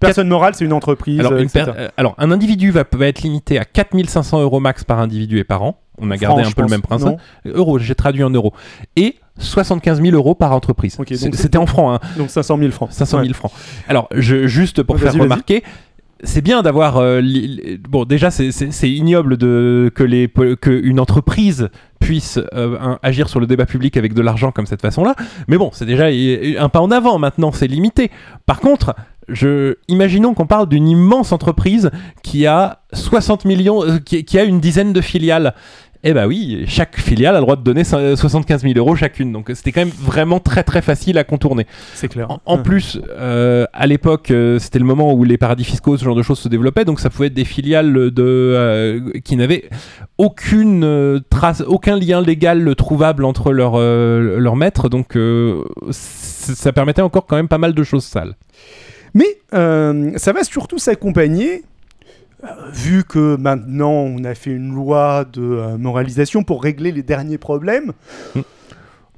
Personne 0.00 0.28
morale, 0.28 0.54
c'est 0.56 0.64
une 0.64 0.72
entreprise. 0.72 1.20
Alors, 1.20 1.34
une 1.34 1.44
etc. 1.44 1.66
per- 1.66 1.86
alors, 1.96 2.14
un 2.18 2.30
individu 2.32 2.70
va, 2.72 2.84
va 2.92 3.06
être 3.06 3.22
limité 3.22 3.58
à 3.58 3.64
4500 3.64 4.40
euros 4.42 4.58
max 4.58 4.82
par 4.84 4.98
individu 4.98 5.38
et 5.38 5.44
par 5.44 5.62
an. 5.62 5.78
On 5.98 6.10
a 6.10 6.16
gardé 6.16 6.42
un 6.42 6.50
peu 6.50 6.62
le 6.62 6.68
même 6.68 6.82
principe. 6.82 7.16
Euros, 7.46 7.78
j'ai 7.78 7.94
traduit 7.94 8.24
en 8.24 8.30
euros. 8.30 8.52
Et 8.96 9.14
75 9.38 10.00
000 10.02 10.16
euros 10.16 10.34
par 10.34 10.50
entreprise. 10.52 10.98
C'était 11.32 11.58
en 11.58 11.66
francs, 11.66 12.00
hein, 12.02 12.08
Donc 12.18 12.30
500 12.30 12.58
000 12.58 12.70
francs. 12.72 12.90
500 12.92 13.18
000 13.18 13.28
Ouais. 13.28 13.34
francs. 13.34 13.52
Alors, 13.88 14.08
je, 14.12 14.46
juste 14.48 14.82
pour 14.82 14.98
faire 14.98 15.12
remarquer, 15.14 15.62
c'est 16.22 16.42
bien 16.42 16.62
d'avoir. 16.62 16.98
euh, 16.98 17.20
bon, 17.88 18.04
déjà, 18.04 18.30
c'est- 18.30 18.50
ignoble 18.88 19.36
de, 19.36 19.90
que, 19.94 20.04
les, 20.04 20.28
que 20.28 20.70
une 20.70 21.00
entreprise 21.00 21.68
puisse 22.00 22.38
euh, 22.54 22.96
agir 23.02 23.28
sur 23.28 23.40
le 23.40 23.46
débat 23.46 23.66
public 23.66 23.96
avec 23.96 24.14
de 24.14 24.20
l'argent 24.22 24.52
comme 24.52 24.66
cette 24.66 24.82
façon-là. 24.82 25.14
Mais 25.48 25.56
bon, 25.58 25.70
c'est 25.72 25.86
déjà 25.86 26.10
i- 26.10 26.56
un 26.58 26.68
pas 26.68 26.80
en 26.80 26.90
avant. 26.90 27.18
Maintenant, 27.18 27.50
c'est 27.52 27.66
limité. 27.66 28.10
Par 28.46 28.60
contre, 28.60 28.94
je, 29.28 29.76
imaginons 29.88 30.34
qu'on 30.34 30.46
parle 30.46 30.68
d'une 30.68 30.86
immense 30.88 31.32
entreprise 31.32 31.90
qui 32.22 32.46
a 32.46 32.80
60 32.92 33.44
millions, 33.46 33.82
euh, 33.82 33.98
qui 33.98 34.38
a 34.38 34.44
une 34.44 34.60
dizaine 34.60 34.92
de 34.92 35.00
filiales. 35.00 35.54
Eh 36.06 36.12
bah 36.12 36.26
oui, 36.26 36.64
chaque 36.68 37.00
filiale 37.00 37.34
a 37.34 37.38
le 37.38 37.44
droit 37.44 37.56
de 37.56 37.62
donner 37.62 37.82
cin- 37.82 38.14
75 38.14 38.62
000 38.62 38.74
euros 38.76 38.94
chacune. 38.94 39.32
Donc 39.32 39.50
c'était 39.54 39.72
quand 39.72 39.80
même 39.80 39.88
vraiment 39.98 40.38
très 40.38 40.62
très 40.62 40.82
facile 40.82 41.16
à 41.16 41.24
contourner. 41.24 41.66
C'est 41.94 42.08
clair. 42.08 42.30
En, 42.30 42.40
en 42.44 42.56
Ouais. 42.58 42.62
plus, 42.62 43.00
euh, 43.10 43.64
à 43.72 43.86
l'époque, 43.86 44.30
euh, 44.30 44.58
c'était 44.58 44.78
le 44.78 44.84
moment 44.84 45.14
où 45.14 45.24
les 45.24 45.38
paradis 45.38 45.64
fiscaux, 45.64 45.96
ce 45.96 46.04
genre 46.04 46.14
de 46.14 46.22
choses 46.22 46.38
se 46.38 46.48
développaient, 46.48 46.84
donc 46.84 47.00
ça 47.00 47.08
pouvait 47.08 47.28
être 47.28 47.34
des 47.34 47.46
filiales 47.46 47.92
de, 48.10 48.12
euh, 48.22 49.10
qui 49.24 49.36
n'avaient 49.36 49.64
aucune 50.18 50.84
euh, 50.84 51.20
trace, 51.30 51.62
aucun 51.66 51.98
lien 51.98 52.20
légal 52.20 52.74
trouvable 52.76 53.24
entre 53.24 53.52
leurs 53.52 53.74
euh, 53.76 54.38
leurs 54.38 54.56
maîtres, 54.56 54.90
donc 54.90 55.16
euh, 55.16 55.62
ça 55.90 56.72
permettait 56.72 57.02
encore 57.02 57.24
quand 57.26 57.36
même 57.36 57.48
pas 57.48 57.58
mal 57.58 57.72
de 57.72 57.82
choses 57.82 58.04
sales. 58.04 58.34
Mais 59.14 59.38
euh, 59.54 60.12
ça 60.16 60.32
va 60.32 60.44
surtout 60.44 60.78
s'accompagner, 60.78 61.62
euh, 61.62 61.73
vu 62.72 63.04
que 63.04 63.36
maintenant 63.36 63.92
on 63.92 64.24
a 64.24 64.34
fait 64.34 64.50
une 64.50 64.74
loi 64.74 65.24
de 65.24 65.42
euh, 65.42 65.78
moralisation 65.78 66.42
pour 66.42 66.62
régler 66.62 66.92
les 66.92 67.02
derniers 67.02 67.38
problèmes. 67.38 67.92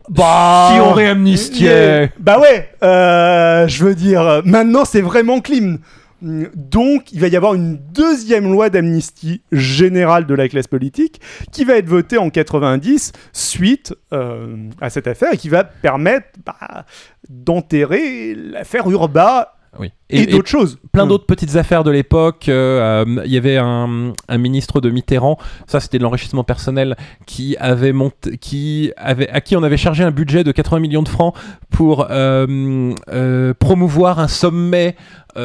Bah, 0.09 0.71
Si 0.73 0.81
on 0.81 0.93
réamnistiait. 0.93 2.01
Yeah. 2.01 2.09
Bah 2.19 2.39
ouais, 2.39 2.71
euh, 2.83 3.67
je 3.67 3.85
veux 3.85 3.95
dire, 3.95 4.23
euh, 4.23 4.41
maintenant 4.45 4.85
c'est 4.85 5.01
vraiment 5.01 5.41
clean. 5.41 5.79
Donc, 6.23 7.13
il 7.13 7.21
va 7.21 7.29
y 7.29 7.37
avoir 7.37 7.55
une 7.55 7.77
deuxième 7.77 8.51
loi 8.51 8.71
d'amnistie 8.71 9.43
générale 9.53 10.27
de 10.27 10.35
la 10.35 10.49
classe 10.49 10.67
politique 10.67 11.21
qui 11.53 11.65
va 11.65 11.75
être 11.75 11.89
votée 11.89 12.17
en 12.17 12.31
90 12.31 13.13
suite 13.35 13.95
euh, 14.15 14.57
à 14.81 14.89
cette 14.89 15.07
affaire 15.07 15.35
et 15.35 15.37
qui 15.37 15.51
va 15.51 15.63
permettre 15.63 16.29
bah, 16.45 16.87
d'enterrer 17.29 18.35
l'affaire 18.35 18.89
Urba 18.89 19.56
Oui. 19.79 19.91
et, 20.11 20.27
d'autres 20.27 20.49
choses. 20.49 20.79
plein 20.93 21.05
Mm. 21.05 21.09
d'autres 21.09 21.27
petites 21.27 21.57
affaires 21.57 21.85
de 21.85 21.91
l'époque. 21.91 22.49
euh, 22.49 23.05
euh, 23.07 23.23
Il 23.27 23.33
y 23.33 23.37
avait 23.37 23.57
un, 23.59 24.13
un 24.29 24.39
ministre 24.39 24.81
de 24.81 24.91
Mitterrand, 24.91 25.39
ça 25.67 25.81
c'était 25.81 25.99
de 25.99 26.03
l'enrichissement 26.03 26.45
personnel, 26.45 26.97
qui 27.27 27.57
avait 27.59 27.93
monté, 27.93 28.39
qui 28.39 28.93
avait, 28.97 29.29
à 29.29 29.41
qui 29.41 29.57
on 29.57 29.63
avait 29.63 29.77
chargé 29.77 30.05
un 30.05 30.11
budget 30.11 30.45
de 30.45 30.53
80 30.53 30.81
millions 30.81 31.03
de 31.03 31.09
francs 31.09 31.35
pour 31.71 32.07
euh, 32.11 32.93
euh, 33.13 33.55
promouvoir 33.59 34.19
un 34.21 34.29
sommet 34.29 34.97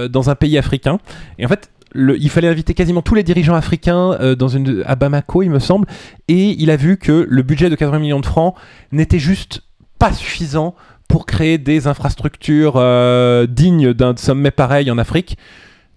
dans 0.10 0.30
un 0.30 0.36
pays 0.36 0.58
africain. 0.58 1.00
Et 1.38 1.46
en 1.46 1.50
fait, 1.50 1.70
le- 1.94 2.18
il 2.18 2.30
fallait 2.30 2.48
inviter 2.48 2.74
quasiment 2.74 3.02
tous 3.02 3.14
les 3.16 3.24
dirigeants 3.24 3.56
africains 3.56 4.14
euh, 4.22 4.36
dans 4.36 4.48
une, 4.48 4.84
à 4.86 4.96
Bamako, 4.96 5.44
il 5.44 5.50
me 5.50 5.60
semble, 5.60 5.86
et 6.30 6.52
il 6.58 6.72
a 6.72 6.78
vu 6.78 6.96
que 6.96 7.28
le 7.30 7.42
budget 7.44 7.70
de 7.70 7.76
80 7.76 8.00
millions 8.00 8.22
de 8.22 8.26
francs 8.26 8.56
n'était 8.94 9.20
juste 9.20 9.64
pas 10.00 10.14
suffisant 10.14 10.76
pour 11.12 11.26
créer 11.26 11.58
des 11.58 11.88
infrastructures 11.88 12.76
euh, 12.78 13.46
dignes 13.46 13.94
d'un 13.94 14.16
sommet 14.16 14.50
pareil 14.50 14.90
en 14.90 14.98
Afrique. 14.98 15.38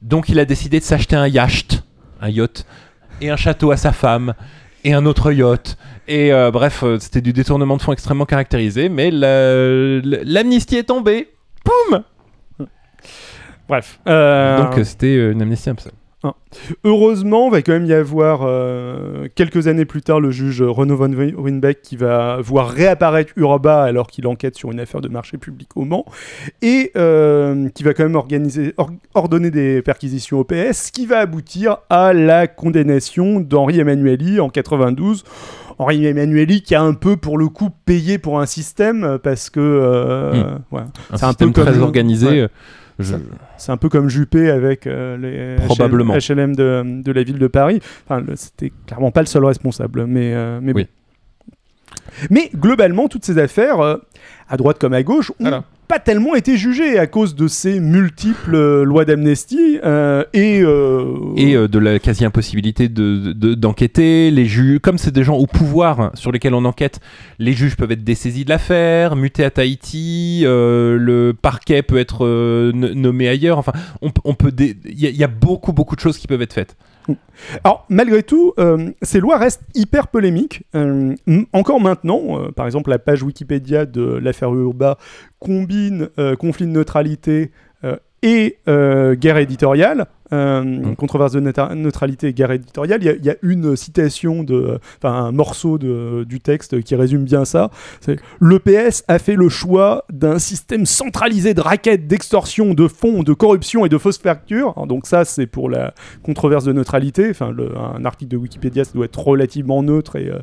Donc 0.02 0.28
il 0.28 0.40
a 0.40 0.44
décidé 0.44 0.80
de 0.80 0.84
s'acheter 0.84 1.14
un 1.14 1.28
yacht, 1.28 1.84
un 2.20 2.28
yacht, 2.28 2.66
et 3.20 3.30
un 3.30 3.36
château 3.36 3.70
à 3.70 3.76
sa 3.76 3.92
femme, 3.92 4.34
et 4.82 4.92
un 4.92 5.06
autre 5.06 5.30
yacht. 5.30 5.78
Et 6.08 6.32
euh, 6.32 6.50
bref, 6.50 6.82
euh, 6.82 6.98
c'était 6.98 7.20
du 7.20 7.32
détournement 7.32 7.76
de 7.76 7.82
fonds 7.82 7.92
extrêmement 7.92 8.26
caractérisé, 8.26 8.88
mais 8.88 9.10
l'amnistie 9.12 10.76
est 10.76 10.88
tombée. 10.88 11.32
Poum 11.64 12.02
Bref. 13.68 14.00
Donc 14.04 14.84
c'était 14.84 15.30
une 15.30 15.40
amnistie 15.40 15.70
absolue. 15.70 15.94
1. 16.24 16.34
Heureusement, 16.84 17.50
va 17.50 17.62
quand 17.62 17.72
même 17.72 17.86
y 17.86 17.92
avoir 17.92 18.40
euh, 18.42 19.28
quelques 19.34 19.68
années 19.68 19.84
plus 19.84 20.02
tard 20.02 20.20
le 20.20 20.30
juge 20.30 20.62
Renaud 20.62 20.96
von 20.96 21.12
Winbeck 21.12 21.82
qui 21.82 21.96
va 21.96 22.40
voir 22.40 22.70
réapparaître 22.70 23.32
Urba 23.36 23.82
alors 23.82 24.06
qu'il 24.08 24.26
enquête 24.26 24.56
sur 24.56 24.70
une 24.72 24.80
affaire 24.80 25.00
de 25.00 25.08
marché 25.08 25.38
public 25.38 25.68
au 25.76 25.84
Mans 25.84 26.04
et 26.62 26.92
euh, 26.96 27.68
qui 27.70 27.82
va 27.82 27.94
quand 27.94 28.04
même 28.04 28.14
organiser, 28.14 28.74
ordonner 29.14 29.50
des 29.50 29.82
perquisitions 29.82 30.40
au 30.40 30.44
PS, 30.44 30.86
ce 30.86 30.92
qui 30.92 31.06
va 31.06 31.18
aboutir 31.18 31.78
à 31.90 32.12
la 32.12 32.46
condamnation 32.46 33.40
d'Henri 33.40 33.80
Emmanueli 33.80 34.40
en 34.40 34.48
92. 34.48 35.24
Henri 35.78 36.06
Emmanueli 36.06 36.62
qui 36.62 36.74
a 36.74 36.82
un 36.82 36.94
peu 36.94 37.16
pour 37.16 37.36
le 37.36 37.48
coup 37.48 37.70
payé 37.84 38.18
pour 38.18 38.40
un 38.40 38.46
système 38.46 39.18
parce 39.22 39.50
que 39.50 39.60
euh, 39.60 40.54
hmm. 40.70 40.84
c'est 41.14 41.24
un 41.24 41.34
peu 41.34 41.50
très 41.50 41.78
organisé 41.78 42.46
je- 42.98 43.14
C'est 43.56 43.72
un 43.72 43.76
peu 43.76 43.88
comme 43.88 44.08
Juppé 44.08 44.50
avec 44.50 44.86
euh, 44.86 45.16
les 45.16 45.64
Probablement. 45.66 46.14
HLM 46.14 46.54
de, 46.56 47.02
de 47.02 47.12
la 47.12 47.22
ville 47.22 47.38
de 47.38 47.46
Paris. 47.46 47.80
Enfin, 48.08 48.22
c'était 48.36 48.72
clairement 48.86 49.10
pas 49.10 49.20
le 49.20 49.26
seul 49.26 49.44
responsable, 49.44 50.06
mais, 50.06 50.32
euh, 50.34 50.60
mais 50.62 50.72
bon. 50.72 50.80
Oui. 50.80 50.86
Mais 52.30 52.50
globalement, 52.54 53.08
toutes 53.08 53.24
ces 53.24 53.38
affaires, 53.38 53.80
euh, 53.80 53.96
à 54.48 54.56
droite 54.56 54.78
comme 54.78 54.92
à 54.92 55.02
gauche, 55.02 55.30
ont 55.32 55.34
Voilà. 55.40 55.64
Pas 55.88 55.98
tellement 55.98 56.34
été 56.34 56.56
jugées 56.56 56.98
à 56.98 57.06
cause 57.06 57.34
de 57.34 57.46
ces 57.48 57.78
multiples 57.80 58.54
euh, 58.54 58.84
lois 58.84 59.04
d'amnistie 59.04 59.78
euh, 59.84 60.24
et, 60.32 60.60
euh, 60.62 61.04
et 61.36 61.54
de 61.54 61.78
la 61.78 61.98
quasi-impossibilité 61.98 62.88
de- 62.88 63.32
de- 63.32 63.54
d'enquêter. 63.54 64.30
les 64.30 64.46
juges, 64.46 64.78
comme 64.80 64.98
c'est 64.98 65.12
des 65.12 65.24
gens 65.24 65.36
au 65.36 65.46
pouvoir 65.46 66.00
hein, 66.00 66.10
sur 66.14 66.32
lesquels 66.32 66.54
on 66.54 66.64
enquête, 66.64 67.00
les 67.38 67.52
juges 67.52 67.76
peuvent 67.76 67.92
être 67.92 68.04
dessaisis 68.04 68.44
de 68.44 68.50
l'affaire, 68.50 69.16
mutés 69.16 69.44
à 69.44 69.50
Tahiti, 69.50 70.42
le 70.44 71.32
parquet 71.32 71.82
peut 71.82 71.98
être 71.98 72.26
nommé 72.72 73.28
ailleurs. 73.28 73.58
Enfin, 73.58 73.72
on, 74.00 74.10
peut, 74.34 74.52
il 74.58 74.74
y, 74.86 75.08
y 75.16 75.24
a 75.24 75.28
beaucoup, 75.28 75.72
beaucoup 75.72 75.96
de 75.96 76.00
choses 76.00 76.18
qui 76.18 76.26
peuvent 76.26 76.42
être 76.42 76.54
faites. 76.54 76.76
Alors, 77.64 77.86
malgré 77.88 78.22
tout, 78.22 78.52
euh, 78.58 78.90
ces 79.02 79.20
lois 79.20 79.36
restent 79.36 79.64
hyper 79.74 80.08
polémiques. 80.08 80.62
Euh, 80.74 81.14
encore 81.52 81.80
maintenant, 81.80 82.38
euh, 82.38 82.50
par 82.50 82.66
exemple, 82.66 82.90
la 82.90 82.98
page 82.98 83.22
Wikipédia 83.22 83.86
de 83.86 84.02
l'affaire 84.02 84.54
Urba 84.54 84.98
combine 85.38 86.08
conflit 86.38 86.66
de 86.66 86.72
neutralité 86.72 87.50
et 88.22 88.56
guerre 88.66 89.36
éditoriale. 89.36 90.06
Euh, 90.34 90.62
Mm. 90.64 90.96
Controverse 90.96 91.32
de 91.32 91.40
neutra- 91.40 91.74
neutralité 91.74 92.28
et 92.28 92.32
guerre 92.32 92.50
éditoriale. 92.52 93.00
Il 93.02 93.06
y 93.06 93.08
a- 93.10 93.14
il 93.16 93.24
y, 93.24 93.30
a 93.30 93.36
une 93.42 93.76
citation, 93.76 94.42
de, 94.42 94.78
un 95.02 95.32
morceau 95.32 95.78
de- 95.78 96.24
du 96.24 96.40
texte 96.40 96.82
qui 96.82 96.94
résume 96.94 97.24
bien 97.24 97.44
ça. 97.44 97.70
C'est 98.00 98.18
Le 98.40 98.58
PS 98.58 99.04
a 99.08 99.18
fait 99.18 99.36
le 99.36 99.48
choix 99.48 100.04
d'un 100.12 100.38
système 100.38 100.86
centralisé 100.86 101.54
de 101.54 101.60
raquettes, 101.60 102.06
d'extorsion, 102.06 102.74
de 102.74 102.88
fonds, 102.88 103.22
de 103.22 103.32
corruption 103.32 103.84
et 103.86 103.88
de 103.88 103.98
fausses 103.98 104.18
factures. 104.18 104.72
Alors, 104.76 104.86
donc 104.86 105.06
ça, 105.06 105.24
c'est 105.24 105.46
pour 105.46 105.68
la 105.70 105.94
controverse 106.22 106.64
de 106.64 106.72
neutralité. 106.72 107.28
Enfin, 107.30 107.50
le- 107.50 107.72
un 107.78 108.04
article 108.04 108.30
de 108.32 108.36
Wikipédia, 108.36 108.84
ça 108.84 108.92
doit 108.94 109.04
être 109.06 109.18
relativement 109.20 109.82
neutre 109.82 110.16
et 110.16 110.28
euh, 110.30 110.38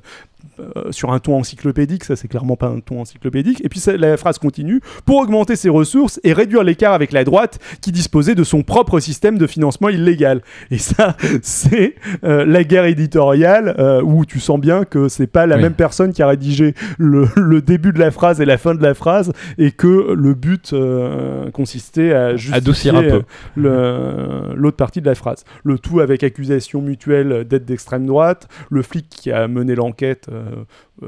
euh, 0.60 0.92
sur 0.92 1.12
un 1.14 1.20
ton 1.20 1.36
encyclopédique. 1.38 2.04
Ça, 2.04 2.16
c'est 2.16 2.28
clairement 2.28 2.56
pas 2.56 2.68
un 2.68 2.80
ton 2.80 3.02
encyclopédique. 3.02 3.64
Et 3.64 3.70
puis 3.70 3.80
ça- 3.80 3.96
la 3.96 4.18
phrase 4.18 4.40
continue 4.40 4.82
pour 5.06 5.18
augmenter 5.18 5.56
ses 5.56 5.70
ressources 5.70 6.20
et 6.24 6.34
réduire 6.34 6.64
l'écart 6.64 6.94
avec 6.94 7.12
la 7.12 7.24
droite 7.24 7.60
qui 7.82 7.92
disposait 7.92 8.34
de 8.36 8.44
son 8.44 8.64
propre 8.64 9.00
système 9.00 9.38
de 9.38 9.46
financement 9.48 9.81
illégal. 9.90 10.42
Et 10.70 10.78
ça, 10.78 11.16
c'est 11.42 11.96
euh, 12.24 12.46
la 12.46 12.64
guerre 12.64 12.86
éditoriale 12.86 13.76
euh, 13.80 14.02
où 14.02 14.26
tu 14.26 14.40
sens 14.40 14.60
bien 14.60 14.86
que 14.86 15.08
c'est 15.08 15.28
pas 15.28 15.46
la 15.46 15.56
Oui. 15.56 15.64
même 15.64 15.74
personne 15.74 16.14
qui 16.14 16.22
a 16.22 16.28
rédigé 16.28 16.74
le, 16.98 17.28
le 17.36 17.62
début 17.62 17.92
de 17.94 18.00
la 18.00 18.12
phrase 18.12 18.42
et 18.42 18.46
la 18.46 18.58
fin 18.58 18.76
de 18.76 18.84
la 18.84 18.94
phrase 18.94 19.32
et 19.58 19.72
que 19.72 20.14
le 20.14 20.34
but 20.34 20.72
euh, 20.74 21.50
consistait 21.52 22.14
à 22.14 22.36
justifier 22.36 22.58
Adoucir 22.58 22.96
un 22.96 23.04
peu. 23.04 23.22
l'autre 23.56 24.78
partie 24.78 25.02
de 25.02 25.06
la 25.06 25.16
phrase. 25.16 25.44
Le 25.64 25.80
tout 25.80 26.00
avec 26.00 26.24
accusation 26.24 26.82
mutuelle 26.82 27.46
d'être 27.48 27.66
d'extrême 27.66 28.06
droite, 28.06 28.48
le 28.70 28.82
flic 28.82 29.08
qui 29.10 29.32
a 29.32 29.48
mené 29.48 29.76
l'enquête 29.76 30.28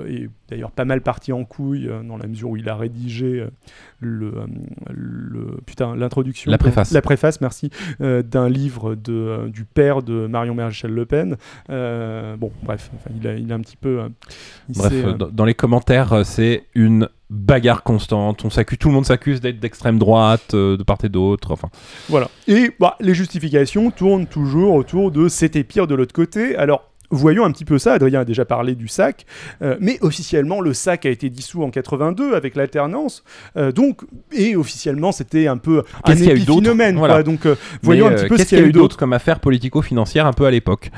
est 0.07 0.29
d'ailleurs 0.49 0.71
pas 0.71 0.85
mal 0.85 1.01
parti 1.01 1.31
en 1.33 1.43
couille 1.45 1.89
dans 2.07 2.17
la 2.17 2.27
mesure 2.27 2.51
où 2.51 2.57
il 2.57 2.69
a 2.69 2.75
rédigé 2.75 3.45
le, 3.99 4.33
le 4.89 5.57
putain 5.65 5.95
l'introduction 5.95 6.51
La 6.51 6.57
préface. 6.57 6.91
la 6.91 7.01
préface 7.01 7.41
merci 7.41 7.69
d'un 7.99 8.49
livre 8.49 8.95
de, 8.95 9.49
du 9.49 9.65
père 9.65 10.01
de 10.01 10.27
Marion 10.27 10.55
Maréchal 10.55 10.91
Le 10.91 11.05
Pen 11.05 11.37
bon 11.69 12.51
bref 12.63 12.91
enfin, 12.95 13.09
il, 13.19 13.27
a, 13.27 13.35
il 13.35 13.51
a 13.51 13.55
un 13.55 13.61
petit 13.61 13.77
peu 13.77 14.01
Bref, 14.69 14.93
euh, 14.93 15.13
dans, 15.13 15.45
les 15.45 15.53
commentaires, 15.53 16.13
euh, 16.13 16.23
c'est 16.23 16.63
une 16.73 17.09
bagarre 17.29 17.83
constante. 17.83 18.45
On 18.45 18.49
s'accuse, 18.49 18.77
tout 18.77 18.87
le 18.89 18.93
monde 18.93 19.05
s'accuse 19.05 19.41
d'être 19.41 19.59
d'extrême 19.59 19.97
droite, 19.97 20.53
euh, 20.53 20.77
de 20.77 20.83
part 20.83 20.97
et 21.03 21.09
d'autre. 21.09 21.51
Enfin, 21.51 21.69
Voilà. 22.09 22.29
Et 22.47 22.71
bah, 22.79 22.95
les 22.99 23.13
justifications 23.13 23.91
tournent 23.91 24.27
toujours 24.27 24.75
autour 24.75 25.11
de 25.11 25.27
c'était 25.27 25.63
pire 25.63 25.87
de 25.87 25.95
l'autre 25.95 26.13
côté. 26.13 26.55
Alors. 26.55 26.89
Voyons 27.13 27.45
un 27.45 27.51
petit 27.51 27.65
peu 27.65 27.77
ça, 27.77 27.93
Adrien 27.93 28.21
a 28.21 28.25
déjà 28.25 28.43
parlé 28.45 28.75
du 28.75 28.87
SAC, 28.87 29.25
euh, 29.61 29.77
mais 29.79 29.97
officiellement 30.01 30.61
le 30.61 30.73
SAC 30.73 31.05
a 31.05 31.09
été 31.09 31.29
dissous 31.29 31.63
en 31.63 31.69
82 31.69 32.33
avec 32.35 32.55
l'alternance, 32.55 33.23
euh, 33.57 33.71
donc 33.71 34.01
et 34.31 34.55
officiellement 34.55 35.11
c'était 35.11 35.47
un 35.47 35.57
peu 35.57 35.83
un 36.03 36.13
épiphénomène, 36.15 36.97
Voilà. 36.97 37.15
quoi. 37.15 37.23
donc 37.23 37.45
euh, 37.45 37.55
voyons 37.81 38.07
mais, 38.07 38.13
un 38.13 38.15
petit 38.15 38.25
euh, 38.25 38.27
peu 38.29 38.35
ce 38.35 38.41
qu'est-ce 38.41 38.49
qu'il 38.49 38.59
y 38.59 38.61
a 38.61 38.65
eu 38.65 38.71
d'autre. 38.71 38.97
comme 38.97 39.13
affaire 39.13 39.39
politico-financière 39.39 40.25
un 40.25 40.33
peu 40.33 40.45
à 40.45 40.51
l'époque 40.51 40.91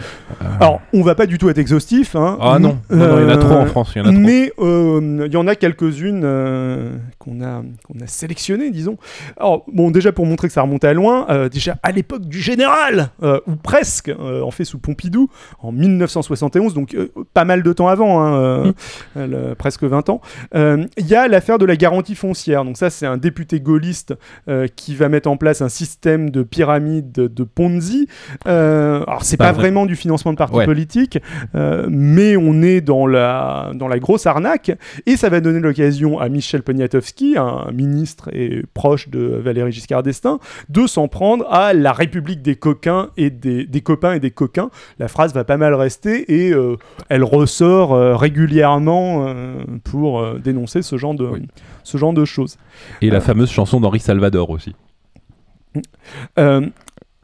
Alors 0.60 0.82
on 0.94 1.02
va 1.02 1.16
pas 1.16 1.26
du 1.26 1.38
tout 1.38 1.50
être 1.50 1.58
exhaustif, 1.58 2.16
hein, 2.16 2.38
Ah 2.42 2.58
non, 2.60 2.80
non, 2.90 2.98
non, 2.98 3.20
il 3.20 3.24
y 3.24 3.26
en 3.26 3.30
a 3.30 3.38
trop 3.38 3.54
en 3.56 3.64
Euh, 3.64 3.66
France, 3.68 3.92
il 3.96 4.00
y 4.00 4.02
en 4.02 4.06
a 4.06 4.12
trop. 4.12 4.20
Mais 4.20 4.52
euh, 4.60 5.24
il 5.28 5.34
y 5.34 5.38
en 5.38 5.48
a 5.48 5.56
quelques-unes 5.56 6.22
euh, 6.24 6.96
qu'on 7.20 7.42
a, 7.44 7.62
qu'on 7.86 8.00
a 8.02 8.08
sélectionnées, 8.08 8.72
disons. 8.72 8.98
Alors, 9.38 9.66
bon, 9.72 9.92
déjà 9.92 10.12
pour 10.12 10.26
montrer 10.26 10.48
que 10.48 10.54
ça 10.54 10.62
remonte 10.62 10.84
à 10.84 10.94
loin, 10.94 11.26
euh, 11.30 11.50
déjà 11.50 11.78
à 11.84 11.92
l'époque 11.92 12.26
du 12.26 12.40
général, 12.40 13.10
euh, 13.24 13.40
ou 13.48 13.56
presque, 13.56 14.10
euh, 14.10 14.42
en 14.42 14.52
fait 14.52 14.66
sous 14.66 14.80
Pompidou, 14.80 15.30
en 15.60 15.72
1971, 16.06 16.74
donc 16.74 16.94
euh, 16.96 17.10
pas 17.34 17.46
mal 17.46 17.64
de 17.64 17.74
temps 17.74 17.88
avant, 17.88 18.22
hein, 18.22 18.36
euh, 18.40 18.72
euh, 19.18 19.28
le- 19.50 19.56
presque 19.56 19.84
20 19.84 20.10
ans, 20.10 20.22
euh, 20.56 20.86
il 20.98 21.08
y 21.08 21.16
a 21.16 21.28
l'affaire 21.28 21.58
de 21.58 21.66
la 21.66 21.76
garantie 21.76 22.16
foncière. 22.16 22.64
Donc 22.66 22.78
ça, 22.78 22.90
c'est 22.90 23.06
un 23.06 23.18
député 23.18 23.60
gaulliste 23.60 24.14
euh, 24.50 24.68
qui 24.76 24.96
va 24.96 25.10
mettre 25.10 25.30
en 25.30 25.38
place 25.38 25.62
un 25.62 25.70
système 25.70 26.30
de 26.30 26.44
pyramide 26.44 27.12
de, 27.12 27.28
de 27.28 27.44
Ponzi. 27.44 28.08
Euh, 28.48 29.04
alors, 29.08 29.24
c'est 29.24 29.38
Pas 29.38 29.46
pas, 29.46 29.52
vrai. 29.54 29.62
vraiment 29.64 29.86
du 29.86 29.96
financement 29.96 30.32
de 30.32 30.38
partis 30.38 30.56
Ouais. 30.56 30.66
politiques, 30.66 31.20
euh, 31.56 31.86
mais 31.90 32.38
on 32.38 32.62
est 32.62 32.82
dans 32.82 33.08
la, 33.08 33.72
dans 33.74 33.88
la 33.88 34.00
grosse 34.00 34.26
arnaque. 34.26 34.72
Et 35.06 35.18
ça 35.18 35.30
va 35.30 35.42
donner 35.42 35.60
l'occasion 35.60 36.20
à 36.20 36.30
Michel 36.30 36.62
Poniatowski, 36.64 37.36
un 37.38 37.72
ministre 37.74 38.30
et 38.34 38.64
proche 38.74 39.10
de 39.10 39.20
Valéry 39.44 39.72
Giscard 39.72 40.04
d'Estaing, 40.04 40.40
de 40.70 40.88
s'en 40.88 41.08
prendre 41.08 41.46
à 41.52 41.74
la 41.74 41.92
République 41.94 42.42
des 42.42 42.56
coquins 42.56 43.10
et 43.18 43.30
des, 43.30 43.66
des 43.66 43.82
copains 43.82 44.14
et 44.14 44.20
des 44.20 44.32
coquins. 44.32 44.70
La 45.00 45.08
phrase 45.08 45.34
va 45.34 45.44
pas 45.44 45.58
mal 45.58 45.74
rester 45.74 45.95
et 46.06 46.52
euh, 46.52 46.78
elle 47.10 47.24
ressort 47.24 47.94
euh, 47.94 48.16
régulièrement 48.16 49.26
euh, 49.28 49.64
pour 49.84 50.36
dénoncer 50.40 50.82
ce 50.82 50.98
genre 50.98 51.14
de, 51.16 51.26
Oui. 51.26 51.48
ce 51.84 51.98
genre 51.98 52.14
de 52.14 52.26
choses. 52.26 52.58
Et 53.02 53.10
la 53.10 53.22
fameuse 53.22 53.50
chanson 53.50 53.80
d'Henri 53.80 54.00
Salvador 54.00 54.50
aussi. 54.50 54.76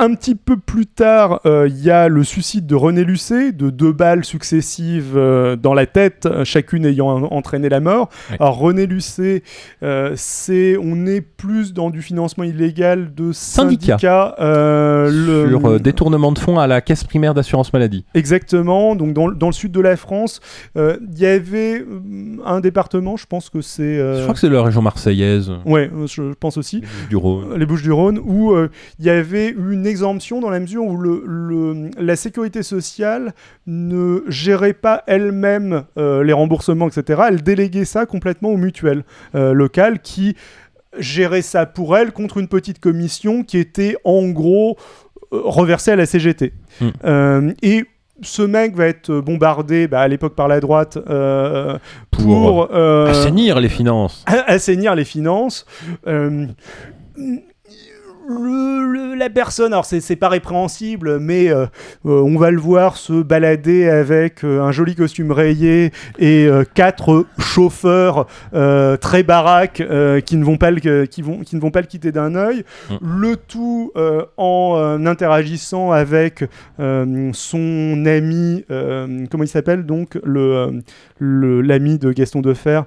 Un 0.04 0.16
petit 0.16 0.34
peu 0.34 0.58
plus 0.58 0.88
tard, 0.88 1.42
euh, 1.46 1.68
il 1.70 1.78
y 1.84 1.92
a 1.92 2.08
le 2.08 2.24
suicide 2.24 2.66
de 2.66 2.74
René 2.74 3.04
Lucet, 3.04 3.52
de 3.52 3.70
deux 3.70 3.92
balles 3.92 4.26
successives 4.26 5.14
euh, 5.16 5.56
dans 5.56 5.76
la 5.76 5.86
tête, 5.86 6.26
euh, 6.26 6.44
chacune 6.44 6.88
ayant 6.88 7.08
en- 7.08 7.24
entraîné 7.32 7.70
la 7.70 7.80
mort. 7.80 8.10
Ouais. 8.32 8.38
Alors 8.40 8.58
René 8.58 8.88
Lucet, 8.88 9.44
euh, 9.84 10.14
c'est, 10.16 10.76
on 10.82 11.06
est 11.06 11.22
plus 11.22 11.74
dans 11.74 11.92
du 11.92 12.02
financement 12.02 12.44
illégal 12.44 13.14
de 13.14 13.32
Syndicat. 13.32 14.00
syndicats. 14.00 14.36
le- 14.40 15.48
Sur 15.50 15.80
détournement 15.80 16.32
de 16.32 16.40
fonds 16.40 16.58
à 16.58 16.66
la 16.66 16.82
caisse 16.82 17.04
primaire 17.04 17.36
d'assurance 17.36 17.72
maladie. 17.72 18.04
Exactement. 18.16 18.96
Donc 18.96 19.14
dans, 19.14 19.28
le- 19.28 19.36
dans 19.36 19.48
le 19.48 19.54
sud 19.54 19.72
de 19.72 19.82
la 19.82 19.98
France, 19.98 20.40
il 20.76 20.98
y 21.20 21.28
avait 21.28 21.86
un 22.44 22.60
département, 22.60 23.18
je 23.18 23.28
pense 23.28 23.52
que 23.52 23.62
c'est. 23.62 23.98
Je 23.98 24.22
crois 24.24 24.34
que 24.34 24.40
c'est 24.40 24.50
la 24.50 24.64
région 24.64 24.82
marseillaise, 24.82 25.52
Ouais, 25.66 25.92
je 26.08 26.34
pense 26.34 26.58
aussi. 26.58 26.82
du 27.10 27.16
Rhône. 27.18 27.56
les 27.56 27.68
Bouches-du-Rhône, 27.68 28.20
où 28.24 28.52
euh, 28.54 28.70
il 29.00 29.06
y 29.06 29.10
avait 29.12 29.50
une 29.50 29.91
exemption 29.92 30.40
dans 30.40 30.50
la 30.50 30.60
mesure 30.60 30.84
où 30.86 30.98
le, 30.98 31.22
le- 31.26 31.92
la 32.00 32.16
sécurité 32.16 32.64
sociale 32.64 33.34
ne 33.68 34.24
gérait 34.28 34.74
pas 34.74 35.04
elle-même 35.06 35.84
euh, 35.98 36.24
les 36.24 36.34
remboursements, 36.34 36.88
etc. 36.88 37.22
Elle 37.30 37.44
déléguait 37.44 37.86
ça 37.86 38.06
complètement 38.08 38.50
aux 38.50 38.58
mutuelles 38.58 39.04
euh, 39.36 39.54
locales 39.54 40.00
qui 40.00 40.36
géraient 40.98 41.44
ça 41.44 41.66
pour 41.68 41.96
elle 41.96 42.12
contre 42.12 42.38
une 42.40 42.48
petite 42.48 42.80
commission 42.80 43.44
qui 43.44 43.58
était 43.60 43.96
en 44.04 44.28
gros 44.30 44.78
euh, 45.34 45.42
reversée 45.44 45.92
à 45.92 45.96
la 45.96 46.06
CGT. 46.06 46.54
Hmm. 46.82 47.52
Et 47.62 47.86
ce 48.24 48.42
mec 48.44 48.76
va 48.76 48.86
être 48.86 49.12
bombardé 49.20 49.88
bah, 49.88 50.02
à 50.02 50.08
l'époque 50.08 50.36
par 50.36 50.48
la 50.48 50.60
droite 50.60 50.98
euh, 51.10 51.78
Pour 52.12 52.24
pour, 52.68 52.68
euh, 52.76 53.08
Assainir 53.08 53.60
les 53.60 53.70
finances. 53.70 54.24
assainir 54.48 54.94
les 54.96 55.06
finances. 55.06 55.66
Euh, 56.08 56.46
le- 58.28 58.86
le- 58.92 59.16
la 59.16 59.30
personne, 59.30 59.74
alors 59.74 59.86
c'est 59.86 60.16
pas 60.16 60.30
répréhensible, 60.30 61.20
mais 61.20 61.50
euh, 61.50 61.66
euh, 62.06 62.22
on 62.22 62.38
va 62.38 62.50
le 62.52 62.60
voir 62.60 62.98
se 62.98 63.22
balader 63.22 63.88
avec 63.90 64.44
euh, 64.44 64.62
un 64.62 64.72
joli 64.72 64.96
costume 64.96 65.32
rayé 65.32 65.92
et 66.18 66.46
euh, 66.48 66.64
quatre 66.74 67.26
chauffeurs 67.38 68.28
euh, 68.54 68.98
très 68.98 69.24
baraques 69.24 69.84
qui 70.26 70.38
ne 70.38 70.44
vont 70.44 70.58
pas 70.58 70.72
le, 70.72 71.06
qui 71.06 71.22
vont, 71.22 71.40
qui 71.40 71.56
ne 71.56 71.62
vont 71.62 71.72
pas 71.72 71.82
le 71.82 71.88
quitter 71.88 72.12
d'un 72.12 72.36
œil. 72.36 72.64
Mm. 72.90 72.96
Le 73.20 73.36
tout 73.36 73.92
en 74.38 75.06
interagissant 75.06 75.92
avec 75.92 76.44
son 77.34 78.04
ami, 78.06 78.66
comment 79.30 79.44
il 79.44 79.48
s'appelle 79.48 79.86
donc 79.86 80.18
le 80.24 80.42
euh, 80.56 80.72
le- 81.20 81.62
l'ami 81.62 81.98
de 81.98 82.12
Gaston 82.12 82.42
Defer. 82.42 82.82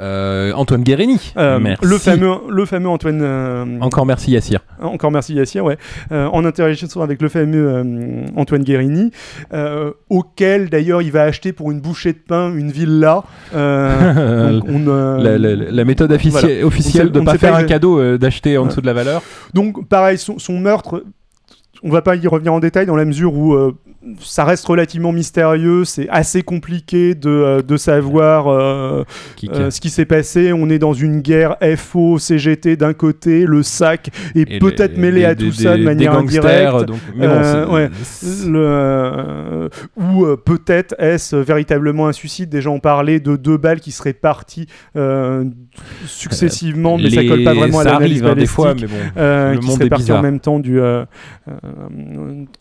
Euh, 0.00 0.52
Antoine 0.54 0.82
Guérini. 0.82 1.32
euh, 1.36 1.58
Merci. 1.60 1.84
le 1.84 1.98
fameux, 1.98 2.34
le 2.48 2.64
fameux 2.64 2.88
Antoine. 2.88 3.20
euh, 3.22 3.64
Encore 3.80 4.06
merci 4.06 4.32
Yassir. 4.32 4.60
encore 4.80 5.10
merci 5.10 5.34
Yassir, 5.34 5.64
ouais. 5.64 5.76
Euh, 6.10 6.26
en 6.32 6.44
interaction 6.44 7.02
avec 7.02 7.20
le 7.20 7.28
fameux 7.28 7.68
euh, 7.68 8.24
Antoine 8.36 8.62
Guérini, 8.64 9.10
euh, 9.52 9.92
auquel 10.08 10.70
d'ailleurs 10.70 11.02
il 11.02 11.12
va 11.12 11.22
acheter 11.24 11.52
pour 11.52 11.70
une 11.70 11.80
bouchée 11.80 12.12
de 12.14 12.18
pain 12.26 12.52
une 12.54 12.70
villa. 12.72 13.22
Euh, 13.54 14.52
donc, 14.60 14.64
on, 14.68 14.88
euh, 14.88 15.18
la, 15.18 15.38
la- 15.38 15.54
la 15.70 15.84
méthode 15.84 16.10
officie- 16.12 16.30
voilà. 16.30 16.66
officielle 16.66 17.04
On 17.04 17.06
sait- 17.08 17.12
de 17.12 17.20
on 17.20 17.24
pas 17.24 17.38
faire 17.38 17.52
pas 17.52 17.58
un 17.60 17.64
cadeau, 17.64 17.98
euh, 18.00 18.18
d'acheter 18.18 18.56
en 18.58 18.66
dessous 18.66 18.80
de 18.80 18.86
la 18.86 18.94
valeur. 18.94 19.22
donc, 19.54 19.86
pareil, 19.88 20.18
son, 20.18 20.38
son 20.38 20.58
meurtre. 20.58 21.04
On 21.84 21.90
va 21.90 22.00
pas 22.02 22.14
y 22.16 22.26
revenir 22.28 22.52
en 22.54 22.60
détail 22.60 22.86
dans 22.86 22.94
la 22.96 23.04
mesure 23.04 23.34
où 23.34 23.54
euh, 23.54 23.72
ça 24.20 24.44
reste 24.44 24.64
relativement 24.66 25.12
mystérieux, 25.12 25.84
c'est 25.84 26.08
assez 26.08 26.42
compliqué 26.42 27.14
de, 27.14 27.28
euh, 27.28 27.62
de 27.62 27.76
savoir 27.76 28.48
euh, 28.48 29.04
ce 29.70 29.80
qui 29.80 29.90
s'est 29.90 30.04
passé, 30.04 30.52
on 30.52 30.68
est 30.70 30.78
dans 30.78 30.92
une 30.92 31.20
guerre 31.20 31.56
FO, 31.76 32.18
CGT 32.18 32.76
d'un 32.76 32.92
côté, 32.94 33.44
le 33.46 33.62
SAC 33.62 34.10
est 34.34 34.58
peut-être 34.60 34.96
mêlé 34.96 35.24
à 35.24 35.34
des- 35.34 35.46
tout 35.46 35.52
ça 35.52 35.76
de 35.76 35.82
manière 35.84 36.14
indirecte. 36.14 36.84
donc- 36.86 36.98
mais 37.16 37.26
bon, 37.28 37.42
c'est- 37.42 37.72
ouais. 37.72 37.90
c'est- 38.02 38.48
Le, 38.48 39.68
ou 39.96 40.26
peut-être 40.36 40.94
est-ce 40.98 41.36
véritablement 41.36 42.06
un 42.08 42.12
suicide? 42.12 42.48
Déjà 42.48 42.70
on 42.70 42.80
parlait 42.80 43.20
de 43.20 43.36
deux 43.36 43.56
balles 43.56 43.80
qui 43.80 43.92
seraient 43.92 44.12
parties 44.12 44.66
successivement, 46.06 46.96
mais 46.98 47.10
ça 47.10 47.22
les- 47.22 47.28
colle 47.28 47.44
pas 47.44 47.54
vraiment 47.54 47.80
à 47.80 47.84
ça 47.84 47.92
l'analyse 47.92 48.22
arrive 48.22 48.32
hein, 48.32 48.40
des 48.40 48.46
fois, 48.46 48.74
mais 48.74 48.86
bon. 48.86 48.94
le 49.16 49.58
qui 49.58 49.66
monde 49.66 49.74
serait 49.76 49.86
est 49.86 49.88
parti 49.88 50.02
bizarre. 50.04 50.18
en 50.18 50.22
même 50.22 50.40
temps 50.40 50.58
du, 50.58 50.80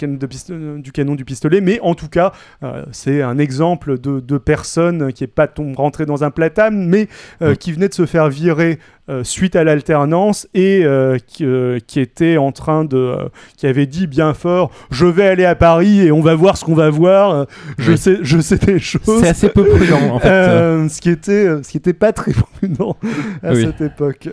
de 0.01 0.25
piste- 0.25 0.51
du 0.51 0.91
canon 0.91 1.15
du 1.15 1.25
pistolet. 1.25 1.61
Mais 1.61 1.79
en 1.81 1.95
tout 1.95 2.07
cas, 2.09 2.31
euh, 2.63 2.85
c'est 2.91 3.21
un 3.21 3.37
exemple 3.37 3.99
de, 3.99 4.19
de 4.19 4.37
personne 4.37 5.13
qui 5.13 5.23
est 5.23 5.27
pas 5.27 5.49
rentrée 5.75 6.05
dans 6.05 6.23
un 6.23 6.31
platane, 6.31 6.87
mais 6.87 7.07
euh, 7.41 7.55
qui 7.55 7.71
venait 7.71 7.89
de 7.89 7.93
se 7.93 8.05
faire 8.05 8.29
virer 8.29 8.79
euh, 9.09 9.23
suite 9.23 9.55
à 9.55 9.63
l'alternance 9.63 10.47
et 10.53 10.81
euh, 10.85 11.17
qui, 11.25 11.43
euh, 11.43 11.79
qui 11.85 11.99
était 11.99 12.37
en 12.37 12.51
train 12.51 12.85
de... 12.85 13.15
qui 13.57 13.65
avait 13.67 13.87
dit 13.87 14.05
bien 14.07 14.33
fort, 14.33 14.71
je 14.91 15.05
vais 15.05 15.27
aller 15.27 15.43
à 15.43 15.55
Paris 15.55 16.01
et 16.01 16.11
on 16.11 16.21
va 16.21 16.35
voir 16.35 16.55
ce 16.57 16.63
qu'on 16.65 16.75
va 16.75 16.89
voir. 16.89 17.47
Je, 17.77 17.91
Oui. 17.91 17.97
sais, 17.97 18.19
je 18.21 18.39
sais 18.39 18.57
des 18.57 18.79
choses. 18.79 19.01
C'est 19.21 19.27
assez 19.29 19.49
peu 19.49 19.65
prudent 19.65 20.11
en 20.13 20.19
fait. 20.19 20.87
Ce 20.89 21.01
qui 21.01 21.09
était 21.09 21.61
ce 21.63 21.69
qui 21.69 21.77
était 21.77 21.93
pas 21.93 22.13
très 22.13 22.31
prudent 22.59 22.95
à 23.43 23.53
Oui. 23.53 23.61
cette 23.65 23.81
époque. 23.81 24.29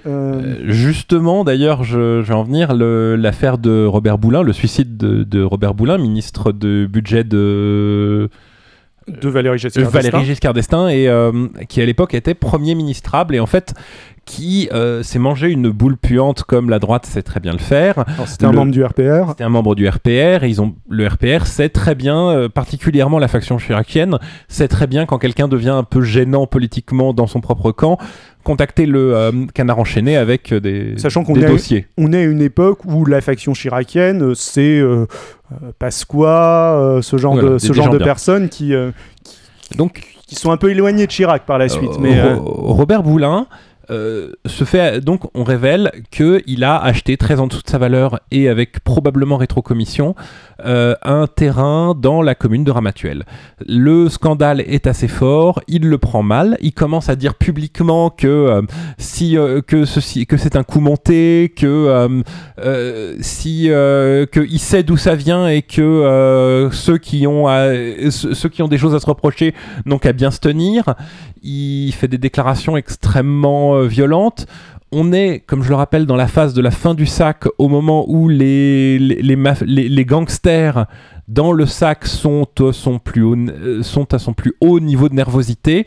Justement, 0.66 1.44
d'ailleurs, 1.44 1.82
je, 1.84 2.22
je 2.22 2.28
vais 2.28 2.34
en 2.34 2.44
venir, 2.44 2.74
l'affaire 2.74 3.58
de 3.58 3.84
Robert 3.86 4.18
Boulin, 4.18 4.42
le 4.42 4.52
suicide 4.52 4.96
de, 4.96 5.24
de 5.24 5.42
Robert 5.42 5.74
Boulin, 5.74 5.98
ministre 5.98 6.52
de 6.52 6.86
budget 6.86 7.24
de 7.24 8.28
de 9.08 9.28
Valéry 9.30 9.58
Giscard 9.58 9.84
Euh, 9.84 9.88
Valéry 9.88 10.10
d'Estaing. 10.18 10.24
Giscard 10.26 10.52
d'Estaing, 10.52 10.88
et 10.88 11.08
euh, 11.08 11.46
qui 11.68 11.80
à 11.80 11.86
l'époque 11.86 12.12
était 12.12 12.34
premier 12.34 12.74
ministrable, 12.74 13.34
et 13.34 13.40
en 13.40 13.46
fait 13.46 13.72
qui 14.28 14.68
euh, 14.74 15.02
s'est 15.02 15.18
mangé 15.18 15.48
une 15.50 15.70
boule 15.70 15.96
puante 15.96 16.42
comme 16.42 16.68
la 16.68 16.78
droite 16.78 17.06
sait 17.06 17.22
très 17.22 17.40
bien 17.40 17.52
le 17.52 17.58
faire. 17.58 18.04
C'était 18.26 18.44
un 18.44 18.52
membre 18.52 18.72
du 18.72 18.84
RPR. 18.84 19.30
C'était 19.30 19.44
un 19.44 19.48
membre 19.48 19.74
du 19.74 19.88
RPR, 19.88 20.44
et 20.44 20.48
ils 20.48 20.60
ont, 20.60 20.74
le 20.90 21.06
RPR 21.06 21.46
sait 21.46 21.70
très 21.70 21.94
bien, 21.94 22.28
euh, 22.28 22.48
particulièrement 22.50 23.18
la 23.18 23.26
faction 23.28 23.56
chiracienne, 23.56 24.18
sait 24.46 24.68
très 24.68 24.86
bien 24.86 25.06
quand 25.06 25.16
quelqu'un 25.18 25.48
devient 25.48 25.70
un 25.70 25.82
peu 25.82 26.02
gênant 26.02 26.46
politiquement 26.46 27.14
dans 27.14 27.26
son 27.26 27.40
propre 27.40 27.72
camp, 27.72 27.96
contacter 28.44 28.84
le 28.84 29.16
euh, 29.16 29.32
canard 29.54 29.78
enchaîné 29.78 30.18
avec 30.18 30.52
euh, 30.52 30.60
des, 30.60 30.98
Sachant 30.98 31.24
qu'on 31.24 31.32
des 31.32 31.44
est 31.44 31.48
dossiers. 31.48 31.86
On 31.96 32.12
est 32.12 32.18
à 32.18 32.24
une 32.24 32.42
époque 32.42 32.84
où 32.84 33.06
la 33.06 33.22
faction 33.22 33.54
chiracienne, 33.54 34.34
c'est 34.34 34.78
euh, 34.78 35.06
Pasqua, 35.78 36.98
ce 37.02 37.16
genre 37.16 37.34
Voilà, 37.34 37.50
de, 37.52 37.58
ce 37.58 37.68
des 37.68 37.74
genre 37.74 37.88
de 37.90 37.98
personnes 37.98 38.48
qui, 38.48 38.72
qui, 39.24 39.76
Donc, 39.76 40.02
qui 40.26 40.34
sont 40.34 40.50
un 40.50 40.56
peu 40.58 40.70
éloignés 40.70 41.06
de 41.06 41.10
Chirac 41.10 41.46
par 41.46 41.58
la 41.58 41.68
suite. 41.68 41.98
mais 42.00 42.22
Ro- 42.34 42.74
Robert 42.74 43.02
Boulin 43.02 43.46
euh, 43.90 44.32
se 44.46 44.64
fait 44.64 45.00
donc 45.00 45.22
on 45.34 45.44
révèle 45.44 45.92
que 46.10 46.42
il 46.46 46.64
a 46.64 46.76
acheté 46.78 47.16
très 47.16 47.40
en 47.40 47.46
dessous 47.46 47.62
de 47.62 47.70
sa 47.70 47.78
valeur 47.78 48.20
et 48.30 48.48
avec 48.48 48.80
probablement 48.80 49.36
rétrocommission 49.36 50.14
euh, 50.64 50.94
un 51.02 51.26
terrain 51.26 51.94
dans 51.96 52.20
la 52.20 52.34
commune 52.34 52.64
de 52.64 52.70
Ramatuelle. 52.70 53.24
Le 53.66 54.08
scandale 54.08 54.60
est 54.60 54.86
assez 54.86 55.06
fort, 55.06 55.60
il 55.68 55.86
le 55.88 55.98
prend 55.98 56.22
mal, 56.22 56.56
il 56.60 56.72
commence 56.72 57.08
à 57.08 57.16
dire 57.16 57.34
publiquement 57.34 58.10
que 58.10 58.26
euh, 58.26 58.62
si 58.98 59.38
euh, 59.38 59.60
que 59.62 59.84
ceci 59.84 60.26
que 60.26 60.36
c'est 60.36 60.56
un 60.56 60.64
coup 60.64 60.80
monté, 60.80 61.52
que 61.56 61.66
euh, 61.66 62.22
euh, 62.58 63.16
si 63.20 63.70
euh, 63.70 64.26
que 64.26 64.40
il 64.40 64.58
sait 64.58 64.82
d'où 64.82 64.96
ça 64.96 65.14
vient 65.14 65.48
et 65.48 65.62
que 65.62 65.80
euh, 65.80 66.70
ceux 66.72 66.98
qui 66.98 67.26
ont 67.26 67.46
ceux 68.10 68.48
qui 68.48 68.62
ont 68.62 68.68
des 68.68 68.78
choses 68.78 68.94
à 68.94 69.00
se 69.00 69.06
reprocher 69.06 69.54
n'ont 69.86 69.98
qu'à 69.98 70.12
bien 70.12 70.30
se 70.30 70.40
tenir. 70.40 70.94
Il 71.40 71.92
fait 71.92 72.08
des 72.08 72.18
déclarations 72.18 72.76
extrêmement 72.76 73.77
euh, 73.78 73.86
violentes. 73.86 74.46
On 74.90 75.12
est, 75.12 75.40
comme 75.40 75.62
je 75.62 75.68
le 75.68 75.74
rappelle, 75.74 76.06
dans 76.06 76.16
la 76.16 76.28
phase 76.28 76.54
de 76.54 76.62
la 76.62 76.70
fin 76.70 76.94
du 76.94 77.04
sac, 77.04 77.44
au 77.58 77.68
moment 77.68 78.06
où 78.08 78.28
les, 78.28 78.98
gangsters 80.06 80.86
dans 81.26 81.52
le 81.52 81.66
sac 81.66 82.06
haut, 82.06 83.50
euh, 83.50 83.82
sont 83.82 84.14
à 84.14 84.18
son 84.18 84.32
plus 84.32 84.54
haut 84.60 84.80
niveau 84.80 85.08
de 85.08 85.14
nervosité. 85.14 85.86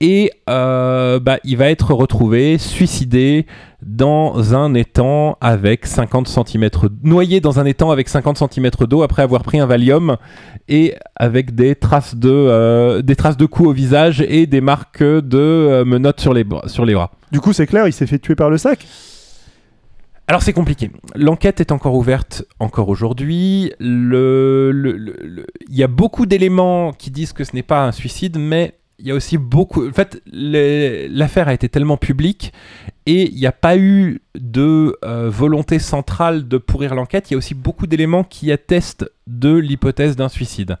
Et 0.00 0.30
euh, 0.48 1.18
bah, 1.18 1.38
il 1.42 1.56
va 1.56 1.70
être 1.70 1.92
retrouvé 1.92 2.56
suicidé 2.58 3.46
dans 3.82 4.54
un 4.54 4.74
étang 4.74 5.36
avec 5.40 5.86
50 5.86 6.28
cm, 6.28 6.68
noyé 7.02 7.40
dans 7.40 7.58
un 7.58 7.64
étang 7.64 7.90
avec 7.90 8.08
50 8.08 8.38
cm 8.52 8.70
d'eau 8.88 9.02
après 9.02 9.22
avoir 9.22 9.42
pris 9.42 9.58
un 9.58 9.66
Valium 9.66 10.16
et 10.68 10.94
avec 11.16 11.54
des 11.56 11.74
traces 11.74 12.14
de, 12.14 12.30
euh, 12.30 13.02
des 13.02 13.16
traces 13.16 13.36
de 13.36 13.46
coups 13.46 13.68
au 13.70 13.72
visage 13.72 14.20
et 14.28 14.46
des 14.46 14.60
marques 14.60 15.02
de 15.02 15.38
euh, 15.38 15.84
menottes 15.84 16.20
sur 16.20 16.32
les, 16.32 16.44
bras- 16.44 16.68
sur 16.68 16.84
les 16.84 16.94
bras. 16.94 17.10
du 17.32 17.40
coup, 17.40 17.52
c'est 17.52 17.66
clair, 17.66 17.86
il 17.88 17.92
s'est 17.92 18.06
fait 18.06 18.18
tuer 18.20 18.36
par 18.36 18.50
le 18.50 18.58
sac? 18.58 18.86
Alors 20.28 20.42
c'est 20.42 20.52
compliqué. 20.52 20.90
L'enquête 21.16 21.60
est 21.60 21.72
encore 21.72 21.94
ouverte 21.94 22.44
encore 22.60 22.88
aujourd'hui. 22.90 23.72
Le, 23.80 24.70
le- 24.72 24.92
le- 24.92 25.16
le- 25.22 25.46
Il 25.70 25.76
y 25.76 25.82
a 25.82 25.86
beaucoup 25.88 26.26
d'éléments 26.26 26.92
qui 26.92 27.10
disent 27.10 27.32
que 27.32 27.44
ce 27.44 27.54
n'est 27.56 27.62
pas 27.62 27.84
un 27.86 27.92
suicide, 27.92 28.36
mais 28.38 28.74
il 28.98 29.06
y 29.06 29.10
a 29.10 29.14
aussi 29.14 29.38
beaucoup... 29.38 29.86
En 29.88 29.92
fait, 29.92 30.22
l'affaire 30.26 31.48
a 31.48 31.54
été 31.54 31.68
tellement 31.68 31.96
publique 31.96 32.52
et 33.06 33.28
il 33.30 33.36
n'y 33.36 33.46
a 33.46 33.52
pas 33.52 33.76
eu 33.76 34.20
de 34.40 34.96
euh, 35.04 35.28
volonté 35.30 35.78
centrale 35.78 36.48
de 36.48 36.58
pourrir 36.58 36.94
l'enquête. 36.94 37.30
Il 37.30 37.34
y 37.34 37.36
a 37.36 37.38
aussi 37.38 37.54
beaucoup 37.54 37.86
d'éléments 37.86 38.24
qui 38.24 38.52
attestent 38.52 39.10
de 39.26 39.54
l'hypothèse 39.54 40.16
d'un 40.16 40.28
suicide. 40.28 40.78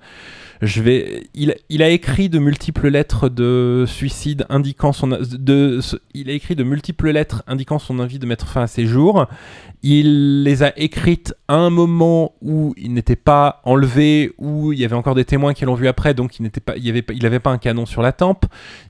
Je 0.60 0.82
vais, 0.82 1.28
il, 1.34 1.82
a 1.82 1.88
écrit 1.88 2.28
de 2.28 2.40
multiples 2.40 2.88
lettres 2.88 3.28
de 3.28 3.84
suicide 3.86 4.44
indiquant 4.48 4.92
son, 4.92 5.06
de, 5.06 5.78
il 6.14 6.28
a 6.30 6.32
écrit 6.32 6.56
de 6.56 6.64
multiples 6.64 7.10
lettres 7.10 7.44
indiquant 7.46 7.78
son 7.78 8.00
envie 8.00 8.18
de 8.18 8.26
mettre 8.26 8.48
fin 8.48 8.62
à 8.62 8.66
ses 8.66 8.84
jours. 8.84 9.26
Il 9.84 10.42
les 10.42 10.64
a 10.64 10.76
écrites 10.76 11.32
à 11.46 11.54
un 11.54 11.70
moment 11.70 12.34
où 12.42 12.74
il 12.76 12.92
n'était 12.92 13.14
pas 13.14 13.60
enlevé, 13.62 14.32
où 14.38 14.72
il 14.72 14.80
y 14.80 14.84
avait 14.84 14.96
encore 14.96 15.14
des 15.14 15.24
témoins 15.24 15.54
qui 15.54 15.64
l'ont 15.64 15.74
vu 15.74 15.86
après, 15.86 16.12
donc 16.12 16.40
il 16.40 16.42
n'était 16.42 16.60
pas, 16.60 16.76
il 16.76 16.88
il 16.96 17.40
pas 17.40 17.50
un 17.50 17.58
canon 17.58 17.86
sur 17.86 18.02
la 18.02 18.10
tempe. 18.10 18.46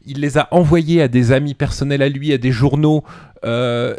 Il 0.06 0.20
les 0.20 0.38
a 0.38 0.48
envoyés 0.52 1.02
à 1.02 1.08
des 1.08 1.32
amis 1.32 1.52
personnels 1.52 2.00
à 2.00 2.08
lui, 2.08 2.32
à 2.32 2.38
des 2.38 2.52
journaux 2.52 3.04
euh, 3.45 3.95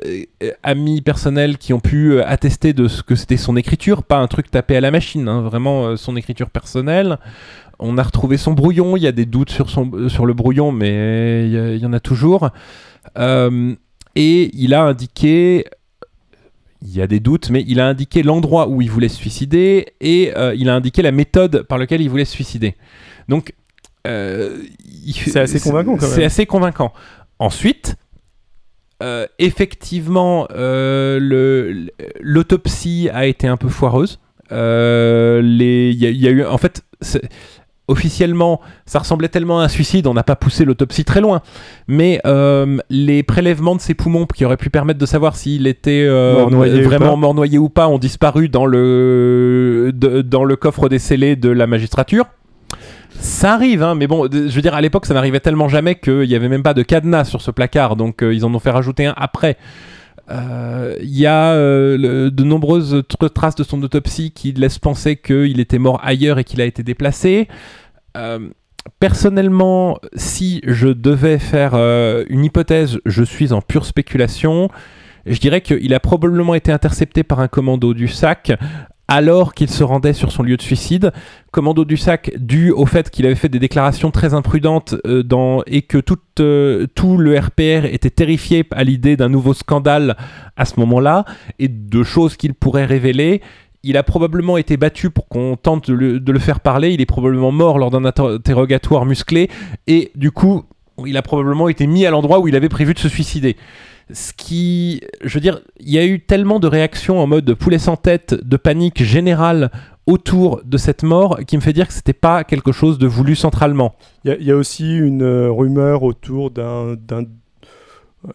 amis 0.64 1.02
personnels 1.02 1.58
qui 1.58 1.74
ont 1.74 1.80
pu 1.80 2.14
euh, 2.14 2.28
attester 2.28 2.74
de 2.74 2.88
ce 2.88 3.04
que 3.04 3.16
c'était 3.16 3.38
son 3.38 3.56
écriture, 3.56 4.04
pas 4.04 4.18
un 4.18 4.28
truc 4.28 4.52
tapé 4.52 4.76
à 4.76 4.82
la 4.82 4.92
machine, 4.92 5.28
hein, 5.28 5.42
vraiment 5.42 5.88
euh, 5.88 5.96
son 5.96 6.16
écriture 6.16 6.50
personnelle. 6.50 7.18
On 7.80 7.98
a 7.98 8.04
retrouvé 8.04 8.38
son 8.38 8.54
brouillon, 8.54 8.98
il 8.98 9.04
y 9.04 9.08
a 9.08 9.14
des 9.14 9.26
doutes 9.26 9.52
sur, 9.52 9.70
son, 9.70 10.10
sur 10.10 10.26
le 10.26 10.34
brouillon, 10.34 10.74
mais 10.74 11.48
il 11.48 11.78
y, 11.78 11.86
en 11.86 11.94
a 11.94 12.02
toujours. 12.02 12.50
Euh, 13.18 13.74
et 14.16 14.52
il 14.54 14.74
a 14.74 14.84
indiqué, 14.84 15.66
il 16.82 16.94
y 16.94 17.02
a 17.02 17.08
des 17.08 17.22
doutes, 17.22 17.50
mais 17.50 17.64
il 17.66 17.80
a 17.80 17.88
indiqué 17.88 18.22
l'endroit 18.22 18.68
où 18.68 18.82
il 18.82 18.92
voulait 18.92 19.08
se 19.08 19.16
suicider 19.16 19.94
et 20.02 20.34
euh, 20.36 20.54
il 20.56 20.70
a 20.70 20.76
indiqué 20.76 21.02
la 21.02 21.14
méthode 21.14 21.64
par 21.64 21.78
laquelle 21.78 22.02
il 22.02 22.10
voulait 22.10 22.26
se 22.26 22.34
suicider. 22.34 22.76
Donc, 23.30 23.54
euh, 24.08 24.62
C'est 25.14 25.40
assez 25.40 25.62
convaincant. 25.62 25.98
C'est 26.00 26.26
assez 26.26 26.46
convaincant. 26.46 26.94
Ensuite, 27.40 27.96
euh, 29.02 29.26
effectivement, 29.40 30.48
euh, 30.56 31.88
l'autopsie 32.22 33.10
a 33.14 33.26
été 33.26 33.48
un 33.48 33.58
peu 33.58 33.70
foireuse. 33.70 34.20
Euh, 34.52 35.42
les- 35.42 35.90
Il 35.92 36.02
y, 36.02 36.06
a- 36.06 36.10
il 36.10 36.22
y 36.22 36.28
a 36.28 36.32
eu, 36.32 36.44
en 36.46 36.58
fait, 36.58 36.84
officiellement, 37.88 38.62
ça 38.86 39.00
ressemblait 39.00 39.30
tellement 39.30 39.60
à 39.62 39.64
un 39.64 39.68
suicide, 39.68 40.06
on 40.06 40.14
n'a 40.14 40.24
pas 40.24 40.36
poussé 40.36 40.64
l'autopsie 40.64 41.06
très 41.06 41.22
loin. 41.22 41.42
Mais 41.88 42.22
euh, 42.26 42.78
les 42.90 43.24
prélèvements 43.24 43.76
de 43.76 43.82
ses 43.82 43.96
poumons 43.96 44.26
qui 44.28 44.46
auraient 44.46 44.58
pu 44.58 44.70
permettre 44.70 45.00
de 45.00 45.06
savoir 45.08 45.36
s'il 45.36 45.66
était 45.66 46.06
euh, 46.08 46.34
Mort 46.34 46.50
vraiment 46.88 47.18
mort 47.18 47.34
noyé 47.34 47.58
ou 47.58 47.70
pas 47.70 47.88
ont 47.88 47.98
disparu 47.98 48.48
dans 48.48 48.66
le, 48.68 49.92
de- 49.94 50.22
dans 50.22 50.44
le 50.44 50.56
coffre 50.56 50.88
des 50.90 51.00
scellés 51.00 51.36
de 51.36 51.50
la 51.50 51.66
magistrature. 51.68 52.26
Ça 53.22 53.54
arrive, 53.54 53.84
hein, 53.84 53.96
mais 53.96 54.08
bon, 54.08 54.28
je 54.32 54.50
veux 54.54 54.62
dire, 54.62 54.74
à 54.74 54.82
l'époque, 54.82 55.06
ça 55.06 55.14
n'arrivait 55.14 55.40
tellement 55.42 55.68
jamais 55.68 55.96
qu'il 55.96 56.22
n'y 56.28 56.36
avait 56.36 56.48
même 56.50 56.64
pas 56.64 56.74
de 56.74 56.84
cadenas 56.84 57.26
sur 57.26 57.42
ce 57.42 57.52
placard, 57.52 57.96
donc 57.96 58.24
euh, 58.24 58.34
ils 58.34 58.46
en 58.46 58.54
ont 58.54 58.60
fait 58.60 58.70
rajouter 58.72 59.06
un 59.06 59.14
après. 59.18 59.58
Euh, 60.32 60.96
Il 61.02 61.18
y 61.18 61.26
a 61.26 61.52
euh, 61.54 62.30
de 62.30 62.44
nombreuses 62.44 63.04
tr- 63.10 63.30
traces 63.34 63.56
de 63.56 63.64
son 63.64 63.82
autopsie 63.84 64.32
qui 64.32 64.54
laissent 64.54 64.80
penser 64.80 65.18
qu'il 65.18 65.60
était 65.60 65.80
mort 65.80 66.00
ailleurs 66.04 66.40
et 66.40 66.44
qu'il 66.44 66.62
a 66.62 66.66
été 66.66 66.82
déplacé. 66.84 67.48
Personnellement, 69.00 70.00
si 70.16 70.62
je 70.66 70.88
devais 70.88 71.40
faire 71.40 71.76
une 71.76 72.44
hypothèse, 72.44 73.00
je 73.06 73.24
suis 73.24 73.54
en 73.54 73.62
pure 73.62 73.86
spéculation. 73.86 74.70
Je 75.26 75.40
dirais 75.40 75.62
qu'il 75.62 75.94
a 75.94 76.00
probablement 76.00 76.56
été 76.56 76.72
intercepté 76.72 77.24
par 77.24 77.40
un 77.40 77.48
commando 77.48 77.94
du 77.94 78.08
SAC 78.08 78.54
alors 79.10 79.56
qu'il 79.56 79.70
se 79.70 79.84
rendait 79.84 80.14
sur 80.14 80.32
son 80.32 80.44
lieu 80.44 80.56
de 80.56 80.62
suicide. 80.62 81.12
Commando 81.52 81.84
du 81.84 81.98
SAC 81.98 82.32
dû 82.38 82.72
au 82.72 82.86
fait 82.86 83.10
qu'il 83.10 83.26
avait 83.26 83.36
fait 83.36 83.50
des 83.50 83.58
déclarations 83.58 84.12
très 84.12 84.36
imprudentes 84.36 84.96
euh, 85.08 85.62
et 85.66 85.82
que 85.82 85.98
tout, 85.98 86.20
euh, 86.40 86.86
le 87.18 87.38
RPR 87.38 87.86
était 87.86 88.12
terrifié 88.12 88.64
à 88.72 88.84
l'idée 88.84 89.18
d'un 89.18 89.28
nouveau 89.28 89.54
scandale 89.54 90.16
à 90.56 90.66
ce 90.66 90.80
moment-là 90.80 91.26
et 91.58 91.68
de 91.68 92.04
choses 92.04 92.38
qu'il 92.38 92.54
pourrait 92.54 92.86
révéler. 92.86 93.42
Il 93.82 93.98
a 93.98 94.04
probablement 94.04 94.58
été 94.58 94.78
battu 94.78 95.10
pour 95.10 95.28
qu'on 95.28 95.58
tente 95.58 95.90
de 95.90 96.32
le, 96.32 96.40
faire 96.40 96.60
parler. 96.60 96.92
Il 96.92 97.02
est 97.02 97.08
probablement 97.08 97.52
mort 97.52 97.80
lors 97.80 97.90
d'un 97.90 98.06
inter- 98.06 98.36
interrogatoire 98.36 99.06
musclé. 99.06 99.50
Et 99.88 100.12
du 100.16 100.30
coup, 100.32 100.66
il 101.08 101.18
a 101.18 101.22
probablement 101.24 101.68
été 101.68 101.88
mis 101.88 102.06
à 102.06 102.12
l'endroit 102.12 102.40
où 102.40 102.48
il 102.48 102.56
avait 102.56 102.70
prévu 102.70 102.94
de 102.94 103.00
se 103.00 103.10
suicider. 103.10 103.56
Ce 104.12 104.34
qui, 104.34 105.02
je 105.24 105.34
veux 105.36 105.40
dire, 105.40 105.60
il 105.80 105.90
y 105.90 106.00
a 106.00 106.06
eu 106.06 106.20
tellement 106.20 106.60
de 106.60 106.68
réactions 106.68 107.20
en 107.20 107.28
mode 107.28 107.54
poulet 107.54 107.78
sans 107.78 107.96
tête, 107.96 108.34
de 108.34 108.58
panique 108.58 109.04
générale 109.04 109.70
autour 110.08 110.62
de 110.66 110.78
cette 110.78 111.04
mort 111.04 111.38
qui 111.46 111.56
me 111.56 111.62
fait 111.62 111.74
dire 111.74 111.88
que 111.88 111.94
c'était 111.94 112.14
pas 112.14 112.44
quelque 112.44 112.72
chose 112.72 112.98
de 112.98 113.06
voulu 113.06 113.36
centralement. 113.36 113.94
Il 114.26 114.36
y, 114.42 114.52
a- 114.52 114.56
aussi 114.56 114.98
une 114.98 115.22
euh, 115.22 115.52
rumeur 115.52 116.02
autour 116.02 116.50
d'un 116.50 116.96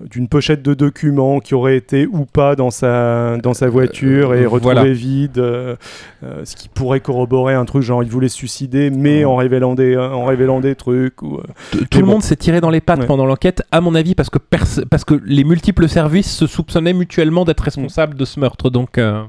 d'une 0.00 0.28
pochette 0.28 0.62
de 0.62 0.72
documents 0.72 1.40
qui 1.40 1.54
aurait 1.54 1.76
été 1.76 2.06
ou 2.06 2.24
pas 2.24 2.56
dans 2.56 2.70
sa, 2.70 3.36
dans 3.36 3.52
sa 3.52 3.68
voiture 3.68 4.32
et 4.34 4.44
Euh, 4.44 4.48
retrouvée 4.48 4.74
voilà. 4.74 4.84
vide, 4.92 5.36
euh, 5.38 5.76
euh, 6.22 6.42
ce 6.46 6.56
qui 6.56 6.70
pourrait 6.70 7.00
corroborer 7.00 7.52
un 7.52 7.66
truc 7.66 7.82
genre 7.82 8.02
il 8.02 8.08
voulait 8.08 8.28
se 8.30 8.36
suicider 8.36 8.88
mais 8.88 9.26
en, 9.26 9.36
révélant 9.36 9.74
des, 9.74 9.94
en 9.96 10.24
révélant 10.24 10.60
des 10.60 10.74
trucs. 10.74 11.20
Ou, 11.20 11.36
euh, 11.36 11.42
Tout 11.90 11.98
le 11.98 12.04
bon. 12.06 12.12
monde 12.12 12.22
s'est 12.22 12.36
tiré 12.36 12.62
dans 12.62 12.70
les 12.70 12.80
pattes 12.80 13.00
Ouais. 13.00 13.06
pendant 13.06 13.26
l'enquête, 13.26 13.62
à 13.72 13.82
mon 13.82 13.94
avis, 13.94 14.14
parce 14.14 14.30
que, 14.30 14.38
parce 14.38 15.04
que 15.04 15.20
les 15.24 15.44
multiples 15.44 15.86
services 15.88 16.34
se 16.34 16.46
soupçonnaient 16.46 16.94
mutuellement 16.94 17.44
d'être 17.44 17.60
responsables 17.60 18.14
de 18.16 18.24
ce 18.24 18.40
meurtre. 18.40 18.70
Donc, 18.70 18.96
euh, 18.96 19.22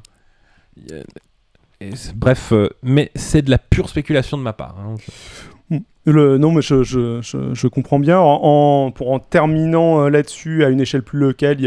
bref, 2.15 2.53
euh, 2.53 2.69
mais 2.81 3.11
c'est 3.15 3.41
de 3.41 3.49
la 3.49 3.57
pure 3.57 3.89
spéculation 3.89 4.37
de 4.37 4.43
ma 4.43 4.53
part. 4.53 4.75
hein. 4.79 4.95
Je- 4.99 5.11
Le, 6.07 6.38
non, 6.38 6.51
mais 6.51 6.61
je, 6.61 7.68
comprends 7.68 7.97
bien. 7.97 8.20
En, 8.20 8.91
pour 8.91 9.11
en 9.11 9.18
terminant 9.18 10.03
euh, 10.03 10.09
là-dessus, 10.09 10.63
à 10.63 10.70
une 10.70 10.80
échelle 10.80 11.01
plus 11.01 11.18
locale, 11.18 11.57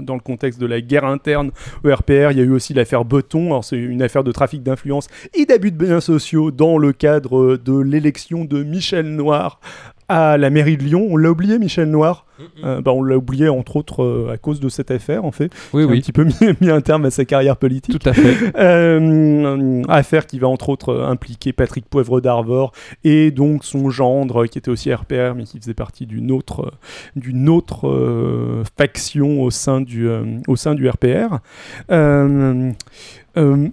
dans 0.00 0.14
le 0.14 0.20
contexte 0.20 0.60
de 0.60 0.66
la 0.66 0.80
guerre 0.80 1.04
interne 1.04 1.52
au 1.84 1.94
RPR, 1.94 2.32
il 2.32 2.38
y 2.38 2.40
a 2.40 2.44
eu 2.44 2.50
aussi 2.50 2.74
l'affaire 2.74 3.04
Beton. 3.04 3.62
C'est 3.62 3.76
une 3.76 4.02
affaire 4.02 4.24
de 4.24 4.32
trafic 4.32 4.64
d'influence 4.64 5.06
et 5.34 5.46
d'abus 5.46 5.70
de 5.70 5.84
biens 5.84 6.00
sociaux 6.00 6.50
dans 6.50 6.78
le 6.78 6.92
cadre 6.92 7.38
euh, 7.38 7.58
de 7.58 7.78
l'élection 7.78 8.44
de 8.44 8.64
Michel 8.64 9.06
Noir 9.14 9.60
à 10.08 10.36
la 10.36 10.50
mairie 10.50 10.76
de 10.76 10.82
Lyon. 10.82 11.06
On 11.10 11.16
l'a 11.16 11.30
oublié, 11.30 11.58
Michel 11.58 11.90
Noir. 11.90 12.26
Euh, 12.64 12.80
bah, 12.80 12.92
on 12.92 13.02
l'a 13.02 13.16
oublié, 13.16 13.48
entre 13.48 13.76
autres, 13.76 14.02
euh, 14.02 14.30
à 14.32 14.36
cause 14.36 14.60
de 14.60 14.68
cette 14.68 14.90
affaire, 14.90 15.24
en 15.24 15.32
fait. 15.32 15.50
Oui, 15.72 15.86
qui 15.86 15.92
a 15.92 15.94
un 15.94 16.00
petit 16.00 16.12
peu 16.12 16.24
mis, 16.24 16.34
mis 16.60 16.70
un 16.70 16.80
terme 16.80 17.04
à 17.06 17.10
sa 17.10 17.24
carrière 17.24 17.56
politique. 17.56 17.98
tout 17.98 18.08
à 18.08 18.12
fait. 18.12 18.36
Euh, 18.56 19.82
affaire 19.88 20.26
qui 20.26 20.38
va 20.38 20.48
entre 20.48 20.68
autres 20.68 20.94
impliquer 21.02 21.52
Patrick 21.52 21.86
Poivre 21.88 22.20
d'Arvor 22.20 22.72
et 23.04 23.30
donc 23.30 23.64
son 23.64 23.90
gendre 23.90 24.46
qui 24.46 24.58
était 24.58 24.70
aussi 24.70 24.92
RPR 24.92 25.34
mais 25.36 25.44
qui 25.44 25.58
faisait 25.58 25.74
partie 25.74 26.06
d'une 26.06 26.30
autre, 26.30 26.72
d'une 27.16 27.48
autre 27.48 28.62
faction 28.76 29.42
au 29.42 29.50
sein 29.50 29.80
du, 29.80 30.08
au 30.48 30.56
sein 30.56 30.74
du 30.74 30.88
RPR. 30.88 31.38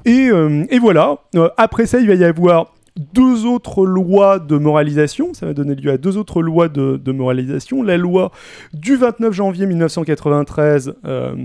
Et, 0.06 0.30
et 0.70 0.80
voilà, 0.80 1.18
après 1.58 1.86
ça 1.86 2.00
il 2.00 2.08
va 2.08 2.16
y 2.16 2.24
avoir 2.24 2.74
deux 3.14 3.46
autres 3.46 3.86
lois 3.86 4.40
de 4.40 4.58
moralisation. 4.58 5.34
Ça 5.34 5.46
va 5.48 5.54
donner 5.54 5.76
lieu 5.76 5.92
à 5.92 5.98
deux 5.98 6.18
autres 6.18 6.42
lois 6.42 6.70
de, 6.70 6.98
de 7.04 7.12
moralisation. 7.12 7.82
La 7.84 7.98
loi 7.98 8.32
du 8.74 8.96
29 8.96 9.34
janvier 9.34 9.66
1993, 9.66 10.94
euh, 11.06 11.36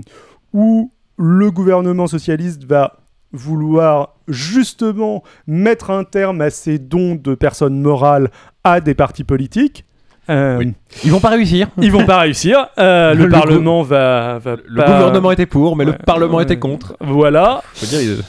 où 0.53 0.91
le 1.17 1.51
gouvernement 1.51 2.07
socialiste 2.07 2.63
va 2.65 2.97
vouloir 3.31 4.15
justement 4.27 5.23
mettre 5.47 5.91
un 5.91 6.03
terme 6.03 6.41
à 6.41 6.49
ces 6.49 6.79
dons 6.79 7.15
de 7.15 7.35
personnes 7.35 7.79
morales 7.81 8.29
à 8.63 8.81
des 8.81 8.93
partis 8.93 9.23
politiques. 9.23 9.85
Euh, 10.29 10.57
Oui. 10.59 10.73
Ils 11.03 11.11
vont 11.11 11.19
pas 11.19 11.29
réussir. 11.29 11.67
Ils 11.81 11.91
vont 11.91 12.05
pas 12.05 12.19
réussir. 12.19 12.67
Euh, 12.77 13.13
le, 13.15 13.25
Le 13.25 13.29
Parlement 13.31 13.81
va, 13.81 14.37
va 14.39 14.55
Le 14.67 14.75
pas- 14.81 14.85
gouvernement 14.85 15.31
était 15.31 15.45
pour, 15.47 15.75
mais 15.75 15.85
le 15.85 15.93
Parlement 15.93 16.37
ouais. 16.37 16.43
était 16.43 16.59
contre. 16.59 16.95
Voilà. 17.01 17.61
Faut 17.73 17.85
dire, 17.87 18.01
il- 18.01 18.23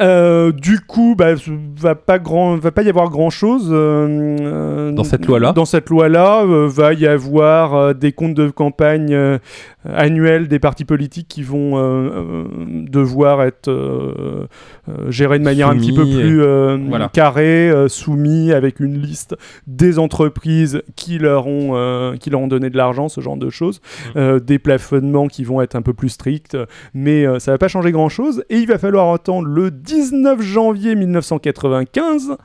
Euh, 0.00 0.50
du 0.50 0.80
coup, 0.80 1.14
bah, 1.16 1.34
va 1.78 1.94
pas 1.94 2.18
grand, 2.18 2.56
va 2.56 2.72
pas 2.72 2.82
y 2.82 2.88
avoir 2.88 3.10
grand 3.10 3.30
chose 3.30 3.68
Dans 3.70 5.04
cette 5.04 5.26
loi-là 5.26 5.52
Dans 5.52 5.64
cette 5.64 5.88
loi-là, 5.88 6.42
euh, 6.42 6.66
va 6.68 6.94
y 6.94 7.06
avoir 7.06 7.74
euh, 7.74 7.92
des 7.94 8.12
comptes 8.12 8.34
de 8.34 8.50
campagne 8.50 9.14
euh, 9.14 9.38
annuels 9.86 10.48
des 10.48 10.58
partis 10.58 10.84
politiques 10.84 11.28
qui 11.28 11.42
vont 11.42 11.76
euh, 11.76 11.80
euh, 11.80 12.44
devoir 12.88 13.42
être 13.42 13.68
euh, 13.68 14.46
euh, 14.88 15.10
gérés 15.10 15.38
de 15.38 15.44
manière 15.44 15.68
un 15.68 15.76
petit 15.76 15.92
peu 15.92 16.04
plus 16.04 16.42
euh, 16.42 16.76
voilà. 16.88 17.08
carrée, 17.12 17.70
euh, 17.70 17.88
soumis 17.88 18.52
avec 18.52 18.80
une 18.80 18.98
liste 19.00 19.36
des 19.66 19.98
entreprises 19.98 20.82
qui 20.96 21.18
leur 21.18 21.46
ont, 21.46 21.72
euh, 21.74 22.16
qui 22.16 22.30
leur 22.30 22.40
ont 22.40 22.48
donné 22.48 22.70
de 22.70 22.76
l'argent, 22.76 23.08
ce 23.08 23.20
genre 23.20 23.36
de 23.36 23.50
choses, 23.50 23.80
Mm. 24.14 24.18
Euh, 24.18 24.40
des 24.40 24.58
plafonnements 24.58 25.28
qui 25.28 25.44
vont 25.44 25.60
être 25.60 25.76
un 25.76 25.82
peu 25.82 25.92
plus 25.94 26.10
stricts, 26.10 26.56
mais 26.94 27.26
euh, 27.26 27.38
ça 27.38 27.52
va 27.52 27.58
pas 27.58 27.68
changer 27.68 27.92
grand-chose. 27.92 28.44
Et 28.50 28.58
il 28.58 28.66
va 28.66 28.78
falloir 28.78 29.12
attendre 29.12 29.46
le 29.48 29.70
19 29.84 30.40
janvier 30.42 30.94
1995 30.94 32.36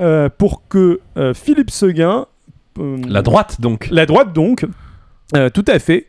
euh, 0.00 0.28
pour 0.36 0.66
que 0.68 1.00
euh, 1.16 1.34
Philippe 1.34 1.70
Seguin, 1.70 2.26
euh, 2.78 2.96
La 3.08 3.22
droite, 3.22 3.60
donc. 3.60 3.88
la 3.90 4.06
droite 4.06 4.32
donc, 4.32 4.66
tout 5.52 5.64
à 5.66 5.78
fait, 5.78 6.06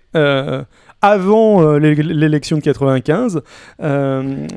avant 1.02 1.74
l'é- 1.78 1.96
l'élection 1.96 2.58
de 2.58 2.62
95, 2.62 3.42
euh, 3.82 4.48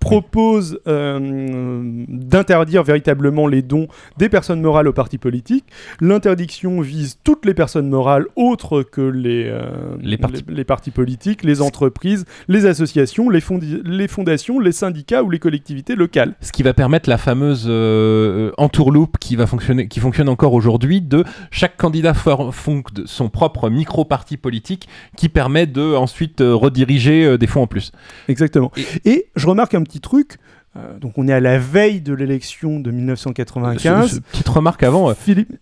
propose 0.00 0.80
euh, 0.88 2.04
d'interdire 2.08 2.82
véritablement 2.82 3.46
les 3.46 3.62
dons 3.62 3.86
des 4.18 4.28
personnes 4.28 4.60
morales 4.60 4.88
aux 4.88 4.92
partis 4.92 5.18
politiques. 5.18 5.66
L'interdiction 6.00 6.80
vise 6.80 7.18
toutes 7.22 7.44
les 7.44 7.54
personnes 7.54 7.88
morales 7.88 8.24
autres 8.34 8.82
que 8.82 9.02
les, 9.02 9.44
euh, 9.46 9.96
Les 10.02 10.16
partis- 10.16 10.42
les, 10.48 10.54
les 10.56 10.64
partis 10.64 10.90
politiques, 10.90 11.44
les 11.44 11.60
entreprises, 11.60 12.24
les 12.48 12.66
associations, 12.66 13.28
les, 13.28 13.40
fondi- 13.40 13.82
les 13.84 14.08
fondations, 14.08 14.58
les 14.58 14.72
syndicats 14.72 15.22
ou 15.22 15.30
les 15.30 15.38
collectivités 15.38 15.94
locales. 15.94 16.34
Ce 16.40 16.50
qui 16.52 16.62
va 16.62 16.72
permettre 16.72 17.08
la 17.08 17.18
fameuse 17.18 17.66
euh, 17.68 18.52
entourloupe 18.56 19.18
qui 19.18 19.36
va 19.36 19.46
fonctionner, 19.46 19.86
qui 19.88 20.00
fonctionne 20.00 20.28
encore 20.28 20.54
aujourd'hui, 20.54 21.00
de 21.02 21.24
chaque 21.50 21.76
candidat 21.76 22.14
fonde 22.14 22.84
son 23.04 23.28
propre 23.28 23.68
micro-parti 23.68 24.36
politique 24.38 24.88
qui 25.16 25.28
permet 25.28 25.66
de 25.66 25.94
ensuite 25.94 26.40
rediriger 26.40 27.36
des 27.36 27.46
fonds 27.46 27.62
en 27.62 27.66
plus. 27.66 27.92
Exactement. 28.28 28.72
Et- 29.04 29.10
Et, 29.10 29.26
je 29.36 29.46
remarque 29.46 29.74
un 29.74 29.82
petit 29.82 29.89
truc. 29.98 30.36
euh, 30.76 30.96
donc 31.00 31.14
on 31.16 31.26
est 31.26 31.32
à 31.32 31.40
la 31.40 31.58
veille 31.58 32.00
de 32.00 32.14
l'élection 32.14 32.78
de 32.78 32.92
1995. 32.92 34.06
Ce- 34.08 34.14
ce- 34.16 34.20
petite 34.20 34.48
remarque 34.48 34.84
avant. 34.84 35.10
euh, 35.10 35.14
Philippe, 35.18 35.52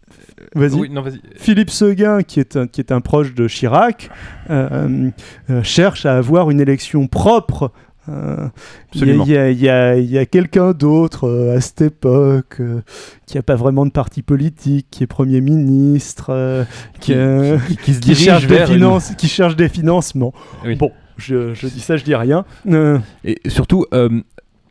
vas-y. 0.54 0.74
oui. 0.74 0.90
Philippe 1.36 1.70
Seguin, 1.70 2.22
qui 2.22 2.40
est 2.40 2.56
un, 2.56 2.66
qui 2.66 2.82
est 2.82 2.92
un 2.92 3.00
proche 3.00 3.34
de 3.34 3.48
Chirac, 3.48 4.10
euh, 4.50 5.08
euh, 5.48 5.62
cherche 5.62 6.04
à 6.04 6.18
avoir 6.18 6.50
une 6.50 6.60
élection 6.60 7.06
propre. 7.06 7.72
Euh, 8.10 8.48
Il 8.94 9.06
y 9.26 9.68
a- 9.68 9.96
y 9.96 10.26
quelqu'un 10.26 10.72
d'autre 10.72 11.28
euh, 11.28 11.56
à 11.56 11.60
cette 11.60 11.82
époque 11.82 12.56
euh, 12.60 12.80
qui 13.26 13.36
n'a 13.36 13.42
pas 13.42 13.54
vraiment 13.54 13.84
de 13.84 13.90
parti 13.90 14.22
politique, 14.22 14.86
qui 14.90 15.04
est 15.04 15.06
Premier 15.06 15.42
ministre, 15.42 16.26
euh, 16.30 16.64
qui, 17.00 17.12
Qui, 17.12 17.14
euh, 17.14 17.58
qui- 17.68 17.76
qui 17.76 17.92
se 17.94 17.98
qui 18.00 18.06
dirige 18.06 18.24
cherche 18.24 18.46
des 18.46 18.54
vers 18.54 18.68
une- 18.70 18.76
finances, 18.76 19.12
qui 19.18 19.28
cherche 19.28 19.56
des 19.56 19.68
financements. 19.68 20.32
Oui. 20.64 20.76
Bon, 20.76 20.90
je, 21.18 21.52
je 21.52 21.66
dis 21.66 21.80
ça, 21.80 21.96
je 21.96 22.04
dis 22.04 22.14
rien. 22.14 22.44
Euh, 22.68 22.98
Et 23.24 23.38
surtout, 23.48 23.84
euh, 23.92 24.22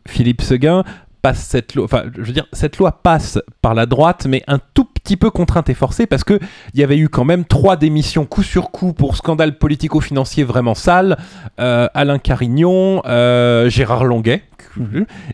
Philippe 0.08 0.42
Seguin 0.42 0.84
passe 1.22 1.40
cette 1.40 1.76
loi. 1.76 1.86
Enfin, 1.86 2.04
je 2.16 2.22
veux 2.22 2.32
dire, 2.34 2.48
cette 2.54 2.78
loi 2.78 3.02
passe 3.04 3.38
par 3.62 3.74
la 3.74 3.86
droite, 3.86 4.26
mais 4.30 4.44
un 4.48 4.60
tout 4.74 4.86
petit 4.86 5.18
peu 5.18 5.30
contrainte 5.30 5.70
et 5.70 5.74
forcée 5.74 6.06
parce 6.06 6.24
que 6.24 6.40
il 6.74 6.80
y 6.80 6.84
avait 6.84 6.98
eu 6.98 7.10
quand 7.10 7.26
même 7.26 7.44
trois 7.44 7.76
démissions 7.76 8.26
coup 8.26 8.44
sur 8.44 8.72
coup 8.72 8.94
pour 8.94 9.18
scandale 9.18 9.58
politico-financier 9.58 10.44
vraiment 10.44 10.76
sale. 10.76 11.18
Euh, 11.60 11.88
Alain 11.94 12.20
Carignon, 12.20 13.02
euh, 13.06 13.70
Gérard 13.70 14.06
Longuet 14.06 14.44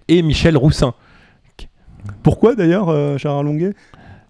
et 0.08 0.22
Michel 0.22 0.58
Roussin. 0.58 0.94
pourquoi 2.24 2.56
d'ailleurs, 2.56 3.18
Gérard 3.18 3.44
Longuet? 3.44 3.74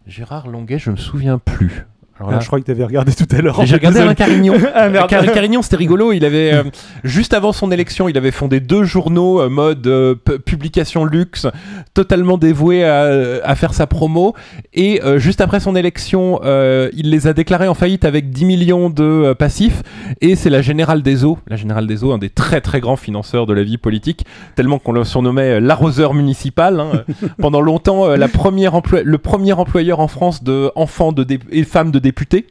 Gérard 0.07 0.47
Longuet, 0.49 0.79
je 0.79 0.89
me 0.89 0.97
souviens 0.97 1.37
plus. 1.37 1.85
Alors 2.19 2.31
là, 2.31 2.37
Ah, 2.37 2.41
Je 2.41 2.47
crois 2.47 2.59
que 2.59 2.65
tu 2.65 2.71
avais 2.71 2.83
regardé 2.85 3.11
tout 3.13 3.25
à 3.35 3.41
l'heure. 3.41 3.65
J'ai 3.65 3.73
regardé 3.75 3.99
Alain 3.99 4.13
Carignon. 4.13 4.53
ah. 4.75 4.89
Car- 5.07 5.25
Carignon, 5.31 5.61
c'était 5.61 5.77
rigolo. 5.77 6.11
Il 6.13 6.23
avait 6.25 6.53
euh, 6.53 6.63
juste 7.03 7.33
avant 7.33 7.51
son 7.51 7.71
élection, 7.71 8.07
il 8.07 8.17
avait 8.17 8.31
fondé 8.31 8.59
deux 8.59 8.83
journaux 8.83 9.41
euh, 9.41 9.49
mode 9.49 9.85
euh, 9.87 10.13
pu- 10.15 10.39
publication 10.39 11.05
luxe, 11.05 11.47
totalement 11.93 12.37
dévoués 12.37 12.83
à, 12.85 13.41
à 13.43 13.55
faire 13.55 13.73
sa 13.73 13.87
promo. 13.87 14.35
Et 14.73 15.01
juste 15.17 15.41
après 15.41 15.59
son 15.59 15.75
élection, 15.75 16.39
il 16.43 17.09
les 17.09 17.27
a 17.27 17.33
déclarés 17.33 17.67
en 17.67 17.73
faillite 17.73 18.05
avec 18.05 18.29
10 18.31 18.45
millions 18.45 18.89
de 18.89 19.33
passifs. 19.33 19.81
Et 20.21 20.35
c'est 20.35 20.49
la 20.49 20.61
Générale 20.61 21.01
des 21.01 21.23
Eaux, 21.25 21.37
la 21.47 21.55
Générale 21.55 21.87
des 21.87 22.03
Eaux, 22.03 22.11
un 22.11 22.17
des 22.17 22.29
très 22.29 22.61
très 22.61 22.79
grands 22.79 22.95
financeurs 22.95 23.45
de 23.45 23.53
la 23.53 23.63
vie 23.63 23.77
politique, 23.77 24.25
tellement 24.55 24.79
qu'on 24.79 24.91
le 24.91 25.03
surnommait 25.03 25.59
l'arroseur 25.59 26.13
municipal. 26.13 26.79
hein. 26.79 27.03
Pendant 27.39 27.61
longtemps, 27.61 28.07
la 28.15 28.27
première 28.27 28.73
emploi- 28.75 29.01
le 29.03 29.17
premier 29.17 29.53
employeur 29.53 29.99
en 29.99 30.07
France 30.07 30.43
de 30.43 30.71
enfants 30.75 31.11
de 31.11 31.25
et 31.51 31.63
femmes 31.63 31.91
de 31.91 31.99
députés. 32.03 32.45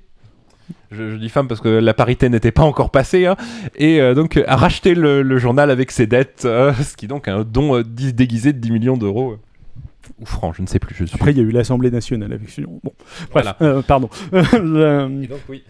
Je, 0.91 1.11
je 1.11 1.17
dis 1.17 1.29
femme 1.29 1.49
parce 1.49 1.61
que 1.61 1.69
la 1.69 1.95
parité 1.95 2.29
n'était 2.29 2.51
pas 2.51 2.63
encore 2.65 2.91
passée, 2.91 3.27
hein. 3.27 3.37
et 3.77 4.01
euh, 4.01 4.15
donc 4.15 4.37
euh, 4.37 4.45
a 4.47 4.57
racheté 4.57 4.95
le, 4.95 5.23
le 5.23 5.39
journal 5.39 5.71
avec 5.71 5.91
ses 5.91 6.07
dettes, 6.07 6.43
euh, 6.45 6.73
ce 6.83 6.97
qui 6.97 7.05
est 7.05 7.09
donc 7.09 7.29
un 7.29 7.45
don 7.45 7.77
euh, 7.77 7.85
déguisé 7.85 8.53
de 8.53 8.59
10 8.59 8.71
millions 8.73 8.97
d'euros. 8.97 9.37
Ou 10.21 10.27
francs, 10.27 10.55
je 10.57 10.63
ne 10.63 10.67
sais 10.67 10.79
plus, 10.79 10.95
je 10.95 11.05
suis. 11.05 11.15
Après, 11.15 11.31
il 11.31 11.39
y 11.39 11.41
a 11.41 11.45
eu 11.45 11.51
l'Assemblée 11.51 11.91
nationale 11.91 12.33
avec 12.33 12.51
ce 12.51 12.61
nom. 12.61 12.81
Bon, 12.83 12.93
Voilà. 13.33 13.57
pardon. 13.87 14.09
Et 14.33 15.27
donc 15.27 15.41
oui, 15.49 15.63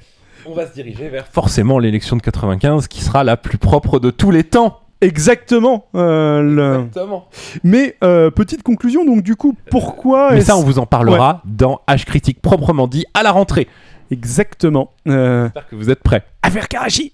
on 0.47 0.55
va 0.55 0.67
se 0.67 0.73
diriger 0.75 1.09
vers 1.09 1.27
forcément 1.27 1.79
l'élection 1.79 2.17
de 2.17 2.23
95 2.23 2.89
qui 2.89 3.03
sera 3.03 3.25
la 3.25 3.37
plus 3.37 3.59
propre 3.59 3.99
de 4.01 4.11
tous 4.11 4.31
les 4.31 4.45
temps. 4.45 4.81
Exactement. 5.03 5.87
euh, 5.95 6.41
le- 6.41 6.75
Exactement. 6.87 7.29
Mais 7.65 7.97
euh, 8.03 8.31
petite 8.31 8.63
conclusion, 8.63 9.05
donc 9.05 9.23
du 9.23 9.37
coup, 9.37 9.55
pourquoi 9.71 10.33
Mais 10.33 10.41
ça, 10.41 10.57
on 10.57 10.63
vous 10.63 10.79
en 10.79 10.87
parlera 10.87 11.43
dans 11.45 11.81
H 11.89 12.05
critique 12.07 12.41
proprement 12.41 12.87
dit 12.87 13.05
à 13.13 13.23
la 13.23 13.33
rentrée. 13.33 13.69
Exactement. 14.11 14.93
Euh, 15.09 15.45
J'espère 15.45 15.69
que 15.69 15.77
vous 15.77 15.91
êtes 15.91 16.03
prêts. 16.03 16.23
Affaire 16.43 16.69
Karachi. 16.69 17.13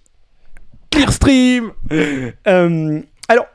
Clearstream 0.90 1.70
Euh, 1.92 3.00
alors, 3.28 3.46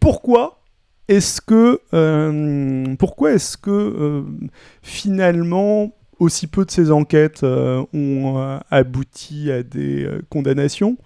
pourquoi 0.00 0.60
est-ce 1.08 1.40
que, 1.40 1.80
euh, 1.94 2.94
pourquoi 2.98 3.32
est-ce 3.32 3.56
que 3.56 3.70
euh, 3.70 4.22
finalement 4.82 5.92
aussi 6.18 6.46
peu 6.46 6.64
de 6.64 6.70
ces 6.70 6.90
enquêtes 6.90 7.44
euh, 7.44 7.84
ont 7.94 8.38
euh, 8.38 8.58
abouti 8.70 9.50
à 9.52 9.62
des 9.62 10.04
euh, 10.04 10.20
condamnations? 10.30 10.96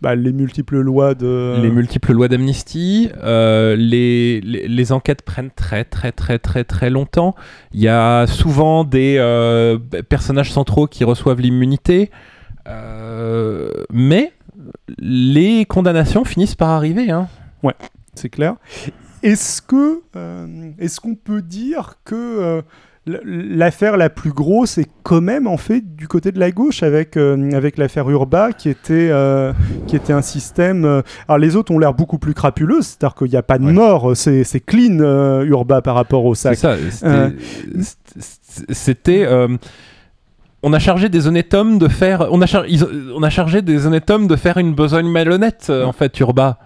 Bah, 0.00 0.14
Les 0.14 0.32
multiples 0.32 0.78
lois 0.78 1.14
de. 1.14 1.60
Les 1.60 1.70
multiples 1.70 2.12
lois 2.12 2.28
d'amnistie, 2.28 3.10
euh, 3.22 3.74
les, 3.74 4.40
les, 4.42 4.68
les 4.68 4.92
enquêtes 4.92 5.22
prennent 5.22 5.50
très 5.50 5.84
très 5.84 6.12
très 6.12 6.38
très 6.38 6.62
très 6.62 6.88
longtemps. 6.88 7.34
Il 7.72 7.80
y 7.80 7.88
a 7.88 8.26
souvent 8.28 8.84
des 8.84 9.16
euh, 9.18 9.76
personnages 10.08 10.52
centraux 10.52 10.86
qui 10.86 11.02
reçoivent 11.02 11.40
l'immunité, 11.40 12.10
euh, 12.68 13.72
mais 13.92 14.32
les 14.98 15.64
condamnations 15.64 16.24
finissent 16.24 16.54
par 16.54 16.70
arriver. 16.70 17.10
Hein. 17.10 17.28
c'est 18.14 18.28
clair. 18.28 18.54
Est-ce 19.24 19.60
que 19.60 20.02
est-ce 20.78 21.00
qu'on 21.00 21.16
peut 21.16 21.42
dire 21.42 21.94
que 22.04 22.62
l'affaire 23.24 23.96
la 23.96 24.10
plus 24.10 24.30
grosse 24.32 24.78
est 24.78 24.88
quand 25.02 25.20
même 25.20 25.46
en 25.46 25.56
fait 25.56 25.80
du 25.96 26.06
côté 26.08 26.32
de 26.32 26.38
la 26.38 26.50
gauche 26.50 26.82
avec 26.82 27.16
euh, 27.16 27.50
avec 27.52 27.78
l'affaire 27.78 28.08
Urba 28.10 28.52
qui 28.52 28.68
était 28.68 29.08
euh, 29.10 29.52
qui 29.86 29.96
était 29.96 30.12
un 30.12 30.22
système 30.22 30.84
euh, 30.84 31.02
alors 31.28 31.38
les 31.38 31.56
autres 31.56 31.72
ont 31.72 31.78
l'air 31.78 31.94
beaucoup 31.94 32.18
plus 32.18 32.34
crapuleux 32.34 32.82
c'est-à-dire 32.82 33.14
qu'il 33.14 33.30
n'y 33.30 33.36
a 33.36 33.42
pas 33.42 33.58
de 33.58 33.64
Ouais. 33.64 33.72
mort 33.72 34.16
c'est 34.16 34.44
c'est 34.44 34.60
clean 34.60 34.98
euh, 35.00 35.44
Urba 35.44 35.80
par 35.82 35.94
rapport 35.94 36.24
au 36.24 36.34
C'est 36.34 36.54
sac 36.54 36.58
ça. 36.58 36.76
C'était. 36.90 37.06
Euh, 37.06 37.30
c'était- 37.80 38.72
C'était. 38.74 39.24
euh, 39.26 39.48
on 40.62 40.72
a 40.72 40.78
chargé 40.78 41.08
des 41.08 41.26
honnêtes 41.28 41.54
hommes 41.54 41.78
de 41.78 41.88
faire, 41.88 42.26
on 42.32 42.40
a, 42.42 42.46
char- 42.46 42.66
ils 42.66 42.84
ont- 42.84 42.88
on 43.16 43.22
a 43.22 43.30
chargé 43.30 43.62
des 43.62 43.86
honnêtes 43.86 44.10
hommes 44.10 44.26
de 44.26 44.36
faire 44.36 44.58
une 44.58 44.74
besogne 44.74 45.08
malhonnête, 45.08 45.66
euh, 45.70 45.84
en 45.84 45.92
fait, 45.92 46.18
Urba. 46.20 46.58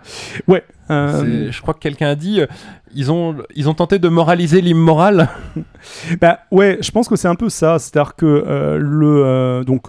Ouais. 0.49 0.65
euh, 0.91 1.51
Je 1.51 1.61
crois 1.63 1.75
que 1.75 1.79
quelqu'un 1.81 2.09
a 2.09 2.15
dit, 2.15 2.41
euh, 2.41 2.47
ils 2.95 3.11
ont, 3.13 3.37
ils 3.55 3.69
ont 3.69 3.75
tenté 3.75 3.99
de 3.99 4.09
moraliser 4.09 4.61
l'immoral. 4.63 5.29
Bah 6.21 6.39
ouais, 6.53 6.79
je 6.81 6.91
pense 6.93 7.09
que 7.09 7.17
c'est 7.17 7.27
un 7.29 7.35
peu 7.35 7.49
ça. 7.49 7.79
C'est-à-dire 7.81 8.15
que 8.15 8.25
euh, 8.47 8.79
le 8.79 9.25
euh, 9.25 9.65
donc 9.65 9.89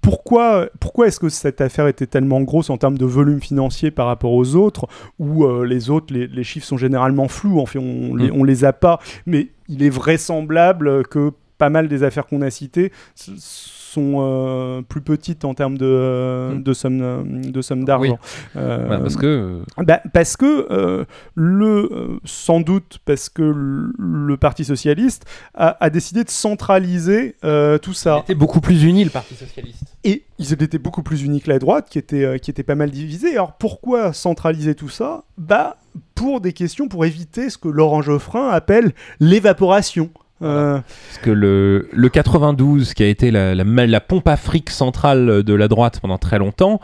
pourquoi 0.00 0.68
pourquoi 0.80 1.06
est-ce 1.06 1.20
que 1.20 1.28
cette 1.28 1.60
affaire 1.60 1.86
était 1.86 2.06
tellement 2.06 2.40
grosse 2.40 2.70
en 2.70 2.76
termes 2.78 2.98
de 2.98 3.04
volume 3.04 3.40
financier 3.40 3.90
par 3.90 4.06
rapport 4.06 4.32
aux 4.32 4.54
autres 4.54 4.86
où 5.18 5.46
les 5.64 5.90
autres 5.90 6.12
les, 6.14 6.26
les 6.26 6.44
chiffres 6.44 6.66
sont 6.66 6.76
généralement 6.78 7.28
flous. 7.28 7.60
En 7.60 7.66
fait, 7.66 7.78
on 7.78 8.14
les, 8.14 8.30
Mm. 8.30 8.34
on 8.40 8.44
les 8.44 8.64
a 8.64 8.72
pas. 8.72 8.98
Mais 9.26 9.48
il 9.68 9.82
est 9.82 9.90
vraisemblable 9.90 11.06
que 11.08 11.32
pas 11.58 11.70
mal 11.70 11.88
des 11.88 12.02
affaires 12.02 12.26
qu'on 12.26 12.42
a 12.42 12.50
citées 12.50 12.92
sont 13.14 14.16
euh, 14.20 14.82
plus 14.82 15.00
petites 15.00 15.44
en 15.46 15.54
termes 15.54 15.78
de, 15.78 15.86
euh, 15.86 16.54
Mm. 16.54 16.62
de 16.62 16.72
somme 16.74 17.50
de 17.50 17.62
somme 17.62 17.84
d'argent. 17.84 18.18
Euh, 18.56 18.84
Voilà, 18.86 19.00
parce 19.00 19.16
que 19.16 19.26
euh, 19.26 19.58
bah, 19.84 20.00
parce 20.12 20.36
que 20.36 21.06
le 21.34 22.18
sans 22.24 22.60
doute 22.60 22.98
parce 23.04 23.28
que 23.30 23.42
le, 23.42 23.92
le 23.98 24.36
Parti 24.36 24.64
socialiste 24.64 25.24
a, 25.54 25.82
a 25.82 25.90
décidé 25.90 26.24
de 26.24 26.30
centraliser 26.30 27.36
tout 27.42 27.90
il 27.90 27.94
ça 27.94 28.18
était 28.18 28.34
beaucoup 28.34 28.60
plus 28.60 28.82
uni, 28.84 29.04
le 29.04 29.10
Parti 29.10 29.34
socialiste. 29.34 29.82
et 30.04 30.24
ils 30.38 30.52
étaient 30.52 30.78
beaucoup 30.78 31.02
plus 31.02 31.22
unis 31.22 31.40
que 31.40 31.48
la 31.48 31.58
droite 31.58 31.88
qui 31.88 31.98
était 31.98 32.38
qui 32.38 32.50
était 32.50 32.62
pas 32.62 32.74
mal 32.74 32.90
divisée. 32.90 33.32
Alors 33.32 33.52
pourquoi 33.54 34.12
centraliser 34.12 34.74
tout 34.74 34.90
ça? 34.90 35.24
Bah 35.38 35.76
pour 36.14 36.40
des 36.42 36.52
questions 36.52 36.88
pour 36.88 37.04
éviter 37.06 37.48
ce 37.48 37.56
que 37.56 37.68
Laurent 37.68 38.02
Geoffrin 38.02 38.48
appelle 38.50 38.92
l'évaporation. 39.20 40.10
Euh, 40.42 40.80
Parce 41.08 41.18
que 41.22 41.30
le, 41.30 41.88
le 41.92 42.08
92, 42.08 42.94
qui 42.94 43.02
a 43.02 43.06
été 43.08 43.30
la, 43.30 43.54
la, 43.54 43.64
la 43.64 44.00
pompe 44.00 44.28
afrique 44.28 44.70
centrale 44.70 45.42
de 45.42 45.54
la 45.54 45.68
droite 45.68 46.00
pendant 46.00 46.18
très 46.18 46.38
longtemps, 46.38 46.80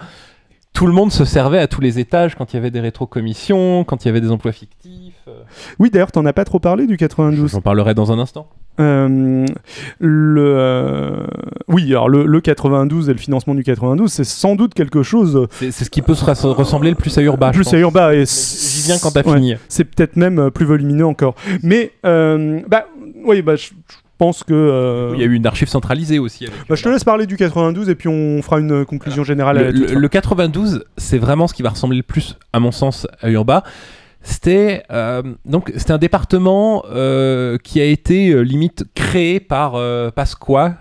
tout 0.72 0.86
le 0.86 0.92
monde 0.92 1.12
se 1.12 1.24
servait 1.26 1.59
à 1.59 1.66
tous 1.66 1.82
les 1.82 1.98
étages 1.98 2.34
quand 2.34 2.53
il 2.53 2.57
y 2.57 2.59
avait 2.59 2.70
des 2.70 2.80
rétrocommissions, 2.80 3.84
quand 3.84 4.05
il 4.05 4.09
y 4.09 4.11
avait 4.11 4.22
des 4.22 4.30
emplois 4.30 4.53
fictifs. 4.53 5.14
euh. 5.28 5.42
oui, 5.78 5.90
d'ailleurs, 5.90 6.12
t'en 6.12 6.24
as 6.24 6.32
pas 6.32 6.44
trop 6.44 6.61
parlé 6.61 6.86
du 6.86 6.96
92. 6.96 7.50
J'en 7.50 7.61
parlerai 7.61 7.92
dans 7.94 8.11
un 8.11 8.18
instant. 8.18 8.48
Euh, 8.81 9.45
le, 9.99 10.55
euh, 10.57 11.25
oui, 11.68 11.87
alors 11.91 12.09
le, 12.09 12.25
le 12.27 12.41
92 12.41 13.09
et 13.09 13.12
le 13.12 13.18
financement 13.18 13.55
du 13.55 13.62
92, 13.64 14.11
c'est 14.11 14.25
sans 14.25 14.57
doute 14.57 14.75
quelque 14.75 15.03
chose 15.03 15.47
C'est 15.51 15.70
c'est 15.70 15.85
ce 15.85 15.91
qui 15.91 16.01
peut 16.03 16.14
se 16.14 16.25
ressembler 16.25 16.91
le 16.91 16.97
plus 16.97 17.16
à 17.18 17.23
Urba. 17.23 17.51
plus 17.51 17.73
à 17.73 17.79
Urba. 17.79 18.14
Et 18.14 18.25
J'y 18.25 18.83
viens 18.87 18.99
quand 18.99 19.11
t'as 19.11 19.23
ouais, 19.29 19.35
fini. 19.37 19.55
C'est 19.68 19.85
peut-être 19.85 20.16
même 20.16 20.39
euh, 20.39 20.51
plus 20.51 20.64
volumineux 20.64 21.07
encore. 21.07 21.35
Mais, 21.62 21.93
euh, 22.07 22.61
bah, 22.68 22.87
oui, 23.25 23.43
bah, 23.43 23.57
je 23.57 23.70
je 24.23 24.25
pense 24.29 24.45
que. 24.45 24.53
euh, 24.55 25.11
Il 25.14 25.20
y 25.20 25.25
a 25.25 25.27
eu 25.27 25.35
une 25.35 25.47
archive 25.47 25.66
centralisée 25.68 26.20
aussi. 26.20 26.45
avec 26.47 26.57
bah, 26.68 26.77
je 26.77 26.83
te 26.85 26.89
laisse 26.89 27.03
parler 27.03 27.27
du 27.27 27.37
92 27.37 27.89
et 27.89 27.97
puis 27.97 28.09
on 28.09 28.41
fera 28.41 28.61
une 28.61 28.85
conclusion 28.85 29.25
générale 29.25 29.59
à 29.59 29.61
Le, 29.62 29.66
la 29.66 29.73
toute 29.73 29.81
le- 29.83 29.89
fin. 29.89 29.99
le 29.99 30.09
92, 30.09 30.85
c'est 30.97 31.18
vraiment 31.18 31.49
ce 31.49 31.55
qui 31.55 31.62
va 31.62 31.70
ressembler 31.70 31.97
le 31.97 32.03
plus, 32.05 32.39
à 32.53 32.61
mon 32.61 32.70
sens, 32.70 33.09
à 33.20 33.31
Urba. 33.31 33.64
C'était 34.23 34.85
euh, 34.91 35.23
donc 35.45 35.73
c'était 35.77 35.93
un 35.93 35.99
département 35.99 36.85
euh, 36.91 37.59
qui 37.59 37.81
a 37.81 37.85
été 37.85 38.31
euh, 38.31 38.41
limite 38.41 38.85
créé 38.95 39.41
par 39.41 39.73
Pasqua, 40.12 40.77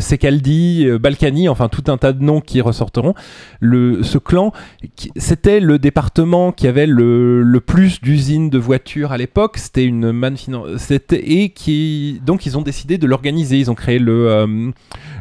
Secaldi, 0.00 0.84
euh, 0.86 0.98
Balkany, 0.98 1.48
enfin 1.48 1.68
tout 1.68 1.84
un 1.88 1.96
tas 1.96 2.12
de 2.12 2.22
noms 2.22 2.40
qui 2.40 2.60
ressortiront. 2.60 3.14
Le, 3.60 4.02
ce 4.02 4.18
clan, 4.18 4.52
c'était 5.16 5.60
le 5.60 5.78
département 5.78 6.52
qui 6.52 6.66
avait 6.66 6.86
le, 6.86 7.42
le 7.42 7.60
plus 7.60 8.00
d'usines 8.00 8.50
de 8.50 8.58
voitures 8.58 9.12
à 9.12 9.18
l'époque. 9.18 9.58
C'était 9.58 9.84
une 9.84 10.12
manne 10.12 10.36
c'était 10.78 11.22
et 11.30 11.50
qui 11.50 12.20
donc 12.24 12.46
ils 12.46 12.58
ont 12.58 12.62
décidé 12.62 12.98
de 12.98 13.06
l'organiser. 13.06 13.58
Ils 13.58 13.70
ont 13.70 13.74
créé 13.74 13.98
le 13.98 14.28
euh, 14.28 14.70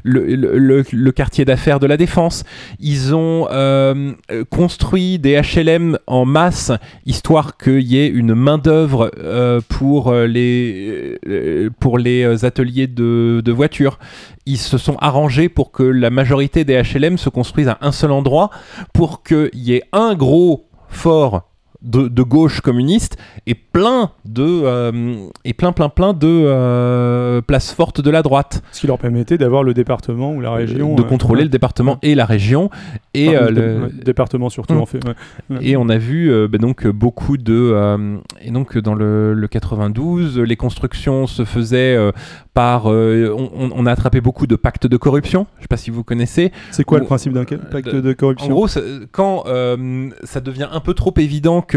le, 0.03 0.83
le- 0.91 1.11
quartier 1.11 1.45
d'affaires 1.45 1.79
de 1.79 1.87
la 1.87 1.97
défense. 1.97 2.43
Ils 2.79 3.15
ont 3.15 3.47
euh, 3.51 4.11
euh, 4.31 4.43
construit 4.49 5.17
des 5.19 5.39
HLM 5.41 5.97
en 6.07 6.25
masse, 6.25 6.71
histoire 7.05 7.57
qu'il 7.57 7.81
y 7.81 7.97
ait 7.97 8.07
une 8.07 8.35
main-d'œuvre 8.35 9.11
euh, 9.17 9.61
pour, 9.69 10.09
euh, 10.09 10.27
les, 10.27 11.17
euh, 11.27 11.69
pour 11.79 11.97
les 11.97 12.23
euh, 12.23 12.45
ateliers 12.45 12.87
de, 12.87 13.41
de 13.43 13.51
voitures. 13.51 13.97
Ils 14.45 14.57
se 14.57 14.77
sont 14.77 14.97
arrangés 14.97 15.49
pour 15.49 15.71
que 15.71 15.83
la 15.83 16.09
majorité 16.09 16.63
des 16.63 16.81
HLM 16.81 17.17
se 17.17 17.29
construisent 17.29 17.69
à 17.69 17.77
un 17.81 17.91
seul 17.91 18.11
endroit, 18.11 18.49
pour 18.93 19.23
qu'il 19.23 19.49
y 19.53 19.73
ait 19.73 19.83
un 19.91 20.15
gros 20.15 20.67
fort 20.89 21.54
de, 21.85 22.07
de 22.07 22.23
gauche 22.23 22.61
communiste 22.61 23.17
et 23.47 23.53
plein 23.55 24.11
de 24.25 24.43
euh, 24.43 25.15
et 25.45 25.53
plein 25.53 25.71
plein 25.71 25.89
plein 25.89 26.13
de 26.13 26.27
euh, 26.27 27.41
places 27.41 27.71
fortes 27.73 28.01
de 28.01 28.09
la 28.09 28.21
droite 28.21 28.63
Ce 28.71 28.81
qui 28.81 28.87
leur 28.87 28.97
permettait 28.97 29.37
d'avoir 29.37 29.63
le 29.63 29.73
département 29.73 30.33
ou 30.33 30.41
la 30.41 30.51
région. 30.51 30.95
de 30.95 31.01
euh, 31.01 31.05
contrôler 31.05 31.43
le 31.43 31.49
département 31.49 31.97
et 32.01 32.15
la 32.15 32.25
région 32.25 32.69
et 33.13 33.35
euh, 33.37 33.49
le 33.51 33.89
département 34.03 34.49
surtout 34.49 34.73
Mm. 34.73 34.79
en 34.81 34.85
fait. 34.87 34.99
ouais. 35.07 35.57
et 35.61 35.77
on 35.77 35.87
a 35.89 35.97
vu 35.97 36.31
euh, 36.31 36.47
bah, 36.47 36.57
donc 36.57 36.87
beaucoup 36.87 37.37
de 37.37 37.53
euh, 37.53 38.17
et 38.41 38.51
donc 38.51 38.77
dans 38.77 38.95
le, 38.95 39.33
le 39.33 39.47
92 39.47 40.39
les 40.39 40.55
constructions 40.55 41.27
se 41.27 41.45
faisaient 41.45 41.95
euh, 41.95 42.11
par 42.53 42.91
euh, 42.91 43.33
on, 43.53 43.85
a 43.85 43.91
attrapé 43.91 44.21
beaucoup 44.21 44.47
de 44.47 44.55
pactes 44.55 44.87
de 44.87 44.97
corruption 44.97 45.45
je 45.57 45.63
sais 45.63 45.67
pas 45.67 45.77
si 45.77 45.91
vous 45.91 46.03
connaissez 46.03 46.51
C'est 46.71 46.83
quoi 46.83 46.99
le 46.99 47.05
principe 47.05 47.33
d'un 47.33 47.43
pacte 47.45 47.89
de- 47.93 48.01
de 48.01 48.11
en 48.11 48.13
corruption 48.15 48.49
gros 48.49 48.67
quand 49.11 49.43
euh, 49.47 50.09
ça 50.23 50.39
devient 50.41 50.67
un 50.71 50.79
peu 50.79 50.93
trop 50.93 51.13
évident 51.17 51.61
que 51.61 51.74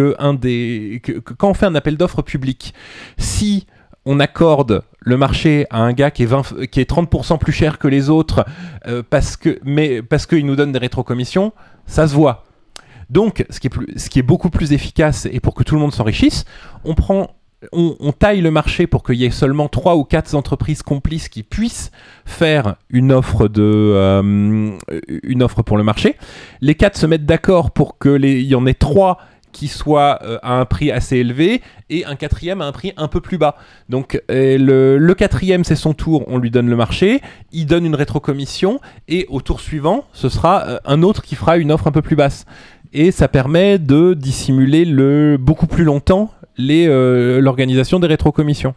quand 1.36 1.51
on 1.51 1.55
fait 1.55 1.66
un 1.66 1.74
appel 1.74 1.96
d'offres 1.96 2.22
public 2.22 2.74
si 3.16 3.66
on 4.05 4.20
accorde 4.20 4.82
le 5.01 5.16
marché 5.16 5.66
à 5.70 5.82
un 5.82 5.92
gars 5.92 6.11
qui 6.11 6.22
est, 6.22 6.26
20 6.26 6.66
qui 6.70 6.80
est 6.80 6.90
30% 6.90 7.38
plus 7.38 7.53
cher 7.53 7.78
que 7.78 7.88
les 7.88 8.09
autres 8.09 8.46
euh, 8.86 9.03
parce 9.09 9.36
que 9.36 9.59
mais 9.64 10.03
qu'il 10.28 10.46
nous 10.46 10.57
donne 10.57 10.72
des 10.72 10.78
rétrocommissions, 10.78 11.53
ça 11.86 12.09
se 12.09 12.14
voit. 12.14 12.44
Donc, 13.11 13.46
ce 13.49 13.61
qui 13.61 14.18
est, 14.18 14.22
beaucoup 14.22 14.51
plus 14.51 14.72
efficace 14.72 15.26
et 15.30 15.40
pour 15.40 15.55
que 15.55 15.62
tout 15.62 15.74
le 15.74 15.80
monde 15.80 15.94
s'enrichisse, 15.94 16.44
on 16.84 18.12
taille 18.12 18.42
le 18.42 18.51
marché 18.51 18.86
pour 18.86 19.03
qu'il 19.03 19.16
y 19.16 19.24
ait 19.24 19.30
seulement 19.30 19.68
trois 19.68 19.96
ou 19.96 20.05
quatre 20.05 20.34
entreprises 20.34 20.82
complices 20.82 21.28
qui 21.28 21.42
puissent 21.42 21.90
faire 22.26 22.76
une 22.90 23.12
offre 23.12 23.51
euh, 23.59 24.76
une 25.22 25.42
offre 25.42 25.62
pour 25.62 25.78
le 25.78 25.84
marché. 25.84 26.16
Les 26.61 26.74
quatre 26.74 26.99
se 26.99 27.07
mettent 27.07 27.26
d'accord 27.26 27.70
pour 27.70 27.99
que 27.99 28.11
les 28.11 28.40
il 28.40 28.46
y 28.46 28.55
en 28.55 28.66
ait 28.66 28.74
trois 28.74 29.18
qui 29.59 29.66
soient 29.66 30.20
euh, 30.22 30.38
à 30.42 30.61
un 30.61 30.64
prix 30.66 30.92
assez 30.92 31.16
élevé 31.16 31.62
et 31.90 32.04
un 32.04 32.14
quatrième 32.14 32.61
à 32.61 32.66
un 32.66 32.70
prix 32.70 32.92
un 32.96 33.09
peu 33.09 33.20
plus 33.20 33.38
bas. 33.38 33.56
Donc 33.88 34.22
le, 34.28 34.98
le 34.98 35.14
quatrième 35.14 35.64
c'est 35.64 35.74
son 35.74 35.94
tour, 35.94 36.22
on 36.28 36.38
lui 36.38 36.52
donne 36.52 36.70
le 36.70 36.76
marché, 36.76 37.20
il 37.50 37.66
donne 37.66 37.84
une 37.84 37.96
rétrocommission 37.96 38.80
et 39.09 39.26
au 39.28 39.40
tour 39.40 39.61
suivant 39.61 40.04
ce 40.12 40.28
sera 40.28 40.64
euh, 40.68 40.78
un 40.84 41.02
autre 41.02 41.22
qui 41.22 41.34
fera 41.34 41.56
une 41.59 41.72
offre 41.72 41.88
un 41.88 41.92
peu 41.92 42.02
plus 42.02 42.14
basse. 42.14 42.46
Et 42.92 43.11
ça 43.11 43.26
permet 43.26 43.78
de 43.78 44.14
dissimuler 44.14 44.84
le 44.84 45.36
beaucoup 45.38 45.66
plus 45.66 45.84
longtemps 45.84 46.30
euh, 46.61 47.40
l'organisation 47.40 47.98
des 47.98 48.06
rétrocommissions. 48.06 48.74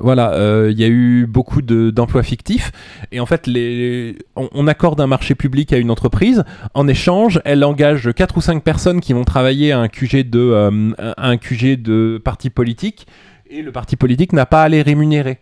Voilà, 0.00 0.32
euh, 0.34 0.68
il 0.70 0.78
y 0.80 0.84
a 0.84 0.88
eu 0.88 1.26
beaucoup 1.26 1.62
de- 1.62 1.90
d'emplois 1.90 2.22
fictifs 2.22 2.70
et 3.12 3.20
en 3.20 3.26
fait, 3.26 3.46
les, 3.46 4.16
on, 4.36 4.48
on 4.52 4.66
accorde 4.66 5.00
un 5.00 5.06
marché 5.06 5.34
public 5.34 5.72
à 5.72 5.78
une 5.78 5.90
entreprise. 5.90 6.44
En 6.74 6.86
échange, 6.88 7.40
elle 7.44 7.64
engage 7.64 8.12
4 8.14 8.36
ou 8.36 8.40
5 8.40 8.62
personnes 8.62 9.00
qui 9.00 9.12
vont 9.12 9.24
travailler 9.24 9.72
à 9.72 9.78
un 9.80 9.88
QG 9.88 10.28
de, 10.28 10.38
euh, 10.40 10.90
à 11.16 11.28
un 11.28 11.36
QG 11.36 11.80
de 11.82 12.20
parti 12.22 12.50
politique 12.50 13.06
et 13.50 13.62
le 13.62 13.72
parti 13.72 13.96
politique 13.96 14.34
n'a 14.34 14.44
pas 14.44 14.62
à 14.64 14.68
les 14.68 14.82
rémunérer. 14.82 15.38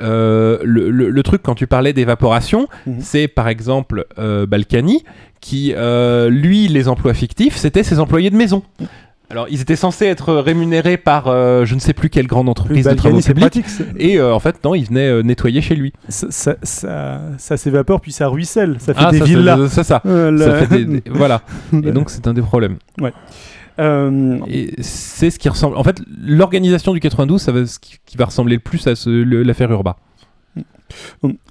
Euh, 0.00 0.58
le, 0.62 0.90
le- 0.90 1.10
le 1.10 1.22
truc, 1.22 1.42
quand 1.42 1.54
tu 1.54 1.66
parlais 1.66 1.92
d'évaporation, 1.92 2.68
Mhm. 2.86 2.96
c'est 3.00 3.28
par 3.28 3.48
exemple 3.48 4.06
euh, 4.18 4.46
Balkany 4.46 5.04
qui, 5.40 5.72
euh, 5.76 6.28
lui, 6.30 6.68
les 6.68 6.88
emplois 6.88 7.14
fictifs, 7.14 7.56
c'était 7.56 7.82
ses 7.82 7.98
employés 8.00 8.30
de 8.30 8.36
maison. 8.36 8.62
Alors, 9.30 9.46
ils 9.48 9.60
étaient 9.60 9.76
censés 9.76 10.06
être 10.06 10.34
rémunérés 10.34 10.96
par 10.96 11.28
euh, 11.28 11.64
je 11.64 11.76
ne 11.76 11.80
sais 11.80 11.92
plus 11.94 12.10
quelle 12.10 12.26
grande 12.26 12.48
entreprise 12.48 12.84
de 12.84 12.94
travaux 12.94 13.20
publics. 13.20 13.40
pratique. 13.62 13.66
Et 13.96 14.18
euh, 14.18 14.34
en 14.34 14.40
fait, 14.40 14.62
non, 14.64 14.74
il 14.74 14.84
venait 14.86 15.06
euh, 15.08 15.22
nettoyer 15.22 15.60
chez 15.60 15.76
lui. 15.76 15.92
Ça, 16.08 16.26
ça, 16.30 16.56
ça- 16.64 17.20
ça 17.38 17.56
s'évapore 17.56 18.00
puis 18.00 18.10
ça 18.10 18.26
ruisselle. 18.26 18.76
Ça 18.80 18.92
fait 18.92 19.00
Ah, 19.04 19.10
des 19.12 19.20
villas. 19.20 19.68
ça, 19.68 19.84
ça. 19.84 20.02
Euh, 20.04 20.66
fait 20.66 20.84
des- 20.84 21.00
des- 21.00 21.10
voilà. 21.10 21.42
Et 21.72 21.92
donc, 21.92 22.10
c'est 22.10 22.26
un 22.26 22.32
des 22.34 22.42
problèmes. 22.42 22.76
Euh, 23.78 24.38
Et 24.48 24.74
c'est 24.82 25.30
ce 25.30 25.38
qui 25.38 25.48
ressemble. 25.48 25.76
En 25.76 25.84
fait, 25.84 26.02
l'organisation 26.22 26.92
du 26.92 26.98
92, 27.00 27.40
ça 27.40 27.52
va 27.52 27.64
ce 27.66 27.78
qui, 27.78 28.16
va 28.18 28.24
ressembler 28.26 28.56
le 28.56 28.60
plus 28.60 28.84
à 28.88 28.94
l'affaire 29.06 29.70
Urba. 29.70 29.96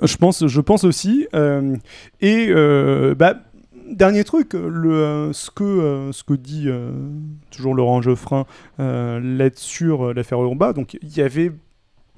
Je 0.03 0.17
pense, 0.17 0.45
je 0.47 0.61
pense 0.61 0.83
aussi. 0.83 1.25
euh, 1.33 1.75
et 2.21 2.47
euh, 2.49 3.15
bah, 3.15 3.35
dernier 3.89 4.23
truc, 4.23 4.53
le, 4.53 4.93
euh, 4.93 5.33
ce, 5.33 5.51
que, 5.51 5.63
euh, 5.63 6.11
ce 6.11 6.23
que 6.23 6.33
dit 6.33 6.65
euh, 6.67 6.91
toujours 7.51 7.75
Laurent 7.75 8.01
Geoffrin 8.01 8.45
euh, 8.79 9.19
l'aide 9.19 9.57
sur 9.57 10.07
euh, 10.07 10.13
l'affaire 10.13 10.41
Urba, 10.41 10.73
donc 10.73 10.97
il 11.01 11.17
y 11.17 11.21
avait 11.21 11.51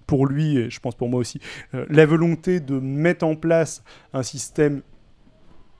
pour 0.07 0.25
lui, 0.27 0.57
et 0.57 0.69
je 0.69 0.79
pense 0.79 0.95
pour 0.95 1.07
moi 1.09 1.19
aussi, 1.19 1.39
euh, 1.73 1.85
la 1.89 2.05
volonté 2.05 2.59
de 2.59 2.79
mettre 2.79 3.25
en 3.25 3.35
place 3.35 3.83
un 4.13 4.23
système 4.23 4.81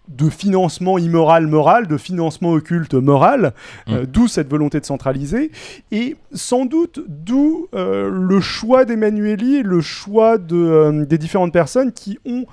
de 0.07 0.29
financement 0.29 0.97
immoral 0.97 1.47
moral, 1.47 1.87
de 1.87 1.95
financement 1.95 2.51
occulte 2.51 2.95
moral, 2.95 3.53
euh, 3.87 4.03
Mm. 4.03 4.05
d'où 4.07 4.27
cette 4.27 4.49
volonté 4.49 4.79
de 4.79 4.85
centraliser, 4.85 5.51
et 5.91 6.15
sans 6.33 6.65
doute 6.65 6.99
d'où 7.07 7.67
euh, 7.75 8.09
le 8.09 8.39
choix 8.41 8.83
d'Emmanueli, 8.83 9.63
le 9.63 9.79
choix 9.79 10.37
de, 10.37 10.55
euh, 10.55 11.05
des 11.05 11.17
différentes 11.17 11.53
personnes 11.53 11.91
qui 11.93 12.17
ont 12.25 12.45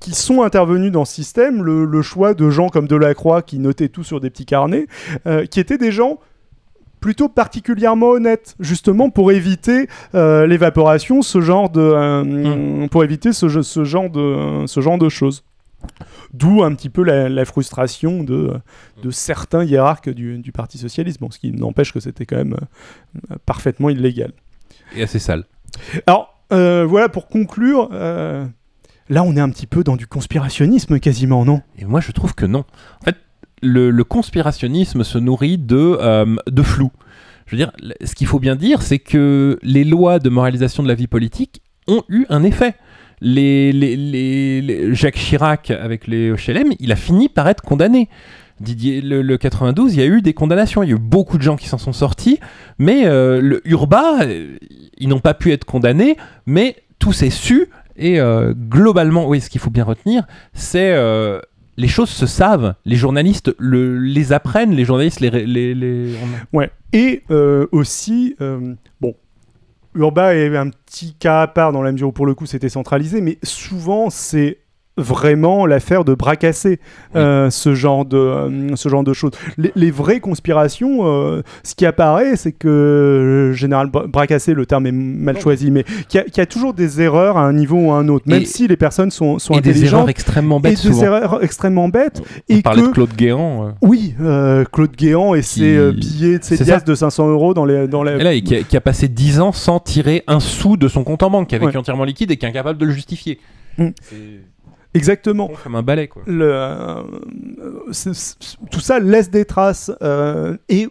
qui 0.00 0.12
sont 0.12 0.42
intervenus 0.42 0.90
dans 0.90 1.04
ce 1.04 1.14
système, 1.14 1.62
le, 1.62 1.84
le 1.84 2.02
choix 2.02 2.34
de 2.34 2.50
gens 2.50 2.68
comme 2.68 2.88
Delacroix 2.88 3.42
qui 3.42 3.58
notaient 3.58 3.88
tout 3.88 4.04
sur 4.04 4.20
des 4.20 4.30
petits 4.30 4.46
carnets, 4.46 4.86
euh, 5.26 5.46
qui 5.46 5.60
étaient 5.60 5.78
des 5.78 5.92
gens 5.92 6.18
plutôt 7.00 7.28
particulièrement 7.28 8.10
honnêtes, 8.10 8.54
justement 8.60 9.10
pour 9.10 9.32
éviter 9.32 9.88
euh, 10.14 10.46
l'évaporation, 10.46 11.22
ce 11.22 11.40
genre 11.40 11.68
de, 11.68 11.80
euh, 11.80 12.86
pour 12.88 13.02
éviter 13.02 13.32
ce, 13.32 13.48
genre 13.48 14.08
de, 14.08 14.66
ce 14.66 14.80
genre 14.80 14.98
de 14.98 15.08
choses. 15.08 15.44
D'où 16.32 16.62
un 16.62 16.72
petit 16.74 16.90
peu 16.90 17.02
la, 17.02 17.28
la 17.28 17.44
frustration 17.44 18.22
de, 18.22 18.52
de 19.02 19.10
certains 19.10 19.64
hiérarques 19.64 20.10
du, 20.10 20.38
du 20.38 20.52
Parti 20.52 20.78
socialiste, 20.78 21.20
bon, 21.20 21.30
ce 21.30 21.40
qui 21.40 21.50
n'empêche 21.50 21.92
que 21.92 21.98
c'était 21.98 22.24
quand 22.24 22.36
même 22.36 22.54
euh, 22.54 23.36
parfaitement 23.46 23.90
illégal. 23.90 24.32
Et 24.94 25.02
assez 25.02 25.18
sale. 25.18 25.44
Alors, 26.06 26.38
voilà, 26.50 27.08
pour 27.08 27.26
conclure, 27.26 27.88
là 29.12 29.22
on 29.22 29.36
est 29.36 29.40
un 29.40 29.50
petit 29.50 29.66
peu 29.66 29.84
dans 29.84 29.96
du 29.96 30.06
conspirationnisme 30.06 30.98
quasiment, 30.98 31.44
non? 31.44 31.60
Et 31.78 31.84
moi, 31.84 32.00
je 32.00 32.12
trouve 32.12 32.34
que 32.34 32.46
non. 32.46 32.64
En 33.00 33.04
fait, 33.04 33.16
le, 33.62 34.02
conspirationnisme 34.02 35.04
se 35.04 35.18
nourrit 35.18 35.58
de, 35.58 35.76
euh, 36.00 36.36
de 36.50 36.62
flou. 36.62 36.90
Je 37.46 37.52
veux 37.52 37.58
dire, 37.58 37.72
ce 38.02 38.14
qu'il 38.14 38.26
faut 38.26 38.40
bien 38.40 38.56
dire, 38.56 38.82
c'est 38.82 38.98
que 38.98 39.58
les 39.62 39.84
lois 39.84 40.18
de 40.18 40.30
moralisation 40.30 40.82
de 40.82 40.88
la 40.88 40.94
vie 40.94 41.06
politique 41.06 41.62
ont 41.86 42.02
eu 42.08 42.24
un 42.30 42.42
effet. 42.42 42.74
Jacques 44.94 45.16
Chirac, 45.16 45.70
avec 45.70 46.06
les 46.06 46.30
HLM, 46.30 46.72
il 46.80 46.90
a 46.90 46.96
fini 46.96 47.28
par 47.28 47.48
être 47.48 47.62
condamné. 47.62 48.08
Didier, 48.60 49.00
le, 49.00 49.22
le 49.22 49.38
92, 49.38 49.94
il 49.94 50.00
y 50.00 50.02
a 50.02 50.06
eu 50.06 50.22
des 50.22 50.34
condamnations. 50.34 50.82
Il 50.82 50.88
y 50.88 50.92
a 50.92 50.96
eu 50.96 50.98
beaucoup 50.98 51.36
de 51.36 51.42
gens 51.42 51.56
qui 51.56 51.68
s'en 51.68 51.78
sont 51.78 51.92
sortis. 51.92 52.38
Mais 52.78 53.06
euh, 53.06 53.40
le 53.40 53.60
Urba, 53.68 54.22
euh, 54.22 54.56
ils 54.98 55.08
n'ont 55.08 55.20
pas 55.20 55.34
pu 55.34 55.52
être 55.52 55.64
condamnés. 55.64 56.16
Mais 56.46 56.76
tout 56.98 57.12
s'est 57.12 57.30
su. 57.30 57.68
Et 58.02 58.18
euh, 58.20 58.52
globalement, 58.52 59.28
oui, 59.28 59.40
ce 59.40 59.48
qu'il 59.48 59.60
faut 59.60 59.70
bien 59.70 59.84
retenir, 59.84 60.24
c'est 60.52 60.92
euh, 60.92 61.40
les 61.76 61.88
choses 61.88 62.10
se 62.10 62.26
savent. 62.26 62.74
Les 62.84 62.96
journalistes 62.96 63.54
le- 63.58 63.98
les 63.98 64.32
apprennent. 64.32 64.72
Les 64.72 64.84
journalistes 64.84 65.20
les. 65.20 66.14
Ouais. 66.52 66.70
Et 66.92 67.22
euh, 67.30 67.66
aussi, 67.70 68.34
euh, 68.40 68.74
bon, 69.00 69.14
Urba 69.94 70.34
est 70.34 70.56
un 70.56 70.70
petit 70.70 71.14
cas 71.14 71.42
à 71.42 71.46
part 71.46 71.70
dans 71.72 71.82
la 71.82 71.92
mesure 71.92 72.08
où 72.08 72.12
pour 72.12 72.26
le 72.26 72.34
coup 72.34 72.46
c'était 72.46 72.68
centralisé, 72.68 73.20
mais 73.20 73.38
souvent 73.42 74.10
c'est 74.10 74.58
vraiment 74.98 75.64
l'affaire 75.66 76.04
de 76.04 76.14
bras 76.14 76.36
cassés, 76.36 76.78
euh, 77.16 77.48
ce, 77.50 77.74
genre 77.74 78.04
de, 78.04 78.16
euh, 78.18 78.76
ce 78.76 78.88
genre 78.88 79.02
de 79.04 79.12
choses. 79.14 79.32
Les, 79.56 79.72
les 79.74 79.90
vraies 79.90 80.20
conspirations, 80.20 81.06
euh, 81.06 81.42
ce 81.62 81.74
qui 81.74 81.86
apparaît, 81.86 82.36
c'est 82.36 82.52
que, 82.52 83.52
général, 83.54 83.88
bra- 83.88 84.06
bras 84.06 84.26
cassés, 84.26 84.52
le 84.54 84.66
terme 84.66 84.86
est 84.86 84.92
mal 84.92 85.40
choisi, 85.40 85.70
mais 85.70 85.84
qu'il 86.08 86.20
y, 86.20 86.22
a- 86.22 86.26
y 86.36 86.40
a 86.40 86.46
toujours 86.46 86.74
des 86.74 87.00
erreurs 87.00 87.38
à 87.38 87.42
un 87.46 87.52
niveau 87.54 87.76
ou 87.76 87.92
à 87.92 87.96
un 87.96 88.08
autre, 88.08 88.26
même 88.28 88.42
Et- 88.42 88.46
si 88.46 88.68
les 88.68 88.76
personnes 88.76 89.10
sont, 89.10 89.38
sont 89.38 89.54
et 89.54 89.60
des 89.62 89.70
intelligentes. 89.70 89.94
erreurs 90.00 90.08
extrêmement 90.10 90.58
et 90.58 90.62
bêtes 90.62 90.72
des 90.72 90.76
souvent. 90.92 91.02
erreurs 91.04 91.42
extrêmement 91.42 91.88
bêtes. 91.88 92.20
On 92.50 92.54
et 92.56 92.62
parlait 92.62 92.82
que- 92.82 92.86
de 92.88 92.92
Claude 92.92 93.14
Guéant. 93.16 93.74
Oui, 93.80 94.14
Claude 94.72 94.92
Guéant 94.96 95.34
et 95.34 95.42
ses 95.42 95.90
billets 95.92 96.38
de 96.38 96.44
ses 96.44 96.62
pièces 96.62 96.84
de 96.84 96.94
500 96.94 97.28
euros 97.30 97.54
dans 97.54 97.64
les 97.64 97.88
dans 97.88 98.02
les. 98.02 98.12
Et 98.12 98.22
là, 98.22 98.32
et 98.34 98.42
qui, 98.42 98.56
a, 98.56 98.62
qui 98.62 98.76
a 98.76 98.80
passé 98.80 99.08
10 99.08 99.40
ans 99.40 99.52
sans 99.52 99.80
tirer 99.80 100.22
un 100.26 100.40
sou 100.40 100.76
de 100.76 100.86
son 100.88 101.02
compte 101.04 101.22
en 101.22 101.30
banque, 101.30 101.48
qui 101.48 101.54
avait 101.54 101.64
Ouais. 101.66 101.76
entièrement 101.76 102.04
liquide 102.04 102.30
et 102.30 102.36
qui 102.36 102.44
est 102.44 102.48
incapable 102.48 102.78
de 102.78 102.84
le 102.86 102.92
justifier. 102.92 103.40
Mm. 103.78 103.88
C'est 104.02 104.16
Exactement. 104.94 105.50
comme 105.64 105.74
un 105.74 105.82
balai, 105.82 106.08
quoi. 106.08 106.22
Le, 106.26 106.50
euh, 106.52 107.02
tout 108.70 108.80
ça 108.80 108.98
laisse 109.00 109.30
des 109.30 109.44
traces 109.44 109.90
euh, 110.02 110.56
et 110.68 110.88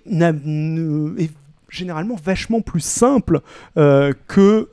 est 1.18 1.32
généralement 1.70 2.16
vachement 2.24 2.62
plus 2.62 2.82
simple 2.82 3.40
euh, 3.78 4.12
que 4.28 4.68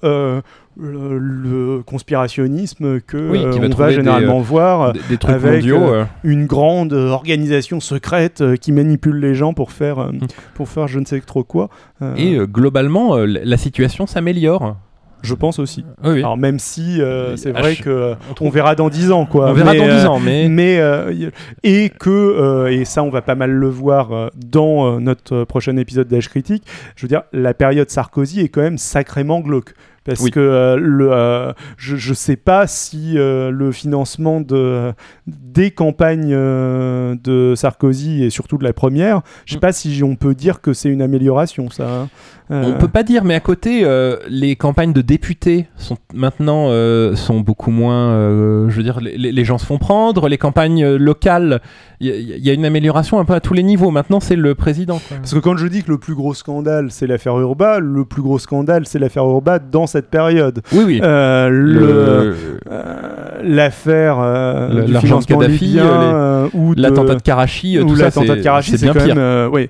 le, 0.80 1.18
le 1.18 1.82
conspirationnisme 1.84 3.00
que 3.00 3.30
Oui, 3.30 3.44
va 3.76 3.88
des, 3.88 3.94
généralement 3.94 4.40
voir 4.40 4.92
Des, 4.92 5.00
des 5.10 5.16
trucs 5.18 5.34
avec, 5.34 5.54
mondiaux. 5.62 6.04
une 6.24 6.46
grande 6.46 6.92
organisation 6.92 7.80
secrète 7.80 8.42
qui 8.60 8.70
manipule 8.72 9.16
les 9.16 9.34
gens 9.34 9.54
pour 9.54 9.72
faire 9.72 9.98
euh, 9.98 10.12
pour 10.54 10.68
faire 10.68 10.86
je 10.88 10.98
ne 11.00 11.04
sais 11.04 11.20
trop 11.20 11.44
quoi. 11.44 11.68
Et 12.16 12.38
globalement, 12.46 13.16
la 13.16 13.56
situation 13.56 14.06
s'améliore. 14.06 14.76
Je 15.22 15.34
pense 15.34 15.58
aussi. 15.58 15.84
Oui. 16.04 16.18
Alors 16.18 16.36
même 16.36 16.58
si 16.58 17.00
euh, 17.00 17.36
c'est 17.36 17.52
Ah, 17.54 17.60
vrai 17.60 17.74
je- 17.74 17.82
que 17.82 17.90
euh, 17.90 18.14
on 18.40 18.50
verra 18.50 18.74
dans 18.74 18.88
10 18.88 19.10
ans 19.12 19.26
quoi. 19.26 19.50
on 19.50 19.52
verra 19.52 19.72
Mais, 19.72 19.78
dans 19.78 19.84
10 19.86 19.90
euh, 19.90 20.06
ans, 20.08 20.20
mais. 20.20 20.78
euh, 20.78 21.30
et 21.62 21.90
que 21.90 22.10
euh, 22.10 22.70
et 22.72 22.84
ça 22.84 23.02
on 23.02 23.10
va 23.10 23.22
pas 23.22 23.34
mal 23.34 23.50
le 23.50 23.68
voir 23.68 24.30
dans 24.36 25.00
notre 25.00 25.44
prochain 25.44 25.76
épisode 25.76 26.08
d'Age 26.08 26.28
critique 26.28 26.64
je 26.96 27.02
veux 27.02 27.08
dire 27.08 27.22
la 27.32 27.54
période 27.54 27.90
Sarkozy 27.90 28.40
est 28.40 28.48
quand 28.48 28.62
même 28.62 28.78
sacrément 28.78 29.40
glauque 29.40 29.74
parce 30.08 30.20
Oui. 30.20 30.30
que 30.30 30.40
euh, 30.40 30.76
le, 30.76 31.12
euh, 31.12 31.52
je, 31.76 31.96
je 31.96 32.14
sais 32.14 32.36
pas 32.36 32.66
si 32.66 33.18
euh, 33.18 33.50
le 33.50 33.70
financement 33.72 34.40
de, 34.40 34.92
des 35.26 35.70
campagnes 35.70 36.30
de 36.34 37.52
Sarkozy 37.56 38.24
et 38.24 38.30
surtout 38.30 38.58
de 38.58 38.64
la 38.64 38.72
première, 38.72 39.20
je 39.44 39.52
sais 39.52 39.58
Mm. 39.58 39.60
pas 39.60 39.72
si 39.72 40.02
on 40.02 40.16
peut 40.16 40.34
dire 40.34 40.60
que 40.60 40.72
c'est 40.72 40.88
une 40.88 41.02
amélioration 41.02 41.68
ça. 41.70 41.88
hein. 41.88 42.08
On 42.50 42.72
peut 42.78 42.88
pas 42.88 43.02
dire, 43.02 43.24
mais 43.24 43.34
à 43.34 43.40
côté, 43.40 43.84
les 44.30 44.56
campagnes 44.56 44.94
de 44.94 45.02
députés 45.02 45.66
sont 45.76 45.98
maintenant 46.14 46.68
sont 47.14 47.40
beaucoup 47.40 47.70
moins. 47.70 48.66
je 48.70 48.74
veux 48.74 48.82
dire, 48.82 49.00
les, 49.02 49.44
gens 49.44 49.58
se 49.58 49.66
font 49.66 49.76
prendre. 49.76 50.28
Les 50.30 50.38
campagnes 50.38 50.94
locales, 50.96 51.60
il 52.00 52.06
y, 52.06 52.12
a- 52.12 52.16
il 52.16 52.46
y 52.46 52.50
a 52.50 52.52
une 52.52 52.64
amélioration 52.64 53.18
un 53.18 53.24
peu 53.24 53.34
à 53.34 53.40
tous 53.40 53.54
les 53.54 53.62
niveaux. 53.62 53.90
Maintenant, 53.90 54.20
c'est 54.20 54.36
le 54.36 54.54
président. 54.54 54.98
quoi. 55.08 55.16
Parce 55.16 55.34
que 55.34 55.38
quand 55.40 55.56
je 55.56 55.66
dis 55.66 55.82
que 55.82 55.90
le 55.90 55.98
plus 55.98 56.14
gros 56.14 56.32
scandale 56.34 56.90
c'est 56.90 57.06
l'affaire 57.06 57.38
Urba, 57.38 57.80
le 57.80 58.04
plus 58.04 58.22
gros 58.22 58.38
scandale 58.38 58.86
c'est 58.86 58.98
l'affaire 58.98 59.24
Urba 59.24 59.58
dans 59.58 59.86
cette 59.86 60.08
période. 60.08 60.62
Oui, 60.72 60.84
oui. 60.86 61.00
Euh, 61.02 61.48
le, 61.48 62.36
euh, 62.70 63.40
l'affaire 63.42 64.18
euh, 64.20 64.84
du 64.84 64.94
financement 64.98 65.38
Kadhafi, 65.38 65.64
libyen, 65.64 65.84
euh, 65.86 66.48
les- 66.52 66.58
ou 66.60 66.74
de- 66.74 66.82
L'attentat 66.82 67.14
de 67.16 67.22
Karachi, 67.22 67.78
ou 67.78 67.84
tout 67.84 67.96
ça, 67.96 68.04
l'attentat 68.04 68.26
c'est 68.34 68.38
de 68.38 68.42
Karachi, 68.42 68.70
c'est 68.72 68.76
c'est 68.78 68.84
bien 68.86 68.94
quand 68.94 69.04
pire. 69.04 69.16
même, 69.16 69.50
oui, 69.52 69.68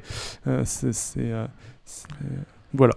c'est, 0.65 0.91
voilà. 2.75 2.95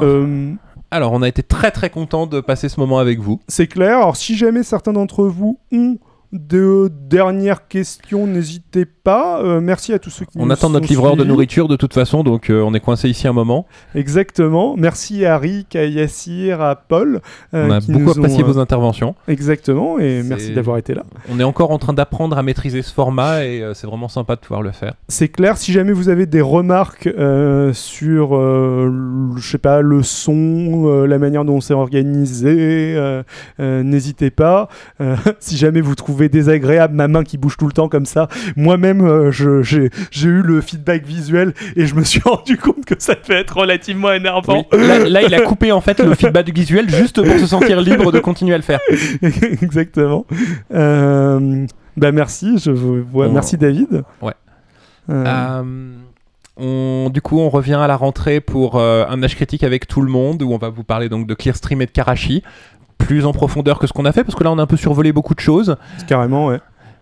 Euh, 0.00 0.52
Alors, 0.90 1.12
on 1.12 1.22
a 1.22 1.28
été 1.28 1.42
très 1.42 1.70
très 1.70 1.90
content 1.90 2.26
de 2.26 2.40
passer 2.40 2.68
ce 2.68 2.78
moment 2.80 2.98
avec 2.98 3.18
vous. 3.18 3.40
c'est 3.48 3.66
clair. 3.66 3.98
Alors, 3.98 4.16
si 4.16 4.36
jamais 4.36 4.62
certains 4.62 4.92
d'entre 4.92 5.24
vous 5.24 5.58
ont 5.72 5.98
de 6.32 6.90
dernières 7.08 7.68
questions, 7.68 8.26
n'hésitez 8.26 8.84
pas. 8.84 9.40
Euh, 9.42 9.60
merci 9.60 9.92
à 9.94 9.98
tous 9.98 10.10
ceux 10.10 10.26
qui 10.26 10.36
On 10.38 10.44
nous 10.46 10.52
attend 10.52 10.68
notre 10.68 10.86
livreur 10.88 11.16
de 11.16 11.24
nourriture 11.24 11.68
de 11.68 11.76
toute 11.76 11.94
façon, 11.94 12.22
donc 12.22 12.50
euh, 12.50 12.60
on 12.62 12.74
est 12.74 12.80
coincé 12.80 13.08
ici 13.08 13.26
un 13.26 13.32
moment. 13.32 13.66
Exactement. 13.94 14.76
Merci 14.76 15.24
à 15.24 15.38
Rick, 15.38 15.74
à 15.74 15.86
Yassir, 15.86 16.60
à 16.60 16.76
Paul. 16.76 17.20
euh, 17.54 17.66
on 17.68 17.70
a 17.70 17.80
qui 17.80 17.92
beaucoup 17.92 18.10
apprécié 18.10 18.42
vos 18.42 18.58
interventions. 18.58 19.14
Exactement. 19.26 19.98
Et 19.98 20.22
merci 20.22 20.52
d'avoir 20.52 20.76
été 20.76 20.92
là. 20.94 21.04
On 21.30 21.40
est 21.40 21.44
encore 21.44 21.70
en 21.70 21.78
train 21.78 21.94
d'apprendre 21.94 22.36
à 22.36 22.42
maîtriser 22.42 22.82
ce 22.82 22.92
format 22.92 23.44
et 23.44 23.64
c'est 23.74 23.86
vraiment 23.86 24.08
sympa 24.08 24.36
de 24.36 24.40
pouvoir 24.40 24.60
le 24.62 24.72
faire. 24.72 24.94
C'est 25.08 25.28
clair, 25.28 25.56
si 25.56 25.72
jamais 25.72 25.92
vous 25.92 26.08
avez 26.10 26.26
des 26.26 26.42
remarques 26.42 27.08
sur, 27.72 28.36
le- 28.36 29.30
je 29.36 29.48
sais 29.48 29.58
pas, 29.58 29.80
le 29.80 30.02
son, 30.02 31.04
la 31.06 31.18
manière 31.18 31.44
dont 31.44 31.60
c'est 31.62 31.74
organisé, 31.74 32.94
euh, 32.96 33.22
euh, 33.60 33.82
n'hésitez 33.82 34.30
pas. 34.30 34.68
Si 35.40 35.56
jamais 35.56 35.80
vous 35.80 35.94
trouvez 35.94 36.17
désagréable 36.28 36.94
ma 36.96 37.06
main 37.06 37.22
qui 37.22 37.38
bouge 37.38 37.56
tout 37.56 37.66
le 37.66 37.72
temps 37.72 37.88
comme 37.88 38.06
ça, 38.06 38.26
moi-même, 38.56 39.00
euh, 39.06 39.30
j'ai 39.30 39.88
eu 40.28 40.42
le 40.42 40.60
feedback 40.60 41.04
visuel 41.06 41.54
et 41.76 41.86
je 41.86 41.94
me 41.94 42.02
suis 42.02 42.20
rendu 42.24 42.56
compte 42.56 42.84
que 42.84 42.94
ça 42.98 43.14
peut 43.14 43.34
être 43.34 43.56
relativement 43.58 44.12
énervant. 44.12 44.66
Oui. 44.72 44.78
Là, 44.86 44.98
là, 45.08 45.22
il 45.22 45.32
a 45.34 45.42
coupé 45.42 45.70
en 45.70 45.80
fait 45.80 46.00
le 46.00 46.14
feedback 46.16 46.48
visuel 46.52 46.90
juste 46.90 47.22
pour 47.22 47.38
se 47.38 47.46
sentir 47.46 47.80
libre 47.80 48.10
de 48.10 48.18
continuer 48.18 48.54
à 48.54 48.58
le 48.58 48.64
faire. 48.64 48.80
Exactement. 49.62 50.26
Euh, 50.74 51.66
bah 51.96 52.12
merci, 52.12 52.58
je 52.58 52.70
vous 52.70 53.02
vois. 53.04 53.26
On- 53.28 53.32
Merci 53.32 53.56
David. 53.56 54.02
Ouais. 54.22 54.32
Euh, 55.10 55.24
Euh, 55.26 55.92
on, 56.60 57.10
du 57.10 57.20
coup, 57.22 57.38
on 57.38 57.50
revient 57.50 57.74
à 57.74 57.86
la 57.86 57.96
rentrée 57.96 58.40
pour 58.40 58.76
euh, 58.76 59.04
un 59.08 59.22
âge 59.22 59.36
critique 59.36 59.62
avec 59.62 59.86
tout 59.86 60.00
le 60.00 60.10
monde 60.10 60.42
où 60.42 60.52
on 60.52 60.58
va 60.58 60.70
vous 60.70 60.82
parler 60.82 61.08
donc 61.08 61.26
de 61.26 61.34
Clearstream 61.34 61.80
et 61.82 61.86
de 61.86 61.90
Karachi. 61.92 62.42
Plus 62.98 63.24
en 63.24 63.32
profondeur 63.32 63.78
que 63.78 63.86
ce 63.86 63.92
qu'on 63.92 64.04
a 64.04 64.12
fait 64.12 64.24
parce 64.24 64.34
que 64.34 64.44
là 64.44 64.52
on 64.52 64.58
a 64.58 64.62
un 64.62 64.66
peu 64.66 64.76
survolé 64.76 65.12
beaucoup 65.12 65.34
de 65.34 65.40
choses. 65.40 65.76
carrément, 66.06 66.48
ouais. 66.48 66.60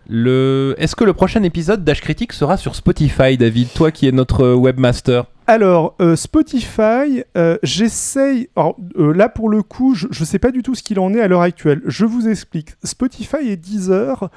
Le... 0.09 0.76
Est-ce 0.78 0.94
que 0.94 1.03
le 1.03 1.12
prochain 1.12 1.42
épisode 1.42 1.82
d'Âge 1.82 2.01
critique 2.01 2.32
sera 2.32 2.57
sur 2.57 2.76
Spotify, 2.76 3.36
David? 3.36 3.68
Toi 3.74 3.90
qui 3.90 4.07
es 4.07 4.12
notre 4.12 4.53
webmaster 4.53 5.24
Alors, 5.49 5.94
euh, 6.01 6.16
Spotify, 6.16 7.22
euh, 7.36 7.57
j'essaye. 7.62 8.49
euh, 8.59 9.14
là, 9.14 9.28
pour 9.28 9.49
le 9.49 9.62
coup, 9.62 9.94
je 9.94 10.07
ne 10.09 10.24
sais 10.24 10.40
pas 10.40 10.51
du 10.51 10.64
tout 10.64 10.74
ce 10.74 10.82
qu'il 10.82 10.99
en 10.99 11.14
est 11.14 11.20
à 11.20 11.28
l'heure 11.28 11.42
actuelle. 11.42 11.82
Je 11.86 12.05
vous 12.05 12.28
explique. 12.28 12.70
Spotify 12.82 13.49
et 13.49 13.57
Deezer 13.57 14.28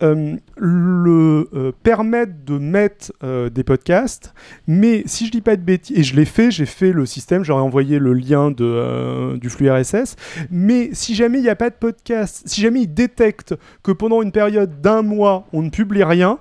le 0.00 1.72
permettent 1.82 2.44
de 2.44 2.58
mettre 2.58 3.12
des 3.48 3.64
podcasts, 3.64 4.34
mais 4.66 5.02
si 5.06 5.26
je 5.26 5.30
dis 5.30 5.40
pas 5.40 5.56
de 5.56 5.62
bêtises, 5.62 5.98
et 5.98 6.02
je 6.02 6.14
l'ai 6.14 6.24
fait, 6.24 6.50
j'ai 6.50 6.66
fait 6.66 6.92
le 6.92 7.06
système, 7.06 7.44
j'aurais 7.44 7.62
envoyé 7.62 7.98
le 7.98 8.12
lien 8.12 8.50
du 8.50 9.48
flux 9.48 9.70
RSS, 9.70 10.16
mais 10.50 10.90
si 10.92 11.14
jamais 11.14 11.38
il 11.38 11.42
n'y 11.42 11.48
a 11.48 11.56
pas 11.56 11.70
de 11.70 11.76
podcast, 11.76 12.42
si 12.46 12.60
jamais 12.60 12.82
ils 12.82 12.92
détectent 12.92 13.54
que 13.82 13.92
pendant 13.92 14.20
une 14.22 14.32
période 14.32 14.80
d'un 14.80 15.02
mois, 15.02 15.46
on 15.52 15.62
ne 15.62 15.70
publie 15.70 16.04
rien, 16.04 16.38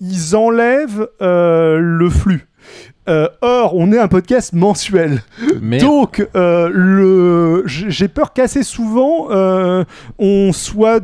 ils 0.00 0.36
enlèvent 0.36 1.08
le 1.20 2.08
flux. 2.10 2.48
Euh, 3.08 3.26
or, 3.40 3.74
on 3.74 3.90
est 3.92 3.98
un 3.98 4.08
podcast 4.08 4.52
mensuel. 4.52 5.22
Mais 5.60 5.78
Donc, 5.78 6.26
euh, 6.36 6.70
le... 6.72 7.62
j'ai 7.66 8.06
peur 8.08 8.32
qu'assez 8.32 8.62
souvent, 8.62 9.28
euh, 9.30 9.84
on 10.18 10.52
soit 10.52 11.00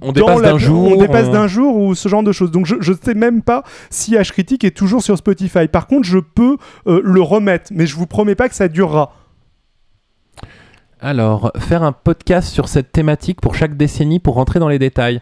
on 0.00 0.06
dans 0.12 0.12
dépasse 0.12 0.40
la- 0.40 0.52
d'un 0.52 0.58
jour. 0.58 0.92
on 0.92 0.96
dépasse 1.00 1.26
on- 1.28 1.32
d'un 1.32 1.46
jour 1.48 1.76
ou 1.76 1.94
ce 1.94 2.08
genre 2.08 2.22
de 2.22 2.32
choses. 2.32 2.50
Donc, 2.52 2.66
je 2.66 2.74
ne 2.92 2.96
sais 3.02 3.14
même 3.14 3.42
pas 3.42 3.64
si 3.90 4.14
H 4.14 4.30
Critique 4.30 4.62
est 4.64 4.76
toujours 4.76 5.02
sur 5.02 5.16
Spotify. 5.18 5.66
Par 5.66 5.86
contre, 5.88 6.04
je 6.04 6.18
peux 6.18 6.56
euh, 6.86 7.00
le 7.04 7.20
remettre, 7.22 7.70
mais 7.72 7.86
je 7.86 7.96
vous 7.96 8.06
promets 8.06 8.34
pas 8.36 8.48
que 8.48 8.54
ça 8.54 8.68
durera. 8.68 9.12
Alors, 11.02 11.50
faire 11.58 11.82
un 11.82 11.90
podcast 11.92 12.48
sur 12.52 12.68
cette 12.68 12.92
thématique 12.92 13.40
pour 13.40 13.56
chaque 13.56 13.76
décennie 13.76 14.20
pour 14.20 14.34
rentrer 14.34 14.60
dans 14.60 14.68
les 14.68 14.78
détails. 14.78 15.20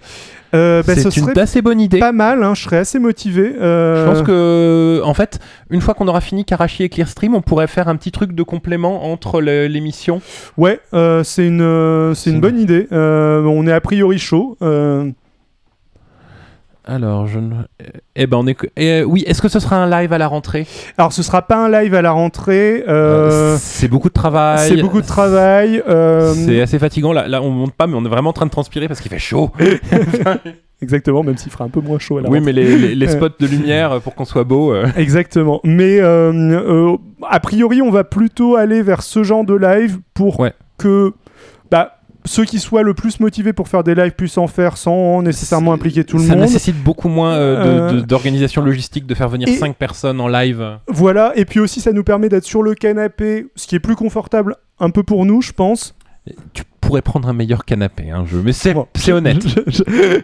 Euh, 0.55 0.83
bah, 0.87 0.95
ce 0.95 1.09
c'est 1.11 1.21
une 1.21 1.29
serait 1.29 1.41
assez 1.41 1.63
bonne 1.63 1.81
idée. 1.81 1.99
pas 2.01 2.13
mal. 2.13 2.43
hein, 2.43 2.55
je 2.55 2.63
serais 2.65 2.77
assez 2.79 2.99
motivé. 2.99 3.55
euh, 3.59 4.05
Je 4.05 4.11
pense 4.11 4.23
que, 4.27 5.01
en 5.05 5.15
fait, 5.15 5.39
une 5.71 5.81
fois 5.81 5.95
qu'on 5.95 6.07
aura 6.09 6.21
fini 6.21 6.45
Karachi 6.45 6.83
et 6.83 6.89
Clearstream, 6.91 7.35
on 7.35 7.41
pourrait 7.41 7.67
faire 7.67 7.89
un 7.89 7.97
petit 7.97 8.11
truc 8.13 8.33
de 8.33 8.43
complément 8.43 9.11
entre 9.11 9.41
l'émission. 9.41 10.21
Ouais, 10.59 10.81
euh, 10.93 11.25
c'est 11.25 11.47
une, 11.47 11.63
une 12.27 12.41
bonne 12.41 12.59
idée. 12.61 12.87
On 12.91 13.67
est 13.67 13.73
a 13.73 13.81
priori 13.81 14.19
chaud. 14.19 14.59
Euh, 16.91 16.95
Alors, 16.95 17.27
je 17.27 17.39
ne... 17.39 17.55
Eh 18.17 18.27
ben, 18.27 18.39
on 18.39 18.47
est... 18.47 18.57
eh, 18.77 19.03
oui, 19.05 19.23
est-ce 19.27 19.41
que 19.41 19.49
ce 19.49 19.61
sera 19.61 19.77
un 19.77 19.89
live 19.89 20.13
à 20.13 20.19
la 20.19 20.27
rentrée? 20.27 20.67
Alors, 20.99 21.13
ce 21.13 21.23
sera 21.23 21.43
pas 21.43 21.57
un 21.65 21.69
live 21.71 21.95
à 21.95 22.03
la 22.03 22.11
rentrée. 22.13 22.85
euh, 22.89 23.57
C'est 23.61 23.89
beaucoup 23.89 24.09
de 24.09 24.15
travail. 24.15 24.69
c'est 24.69 24.81
beaucoup 24.83 25.01
de 25.01 25.07
travail. 25.07 25.83
euh, 25.89 26.35
C'est 26.35 26.61
assez 26.61 26.79
fatigant. 26.79 27.13
Là, 27.13 27.29
là, 27.29 27.41
on 27.43 27.51
monte 27.51 27.73
pas, 27.75 27.87
mais 27.87 27.95
on 27.97 28.05
est 28.05 28.09
vraiment 28.09 28.31
en 28.31 28.35
train 28.35 28.47
de 28.47 28.51
transpirer 28.51 28.89
parce 28.89 29.01
qu'il 29.01 29.11
fait 29.11 29.19
chaud. 29.19 29.51
Exactement, 30.83 31.23
même 31.23 31.37
s'il 31.37 31.53
fera 31.53 31.65
un 31.65 31.69
peu 31.69 31.81
moins 31.83 31.99
chaud 31.99 32.17
à 32.19 32.23
la 32.23 32.31
oui, 32.31 32.39
rentrée. 32.39 32.55
mais 32.55 32.61
les, 32.63 32.77
les- 32.77 32.95
les 32.95 33.07
Euh. 33.09 33.11
spots 33.19 33.37
de 33.39 33.47
lumière 33.47 33.93
euh, 33.93 34.01
pour 34.01 34.15
qu'on 34.15 34.25
soit 34.25 34.45
beau. 34.45 34.73
euh, 34.73 34.87
Exactement. 34.97 35.61
Mais 35.63 36.01
euh, 36.01 36.33
euh, 36.33 36.97
a 37.29 37.39
priori, 37.39 37.83
on 37.83 37.91
va 37.91 38.03
plutôt 38.03 38.57
aller 38.57 38.81
vers 38.81 39.03
ce 39.03 39.23
genre 39.23 39.45
de 39.45 39.55
live 39.55 39.99
pour 40.15 40.41
Ouais. 40.41 40.55
que 40.79 41.13
ceux 42.25 42.45
qui 42.45 42.59
soient 42.59 42.83
le 42.83 42.95
plus 42.95 43.19
motivés 43.21 43.53
pour 43.53 43.69
faire 43.69 43.83
des 43.83 43.95
lives 43.95 44.13
puissent 44.13 44.39
en 44.39 44.47
faire 44.47 44.77
sans 44.77 45.23
nécessairement 45.23 45.73
impliquer 45.73 46.05
tout 46.05 46.19
le 46.19 46.25
ça 46.25 46.33
monde. 46.35 46.41
nécessite 46.43 46.77
beaucoup 46.83 47.09
moins 47.09 47.35
euh, 47.35 47.95
Euh. 47.99 48.01
d'organisation 48.03 48.63
logistique 48.63 49.07
de 49.07 49.15
faire 49.15 49.29
venir 49.29 49.49
Et- 49.49 49.57
5 49.57 49.77
personnes 49.77 50.21
en 50.21 50.29
live. 50.29 50.79
Voilà, 50.89 51.33
et 51.37 51.45
puis 51.45 51.61
aussi 51.61 51.81
ça 51.81 51.93
nous 51.93 52.05
permet 52.05 52.29
d'être 52.29 52.45
sur 52.45 52.63
le 52.63 52.75
canapé, 52.75 53.47
ce 53.57 53.67
qui 53.67 53.75
est 53.77 53.81
plus 53.81 53.97
confortable 53.97 54.57
un 54.79 54.91
peu 54.91 55.03
pour 55.03 55.25
nous, 55.27 55.41
je 55.43 55.53
pense. 55.53 55.95
Tu 56.53 56.63
pourrais 56.81 57.03
prendre 57.03 57.29
un 57.29 57.33
meilleur 57.33 57.65
canapé, 57.65 58.11
hein, 58.11 58.25
je... 58.27 58.37
mais 58.39 58.53
c'est 58.53 58.75
Bon. 58.75 58.87
c'est 58.95 59.13
honnête. 59.13 59.45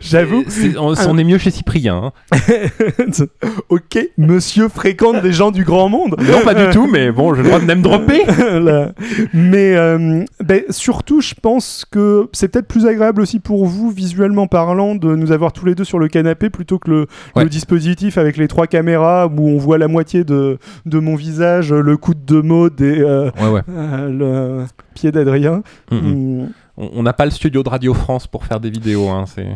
J'avoue. 0.01 0.45
On, 0.79 0.95
on 1.09 1.19
est 1.19 1.25
mieux 1.25 1.39
chez 1.39 1.51
Cyprien. 1.51 2.13
hein. 2.33 2.37
ok, 3.69 3.99
monsieur 4.19 4.69
fréquente 4.69 5.23
des 5.23 5.33
gens 5.33 5.51
du 5.51 5.65
grand 5.65 5.89
monde. 5.89 6.17
Non, 6.19 6.41
pas 6.45 6.55
du 6.55 6.71
tout, 6.73 6.87
mais 6.91 7.11
bon, 7.13 7.35
j'ai 7.35 7.43
le 7.43 7.49
droit 7.49 7.61
de 7.61 7.65
name 7.67 7.83
dropper. 7.83 8.23
Mais 9.33 9.77
euh, 9.77 10.25
ben, 10.45 10.63
surtout, 10.71 11.21
je 11.21 11.35
pense 11.41 11.85
que 11.91 12.29
c'est 12.33 12.49
peut-être 12.49 12.69
plus 12.69 12.87
agréable 12.87 13.21
aussi 13.21 13.39
pour 13.41 13.67
vous, 13.67 13.91
visuellement 13.91 14.47
parlant, 14.47 14.95
de 14.95 15.15
nous 15.15 15.33
avoir 15.33 15.53
tous 15.53 15.67
les 15.67 15.75
deux 15.75 15.85
sur 15.85 15.99
le 15.99 16.09
canapé 16.09 16.51
plutôt 16.51 16.79
que 16.79 16.91
le, 16.91 17.07
Ouais. 17.35 17.45
le 17.45 17.51
dispositif 17.51 18.19
avec 18.19 18.37
les 18.37 18.49
trois 18.49 18.67
caméras 18.67 19.27
où 19.29 19.49
on 19.49 19.59
voit 19.59 19.79
la 19.79 19.89
moitié 19.89 20.25
de, 20.25 20.59
de 20.87 20.99
mon 20.99 21.15
visage, 21.17 21.73
le 21.73 21.97
coude 21.97 22.25
de 22.25 22.41
Maud 22.41 22.81
et 22.81 22.99
euh, 23.01 23.31
Ouais, 23.41 23.49
ouais. 23.49 23.61
euh, 23.71 24.09
le 24.61 24.65
pied 24.95 25.13
d'Adrien. 25.13 25.63
Mm, 25.91 25.97
mm. 25.97 26.46
On 26.77 27.03
n'a 27.03 27.13
pas 27.13 27.25
le 27.25 27.31
studio 27.31 27.63
de 27.63 27.69
Radio 27.69 27.95
France 27.95 28.27
pour 28.27 28.45
faire 28.45 28.61
des 28.61 28.71
vidéos. 28.71 29.09
Hein, 29.09 29.25
c'est... 29.27 29.47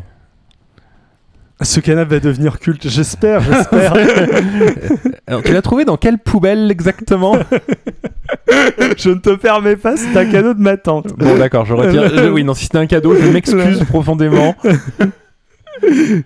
Ce 1.62 1.78
canapé 1.80 2.14
va 2.14 2.20
devenir 2.20 2.58
culte, 2.58 2.88
j'espère, 2.88 3.42
j'espère. 3.42 3.92
Alors, 5.26 5.42
tu 5.42 5.52
l'as 5.52 5.60
trouvé 5.60 5.84
dans 5.84 5.98
quelle 5.98 6.16
poubelle 6.16 6.70
exactement? 6.70 7.36
Je 8.96 9.10
ne 9.10 9.16
te 9.16 9.34
permets 9.34 9.76
pas, 9.76 9.96
c'est 9.98 10.16
un 10.16 10.24
cadeau 10.24 10.54
de 10.54 10.60
ma 10.60 10.78
tante. 10.78 11.08
Bon, 11.18 11.36
d'accord, 11.36 11.66
je 11.66 11.74
retire. 11.74 12.30
oui, 12.32 12.44
non, 12.44 12.54
si 12.54 12.64
c'était 12.64 12.78
un 12.78 12.86
cadeau, 12.86 13.14
je 13.14 13.28
m'excuse 13.28 13.84
profondément. 13.84 14.54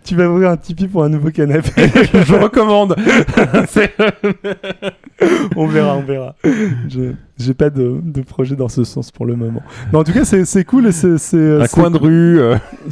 Tu 0.05 0.14
vas 0.14 0.28
ouvrir 0.28 0.51
un 0.51 0.57
Tipeee 0.57 0.88
pour 0.88 1.05
un 1.05 1.09
nouveau 1.09 1.30
canapé. 1.30 1.70
je 1.76 2.34
recommande. 2.34 2.97
On 5.57 5.66
verra, 5.66 5.97
on 5.97 6.03
verra. 6.03 6.34
Je 6.45 7.12
j'ai 7.39 7.55
pas 7.55 7.70
de, 7.70 7.97
de 8.03 8.20
projet 8.22 8.55
dans 8.57 8.68
ce 8.68 8.85
sens 8.85 9.11
pour 9.11 9.26
le 9.26 9.35
moment. 9.37 9.61
Mais 9.93 9.99
en 9.99 10.05
tout 10.05 10.12
cas, 10.12 10.24
c'est 10.24 10.45
c'est 10.45 10.64
cool 10.64 10.87
et 10.87 10.93
c'est 10.93 11.18
c'est 11.18 11.61
un 11.61 11.66
coin 11.66 11.91
de 11.91 11.99
rue. 11.99 12.39
euh, 12.41 12.57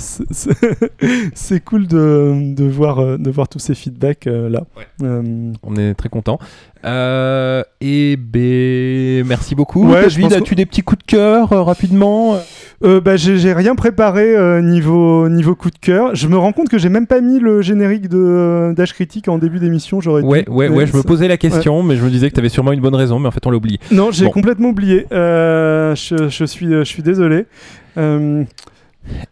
c'est- 1.34 1.60
cool 1.64 1.86
de, 1.86 2.54
de 2.54 2.64
voir 2.64 2.98
euh, 2.98 3.18
de 3.18 3.30
voir 3.30 3.48
tous 3.48 3.58
ces 3.58 3.74
feedbacks 3.74 4.26
euh, 4.26 4.48
là. 4.48 4.62
Ouais. 4.76 4.86
Euh, 5.06 5.52
On 5.62 5.76
est 5.76 5.94
très 5.94 6.08
content. 6.08 6.38
Euh, 6.84 7.62
et 7.80 8.16
ben, 8.16 9.24
merci 9.24 9.54
beaucoup. 9.54 9.86
Ouais, 9.88 10.10
je 10.10 10.20
David, 10.20 10.32
as-tu 10.32 10.56
des 10.56 10.66
petits 10.66 10.82
coups 10.82 10.98
de 10.98 11.04
cœur 11.06 11.52
euh, 11.52 11.62
rapidement 11.62 12.36
euh, 12.84 13.00
bah, 13.00 13.16
j'ai 13.16 13.38
j'ai 13.38 13.52
rien 13.52 13.76
préparé 13.76 14.34
euh, 14.36 14.60
niveau 14.60 15.28
niveau 15.28 15.54
coup 15.54 15.70
de 15.70 15.78
cœur. 15.78 16.16
Je 16.16 16.26
me 16.26 16.36
rends 16.36 16.50
compte 16.52 16.68
que 16.68 16.78
j'ai 16.78 16.88
même 16.88 17.06
pas 17.06 17.20
mis 17.20 17.38
le 17.38 17.62
générique 17.62 18.08
de 18.08 18.18
euh, 18.18 18.74
Dash 18.74 18.92
Critique 18.94 19.28
en 19.28 19.38
début 19.38 19.60
d'émission. 19.60 20.00
J'aurais. 20.00 20.22
Ouais, 20.22 20.44
ouais, 20.48 20.68
ouais. 20.68 20.86
Je 20.88 20.96
me 20.96 21.02
posais 21.04 21.28
la 21.28 21.36
question, 21.36 21.84
mais 21.84 21.94
je 21.94 22.02
me 22.04 22.10
disais 22.10 22.28
que 22.28 22.34
tu 22.34 22.40
avais 22.40 22.48
sûrement 22.48 22.72
une 22.72 22.80
bonne 22.80 22.96
raison, 22.96 23.20
mais 23.20 23.28
en 23.28 23.30
fait, 23.30 23.46
on 23.46 23.50
l'a 23.50 23.56
oublié. 23.58 23.78
Non, 23.92 24.10
j'ai 24.10 24.24
Bon. 24.24 24.31
Complètement 24.32 24.68
oublié. 24.70 25.06
Euh, 25.12 25.94
je, 25.94 26.28
je 26.28 26.44
suis 26.44 26.66
je 26.68 26.84
suis 26.84 27.02
désolé. 27.02 27.46
Euh, 27.98 28.44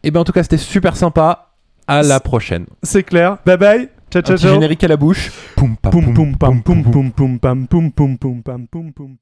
Et 0.03 0.11
ben, 0.11 0.21
en 0.21 0.25
tout 0.25 0.33
cas, 0.33 0.43
c'était 0.43 0.57
super 0.59 0.97
sympa. 0.97 1.47
À 1.87 2.03
la 2.03 2.21
prochaine. 2.21 2.67
c'est 2.85 3.03
clair. 3.03 3.39
Bye 3.45 3.57
bye. 3.57 3.89
Ciao 4.13 4.23
ciao 4.23 4.37
ciao. 4.37 4.53
générique 4.55 4.85
à 4.85 4.89
la 4.89 4.97
bouche. 4.97 5.31
Poum, 5.57 5.77
pam, 5.77 5.91
Poum 5.93 6.15
poum 6.15 6.37
pam 6.37 6.63
poum, 6.63 6.83
poum 6.83 6.93
poum 6.93 7.11
poum 7.13 7.39
pam 7.39 7.67
poum 7.67 7.91
poum 7.93 8.17
poum 8.19 8.43
pam 8.43 8.67
poum 8.69 8.93
poum. 8.93 9.17